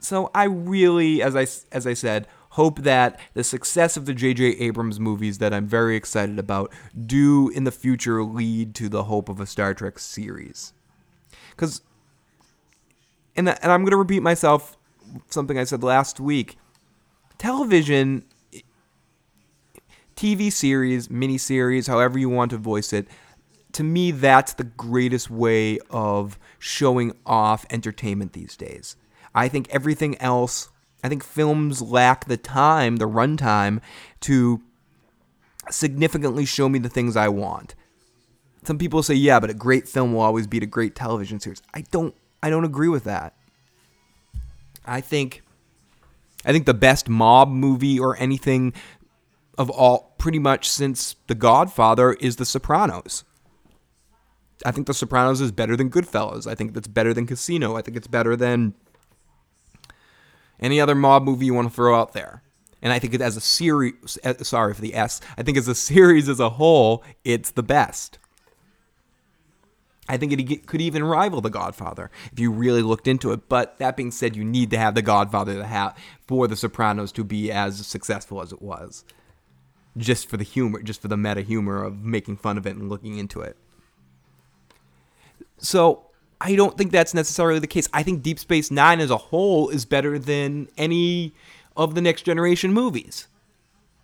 so 0.00 0.30
I 0.34 0.44
really, 0.44 1.22
as 1.22 1.36
I 1.36 1.46
as 1.74 1.86
I 1.86 1.94
said, 1.94 2.26
hope 2.50 2.80
that 2.80 3.18
the 3.34 3.44
success 3.44 3.96
of 3.96 4.04
the 4.04 4.12
J.J. 4.12 4.44
Abrams 4.58 5.00
movies 5.00 5.38
that 5.38 5.54
I'm 5.54 5.66
very 5.66 5.96
excited 5.96 6.38
about 6.38 6.72
do 7.06 7.48
in 7.50 7.64
the 7.64 7.70
future 7.70 8.22
lead 8.22 8.74
to 8.74 8.88
the 8.88 9.04
hope 9.04 9.28
of 9.28 9.40
a 9.40 9.46
Star 9.46 9.72
Trek 9.72 9.98
series. 9.98 10.72
Because, 11.50 11.80
and, 13.36 13.48
and 13.48 13.72
I'm 13.72 13.82
going 13.82 13.92
to 13.92 13.96
repeat 13.96 14.20
myself, 14.20 14.76
something 15.30 15.58
I 15.58 15.64
said 15.64 15.82
last 15.82 16.20
week 16.20 16.58
television, 17.42 18.24
TV 20.22 20.52
series, 20.52 21.08
miniseries, 21.08 21.88
however 21.88 22.16
you 22.16 22.28
want 22.28 22.52
to 22.52 22.56
voice 22.56 22.92
it, 22.92 23.08
to 23.72 23.82
me, 23.82 24.12
that's 24.12 24.52
the 24.52 24.64
greatest 24.64 25.30
way 25.30 25.80
of 25.90 26.38
showing 26.60 27.12
off 27.26 27.66
entertainment 27.70 28.32
these 28.32 28.56
days. 28.56 28.94
I 29.34 29.48
think 29.48 29.68
everything 29.70 30.16
else 30.20 30.68
I 31.04 31.08
think 31.08 31.24
films 31.24 31.82
lack 31.82 32.26
the 32.26 32.36
time, 32.36 32.96
the 32.96 33.08
runtime, 33.08 33.80
to 34.20 34.62
significantly 35.68 36.44
show 36.44 36.68
me 36.68 36.78
the 36.78 36.88
things 36.88 37.16
I 37.16 37.28
want. 37.28 37.74
Some 38.62 38.78
people 38.78 39.02
say, 39.02 39.14
yeah, 39.14 39.40
but 39.40 39.50
a 39.50 39.54
great 39.54 39.88
film 39.88 40.12
will 40.12 40.20
always 40.20 40.46
beat 40.46 40.62
a 40.62 40.66
great 40.66 40.94
television 40.94 41.40
series. 41.40 41.60
I 41.74 41.80
don't 41.90 42.14
I 42.40 42.50
don't 42.50 42.64
agree 42.64 42.88
with 42.88 43.02
that. 43.04 43.34
I 44.84 45.00
think 45.00 45.42
I 46.44 46.52
think 46.52 46.66
the 46.66 46.74
best 46.74 47.08
mob 47.08 47.48
movie 47.48 47.98
or 47.98 48.16
anything 48.18 48.72
of 49.58 49.70
all 49.70 50.14
pretty 50.18 50.38
much 50.38 50.68
since 50.68 51.16
The 51.26 51.34
Godfather 51.34 52.14
is 52.14 52.36
The 52.36 52.44
Sopranos. 52.44 53.24
I 54.64 54.70
think 54.70 54.86
The 54.86 54.94
Sopranos 54.94 55.40
is 55.40 55.52
better 55.52 55.76
than 55.76 55.90
Goodfellas. 55.90 56.46
I 56.46 56.54
think 56.54 56.74
that's 56.74 56.88
better 56.88 57.12
than 57.12 57.26
Casino. 57.26 57.76
I 57.76 57.82
think 57.82 57.96
it's 57.96 58.06
better 58.06 58.36
than 58.36 58.74
any 60.60 60.80
other 60.80 60.94
mob 60.94 61.24
movie 61.24 61.46
you 61.46 61.54
want 61.54 61.68
to 61.68 61.74
throw 61.74 61.98
out 61.98 62.12
there. 62.12 62.42
And 62.80 62.92
I 62.92 62.98
think 62.98 63.14
it 63.14 63.20
as 63.20 63.36
a 63.36 63.40
series, 63.40 64.18
uh, 64.24 64.34
sorry 64.42 64.74
for 64.74 64.80
the 64.80 64.94
S, 64.94 65.20
I 65.36 65.42
think 65.42 65.56
as 65.56 65.68
a 65.68 65.74
series 65.92 66.28
as 66.28 66.40
a 66.40 66.50
whole, 66.50 67.04
it's 67.24 67.50
the 67.50 67.62
best. 67.62 68.18
I 70.08 70.16
think 70.16 70.32
it 70.32 70.66
could 70.66 70.80
even 70.80 71.04
rival 71.04 71.40
The 71.40 71.48
Godfather 71.48 72.10
if 72.32 72.40
you 72.40 72.50
really 72.50 72.82
looked 72.82 73.06
into 73.06 73.32
it. 73.32 73.48
But 73.48 73.78
that 73.78 73.96
being 73.96 74.10
said, 74.10 74.34
you 74.34 74.44
need 74.44 74.70
to 74.70 74.78
have 74.78 74.94
The 74.94 75.02
Godfather 75.02 75.54
to 75.54 75.64
have 75.66 75.96
for 76.26 76.48
The 76.48 76.56
Sopranos 76.56 77.12
to 77.12 77.24
be 77.24 77.52
as 77.52 77.86
successful 77.86 78.42
as 78.42 78.52
it 78.52 78.60
was. 78.60 79.04
Just 79.96 80.28
for 80.28 80.36
the 80.36 80.44
humor, 80.44 80.82
just 80.82 81.02
for 81.02 81.08
the 81.08 81.16
meta 81.16 81.42
humor 81.42 81.82
of 81.82 82.02
making 82.02 82.38
fun 82.38 82.56
of 82.56 82.66
it 82.66 82.76
and 82.76 82.88
looking 82.88 83.18
into 83.18 83.40
it. 83.40 83.56
So 85.58 86.06
I 86.40 86.56
don't 86.56 86.76
think 86.76 86.90
that's 86.90 87.14
necessarily 87.14 87.60
the 87.60 87.66
case. 87.66 87.88
I 87.92 88.02
think 88.02 88.22
Deep 88.22 88.38
Space 88.38 88.70
Nine 88.70 89.00
as 89.00 89.10
a 89.10 89.16
whole 89.16 89.68
is 89.68 89.84
better 89.84 90.18
than 90.18 90.68
any 90.76 91.34
of 91.76 91.94
the 91.94 92.00
Next 92.00 92.22
Generation 92.22 92.72
movies, 92.72 93.28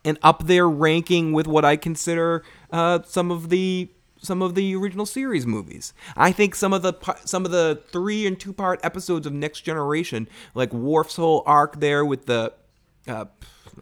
and 0.05 0.19
up 0.23 0.47
there 0.47 0.69
ranking 0.69 1.33
with 1.33 1.47
what 1.47 1.65
I 1.65 1.77
consider 1.77 2.45
uh, 2.71 3.01
some 3.05 3.31
of 3.31 3.49
the 3.49 3.89
some 4.21 4.43
of 4.43 4.55
the 4.55 4.75
original 4.75 5.07
series 5.07 5.47
movies. 5.47 5.93
I 6.17 6.33
think 6.33 6.55
some 6.55 6.73
of 6.73 6.83
the 6.83 6.95
some 7.25 7.45
of 7.45 7.51
the 7.51 7.83
three 7.91 8.27
and 8.27 8.39
two 8.39 8.53
part 8.53 8.81
episodes 8.85 9.27
of 9.27 9.33
Next 9.33 9.63
Generation, 9.63 10.29
like 10.55 10.73
Worf's 10.73 11.17
whole 11.17 11.43
arc 11.47 11.81
there 11.81 12.05
with 12.05 12.27
the, 12.27 12.53
uh, 13.07 13.27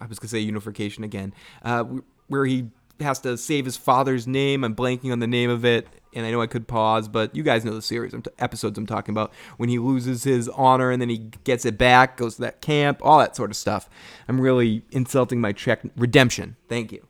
I 0.01 0.07
was 0.07 0.19
gonna 0.19 0.31
say 0.31 0.41
unification 0.41 1.05
again, 1.05 1.35
uh, 1.63 1.85
where 2.29 2.45
he 2.45 2.71
has 3.01 3.19
to 3.21 3.37
save 3.37 3.65
his 3.65 3.77
father's 3.77 4.27
name. 4.27 4.65
I'm 4.65 4.75
blanking 4.75 5.13
on 5.13 5.19
the 5.19 5.27
name 5.27 5.51
of 5.51 5.65
it, 5.65 5.87
and 6.15 6.25
I 6.25 6.31
know 6.31 6.41
I 6.41 6.47
could 6.47 6.67
pause, 6.67 7.09
but 7.09 7.35
you 7.37 7.43
guys 7.43 7.65
know 7.65 7.75
the 7.75 7.83
series 7.83 8.15
I'm 8.15 8.23
t- 8.23 8.31
episodes 8.39 8.79
I'm 8.79 8.87
talking 8.87 9.13
about. 9.13 9.33
When 9.59 9.69
he 9.69 9.79
loses 9.79 10.25
his 10.25 10.49
honor 10.49 10.91
and 10.91 11.01
then 11.01 11.11
he 11.11 11.31
gets 11.45 11.67
it 11.67 11.77
back, 11.77 12.17
goes 12.17 12.37
to 12.37 12.43
that 12.43 12.63
camp, 12.63 13.01
all 13.03 13.19
that 13.19 13.37
sort 13.37 13.51
of 13.51 13.57
stuff. 13.57 13.91
I'm 14.29 14.41
really 14.41 14.83
insulting 14.91 15.41
my 15.41 15.53
Czech 15.53 15.83
redemption. 15.97 16.57
Thank 16.69 16.91
you. 16.91 17.07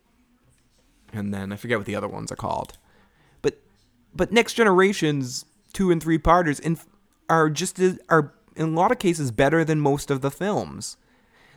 And 1.12 1.32
then 1.32 1.52
I 1.52 1.56
forget 1.56 1.78
what 1.78 1.86
the 1.86 1.94
other 1.94 2.08
ones 2.08 2.32
are 2.32 2.36
called 2.36 2.78
but 4.16 4.32
next 4.32 4.54
generations 4.54 5.44
two 5.72 5.90
and 5.90 6.02
three 6.02 6.18
parters 6.18 6.58
and 6.60 6.80
are 7.28 7.50
just 7.50 7.80
are 8.08 8.32
in 8.54 8.68
a 8.68 8.70
lot 8.70 8.90
of 8.90 8.98
cases 8.98 9.30
better 9.30 9.64
than 9.64 9.80
most 9.80 10.10
of 10.10 10.22
the 10.22 10.30
films. 10.30 10.96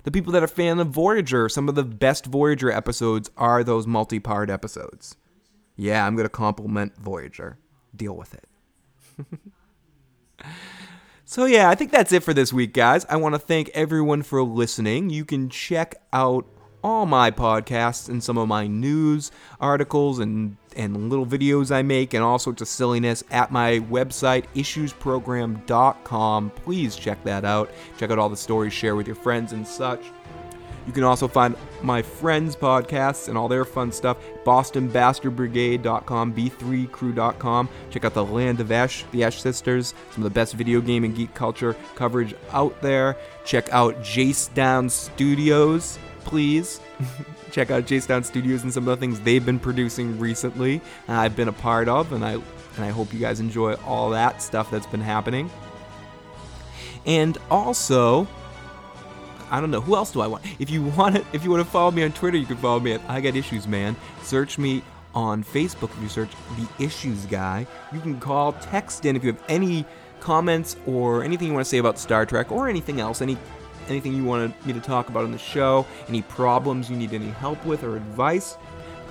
The 0.03 0.11
people 0.11 0.31
that 0.33 0.43
are 0.43 0.47
fan 0.47 0.79
of 0.79 0.87
Voyager, 0.87 1.49
some 1.49 1.69
of 1.69 1.75
the 1.75 1.83
best 1.83 2.25
Voyager 2.25 2.71
episodes 2.71 3.29
are 3.37 3.63
those 3.63 3.85
multi-part 3.85 4.49
episodes. 4.49 5.15
Yeah, 5.75 6.05
I'm 6.05 6.15
gonna 6.15 6.29
compliment 6.29 6.97
Voyager. 6.97 7.57
Deal 7.95 8.15
with 8.15 8.33
it. 8.33 8.45
so 11.25 11.45
yeah, 11.45 11.69
I 11.69 11.75
think 11.75 11.91
that's 11.91 12.11
it 12.11 12.23
for 12.23 12.33
this 12.33 12.53
week, 12.53 12.73
guys. 12.73 13.05
I 13.09 13.17
want 13.17 13.35
to 13.35 13.39
thank 13.39 13.69
everyone 13.69 14.23
for 14.23 14.43
listening. 14.43 15.09
You 15.09 15.25
can 15.25 15.49
check 15.49 15.95
out 16.13 16.45
all 16.83 17.05
my 17.05 17.31
podcasts 17.31 18.07
and 18.07 18.23
some 18.23 18.37
of 18.37 18.47
my 18.47 18.67
news 18.67 19.31
articles 19.59 20.19
and 20.19 20.57
and 20.75 21.09
little 21.09 21.25
videos 21.25 21.73
I 21.73 21.81
make 21.81 22.13
and 22.13 22.23
all 22.23 22.39
sorts 22.39 22.61
of 22.61 22.67
silliness 22.67 23.23
at 23.31 23.51
my 23.51 23.79
website 23.79 24.45
issuesprogram.com. 24.55 26.49
Please 26.51 26.95
check 26.95 27.23
that 27.23 27.45
out. 27.45 27.71
Check 27.97 28.11
out 28.11 28.19
all 28.19 28.29
the 28.29 28.37
stories, 28.37 28.73
share 28.73 28.95
with 28.95 29.07
your 29.07 29.15
friends 29.15 29.53
and 29.53 29.67
such. 29.67 30.03
You 30.89 30.93
can 30.93 31.03
also 31.03 31.27
find 31.27 31.55
my 31.83 32.01
friends' 32.01 32.55
podcasts 32.55 33.27
and 33.27 33.37
all 33.37 33.47
their 33.47 33.63
fun 33.63 33.91
stuff. 33.91 34.17
BostonBastardBrigade.com, 34.43 36.33
B3Crew.com. 36.33 37.69
Check 37.91 38.05
out 38.05 38.13
the 38.15 38.25
Land 38.25 38.59
of 38.59 38.71
Ash, 38.71 39.05
the 39.11 39.23
Ash 39.23 39.39
Sisters, 39.39 39.93
some 40.11 40.23
of 40.23 40.33
the 40.33 40.33
best 40.33 40.55
video 40.55 40.81
game 40.81 41.03
and 41.03 41.15
geek 41.15 41.33
culture 41.35 41.75
coverage 41.93 42.33
out 42.51 42.81
there. 42.81 43.15
Check 43.45 43.69
out 43.71 43.97
Jace 43.97 44.51
Down 44.55 44.89
Studios 44.89 45.99
please 46.23 46.79
check 47.51 47.71
out 47.71 47.83
Jace 47.83 48.07
Down 48.07 48.23
Studios 48.23 48.63
and 48.63 48.73
some 48.73 48.87
of 48.87 48.97
the 48.97 48.99
things 48.99 49.19
they've 49.19 49.45
been 49.45 49.59
producing 49.59 50.19
recently. 50.19 50.81
Uh, 51.07 51.13
I've 51.13 51.35
been 51.35 51.47
a 51.47 51.53
part 51.53 51.87
of, 51.87 52.13
and 52.13 52.23
I 52.23 52.33
and 52.33 52.85
I 52.85 52.89
hope 52.89 53.13
you 53.13 53.19
guys 53.19 53.39
enjoy 53.39 53.73
all 53.85 54.11
that 54.11 54.41
stuff 54.41 54.71
that's 54.71 54.87
been 54.87 55.01
happening. 55.01 55.49
And 57.05 57.37
also, 57.49 58.27
I 59.51 59.59
don't 59.59 59.71
know 59.71 59.81
who 59.81 59.95
else 59.95 60.11
do 60.11 60.21
I 60.21 60.27
want. 60.27 60.45
If 60.59 60.69
you 60.69 60.83
want 60.83 61.15
to, 61.15 61.25
if 61.33 61.43
you 61.43 61.51
want 61.51 61.63
to 61.63 61.69
follow 61.69 61.91
me 61.91 62.03
on 62.03 62.11
Twitter, 62.11 62.37
you 62.37 62.45
can 62.45 62.57
follow 62.57 62.79
me 62.79 62.93
at 62.93 63.01
I 63.07 63.21
Got 63.21 63.35
Issues 63.35 63.67
Man. 63.67 63.95
Search 64.21 64.57
me 64.57 64.83
on 65.15 65.43
Facebook 65.43 65.91
if 65.91 66.01
you 66.01 66.09
search 66.09 66.29
the 66.57 66.83
Issues 66.83 67.25
Guy. 67.25 67.65
You 67.91 67.99
can 67.99 68.19
call, 68.19 68.53
text 68.53 69.05
in 69.05 69.15
if 69.15 69.23
you 69.23 69.31
have 69.33 69.43
any 69.49 69.85
comments 70.19 70.75
or 70.85 71.23
anything 71.23 71.47
you 71.47 71.53
want 71.53 71.65
to 71.65 71.69
say 71.69 71.77
about 71.77 71.97
Star 71.97 72.25
Trek 72.25 72.51
or 72.51 72.67
anything 72.69 72.99
else, 72.99 73.21
any 73.21 73.37
anything 73.89 74.13
you 74.13 74.23
want 74.23 74.65
me 74.65 74.73
to 74.73 74.79
talk 74.79 75.09
about 75.09 75.23
on 75.23 75.31
the 75.31 75.37
show, 75.37 75.85
any 76.07 76.21
problems 76.21 76.89
you 76.89 76.95
need 76.95 77.13
any 77.13 77.29
help 77.29 77.63
with 77.65 77.83
or 77.83 77.95
advice, 77.95 78.57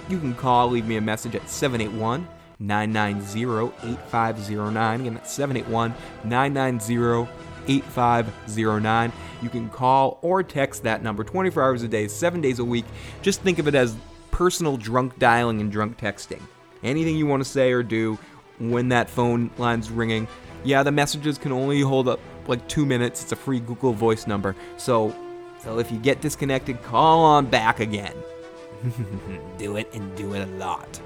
you 0.08 0.18
can 0.18 0.34
call, 0.34 0.68
leave 0.68 0.86
me 0.86 0.96
a 0.96 1.00
message 1.00 1.34
at 1.34 1.48
781 1.48 2.26
990 2.60 3.72
8509. 3.92 5.00
Again, 5.00 5.14
that's 5.14 5.32
781 5.32 5.94
990 6.24 7.30
8509. 7.68 9.12
You 9.42 9.48
can 9.48 9.68
call 9.68 10.18
or 10.22 10.42
text 10.42 10.82
that 10.84 11.02
number 11.02 11.22
24 11.24 11.62
hours 11.62 11.82
a 11.82 11.88
day, 11.88 12.08
7 12.08 12.40
days 12.40 12.58
a 12.58 12.64
week. 12.64 12.86
Just 13.22 13.42
think 13.42 13.58
of 13.58 13.68
it 13.68 13.74
as 13.74 13.96
personal 14.30 14.76
drunk 14.76 15.18
dialing 15.18 15.60
and 15.60 15.70
drunk 15.70 15.98
texting. 15.98 16.40
Anything 16.82 17.16
you 17.16 17.26
want 17.26 17.42
to 17.42 17.48
say 17.48 17.72
or 17.72 17.82
do 17.82 18.18
when 18.58 18.88
that 18.88 19.10
phone 19.10 19.50
line's 19.58 19.90
ringing. 19.90 20.26
Yeah, 20.64 20.82
the 20.82 20.92
messages 20.92 21.38
can 21.38 21.52
only 21.52 21.80
hold 21.80 22.08
up 22.08 22.20
like 22.48 22.66
two 22.68 22.86
minutes. 22.86 23.22
It's 23.22 23.32
a 23.32 23.36
free 23.36 23.60
Google 23.60 23.92
Voice 23.92 24.26
number. 24.26 24.56
So, 24.76 25.14
so 25.60 25.78
if 25.78 25.90
you 25.92 25.98
get 25.98 26.20
disconnected, 26.20 26.82
call 26.82 27.24
on 27.24 27.46
back 27.46 27.80
again. 27.80 28.14
do 29.58 29.76
it 29.76 29.92
and 29.94 30.14
do 30.16 30.34
it 30.34 30.42
a 30.42 30.46
lot. 30.56 31.00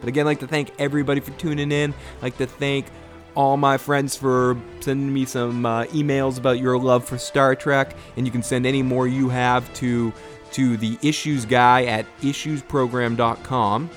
But 0.00 0.08
again, 0.08 0.26
I'd 0.26 0.30
like 0.30 0.40
to 0.40 0.46
thank 0.46 0.72
everybody 0.78 1.20
for 1.20 1.30
tuning 1.32 1.72
in. 1.72 1.92
I'd 2.18 2.22
like 2.22 2.36
to 2.38 2.46
thank 2.46 2.86
all 3.34 3.56
my 3.56 3.78
friends 3.78 4.16
for 4.16 4.56
sending 4.80 5.12
me 5.12 5.24
some 5.24 5.66
uh, 5.66 5.84
emails 5.84 6.38
about 6.38 6.58
your 6.58 6.78
love 6.78 7.04
for 7.04 7.18
Star 7.18 7.54
Trek, 7.54 7.96
and 8.16 8.26
you 8.26 8.32
can 8.32 8.42
send 8.42 8.66
any 8.66 8.82
more 8.82 9.06
you 9.06 9.28
have 9.28 9.72
to 9.74 10.12
to 10.52 10.76
the 10.76 10.96
issues 11.02 11.44
guy 11.44 11.84
at 11.84 12.06
issuesprogram.com 12.20 13.90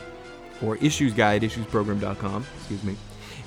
or 0.64 0.76
issues 0.78 1.14
guy 1.14 1.36
at 1.36 1.44
issuesprogram.com. 1.44 2.46
Excuse 2.58 2.84
me, 2.84 2.96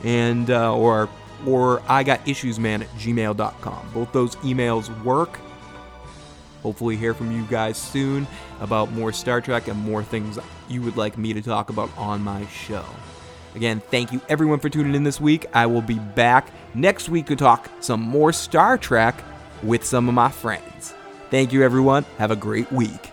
and 0.05 0.51
uh, 0.51 0.75
or 0.75 1.09
or 1.47 1.83
I 1.89 2.03
got 2.03 2.27
issues 2.29 2.59
man 2.59 2.83
at 2.83 2.89
gmail.com. 2.91 3.91
Both 3.93 4.13
those 4.13 4.37
emails 4.37 5.05
work. 5.05 5.39
Hopefully, 6.63 6.97
hear 6.97 7.15
from 7.15 7.33
you 7.33 7.45
guys 7.45 7.79
soon 7.79 8.27
about 8.61 8.93
more 8.93 9.13
Star 9.13 9.41
Trek 9.41 9.69
and 9.69 9.79
more 9.79 10.03
things 10.03 10.39
you 10.69 10.83
would 10.83 10.97
like 10.97 11.17
me 11.17 11.33
to 11.33 11.41
talk 11.41 11.71
about 11.71 11.91
on 11.97 12.23
my 12.23 12.47
show. 12.47 12.85
Again, 13.55 13.81
thank 13.91 14.13
you 14.13 14.21
everyone 14.29 14.61
for 14.61 14.69
tuning 14.69 14.95
in 14.95 15.03
this 15.03 15.21
week. 15.21 15.47
I 15.55 15.67
will 15.67 15.83
be 15.83 15.99
back 15.99 16.53
next 16.75 17.09
week 17.09 17.27
to 17.27 17.37
talk 17.37 17.71
some 17.81 18.01
more 18.01 18.33
Star 18.33 18.79
Trek 18.79 19.25
with 19.63 19.85
some 19.85 20.09
of 20.09 20.15
my 20.15 20.31
friends. 20.31 20.95
Thank 21.31 21.53
you, 21.53 21.63
everyone. 21.63 22.05
Have 22.19 22.31
a 22.31 22.37
great 22.37 22.71
week. 22.71 23.11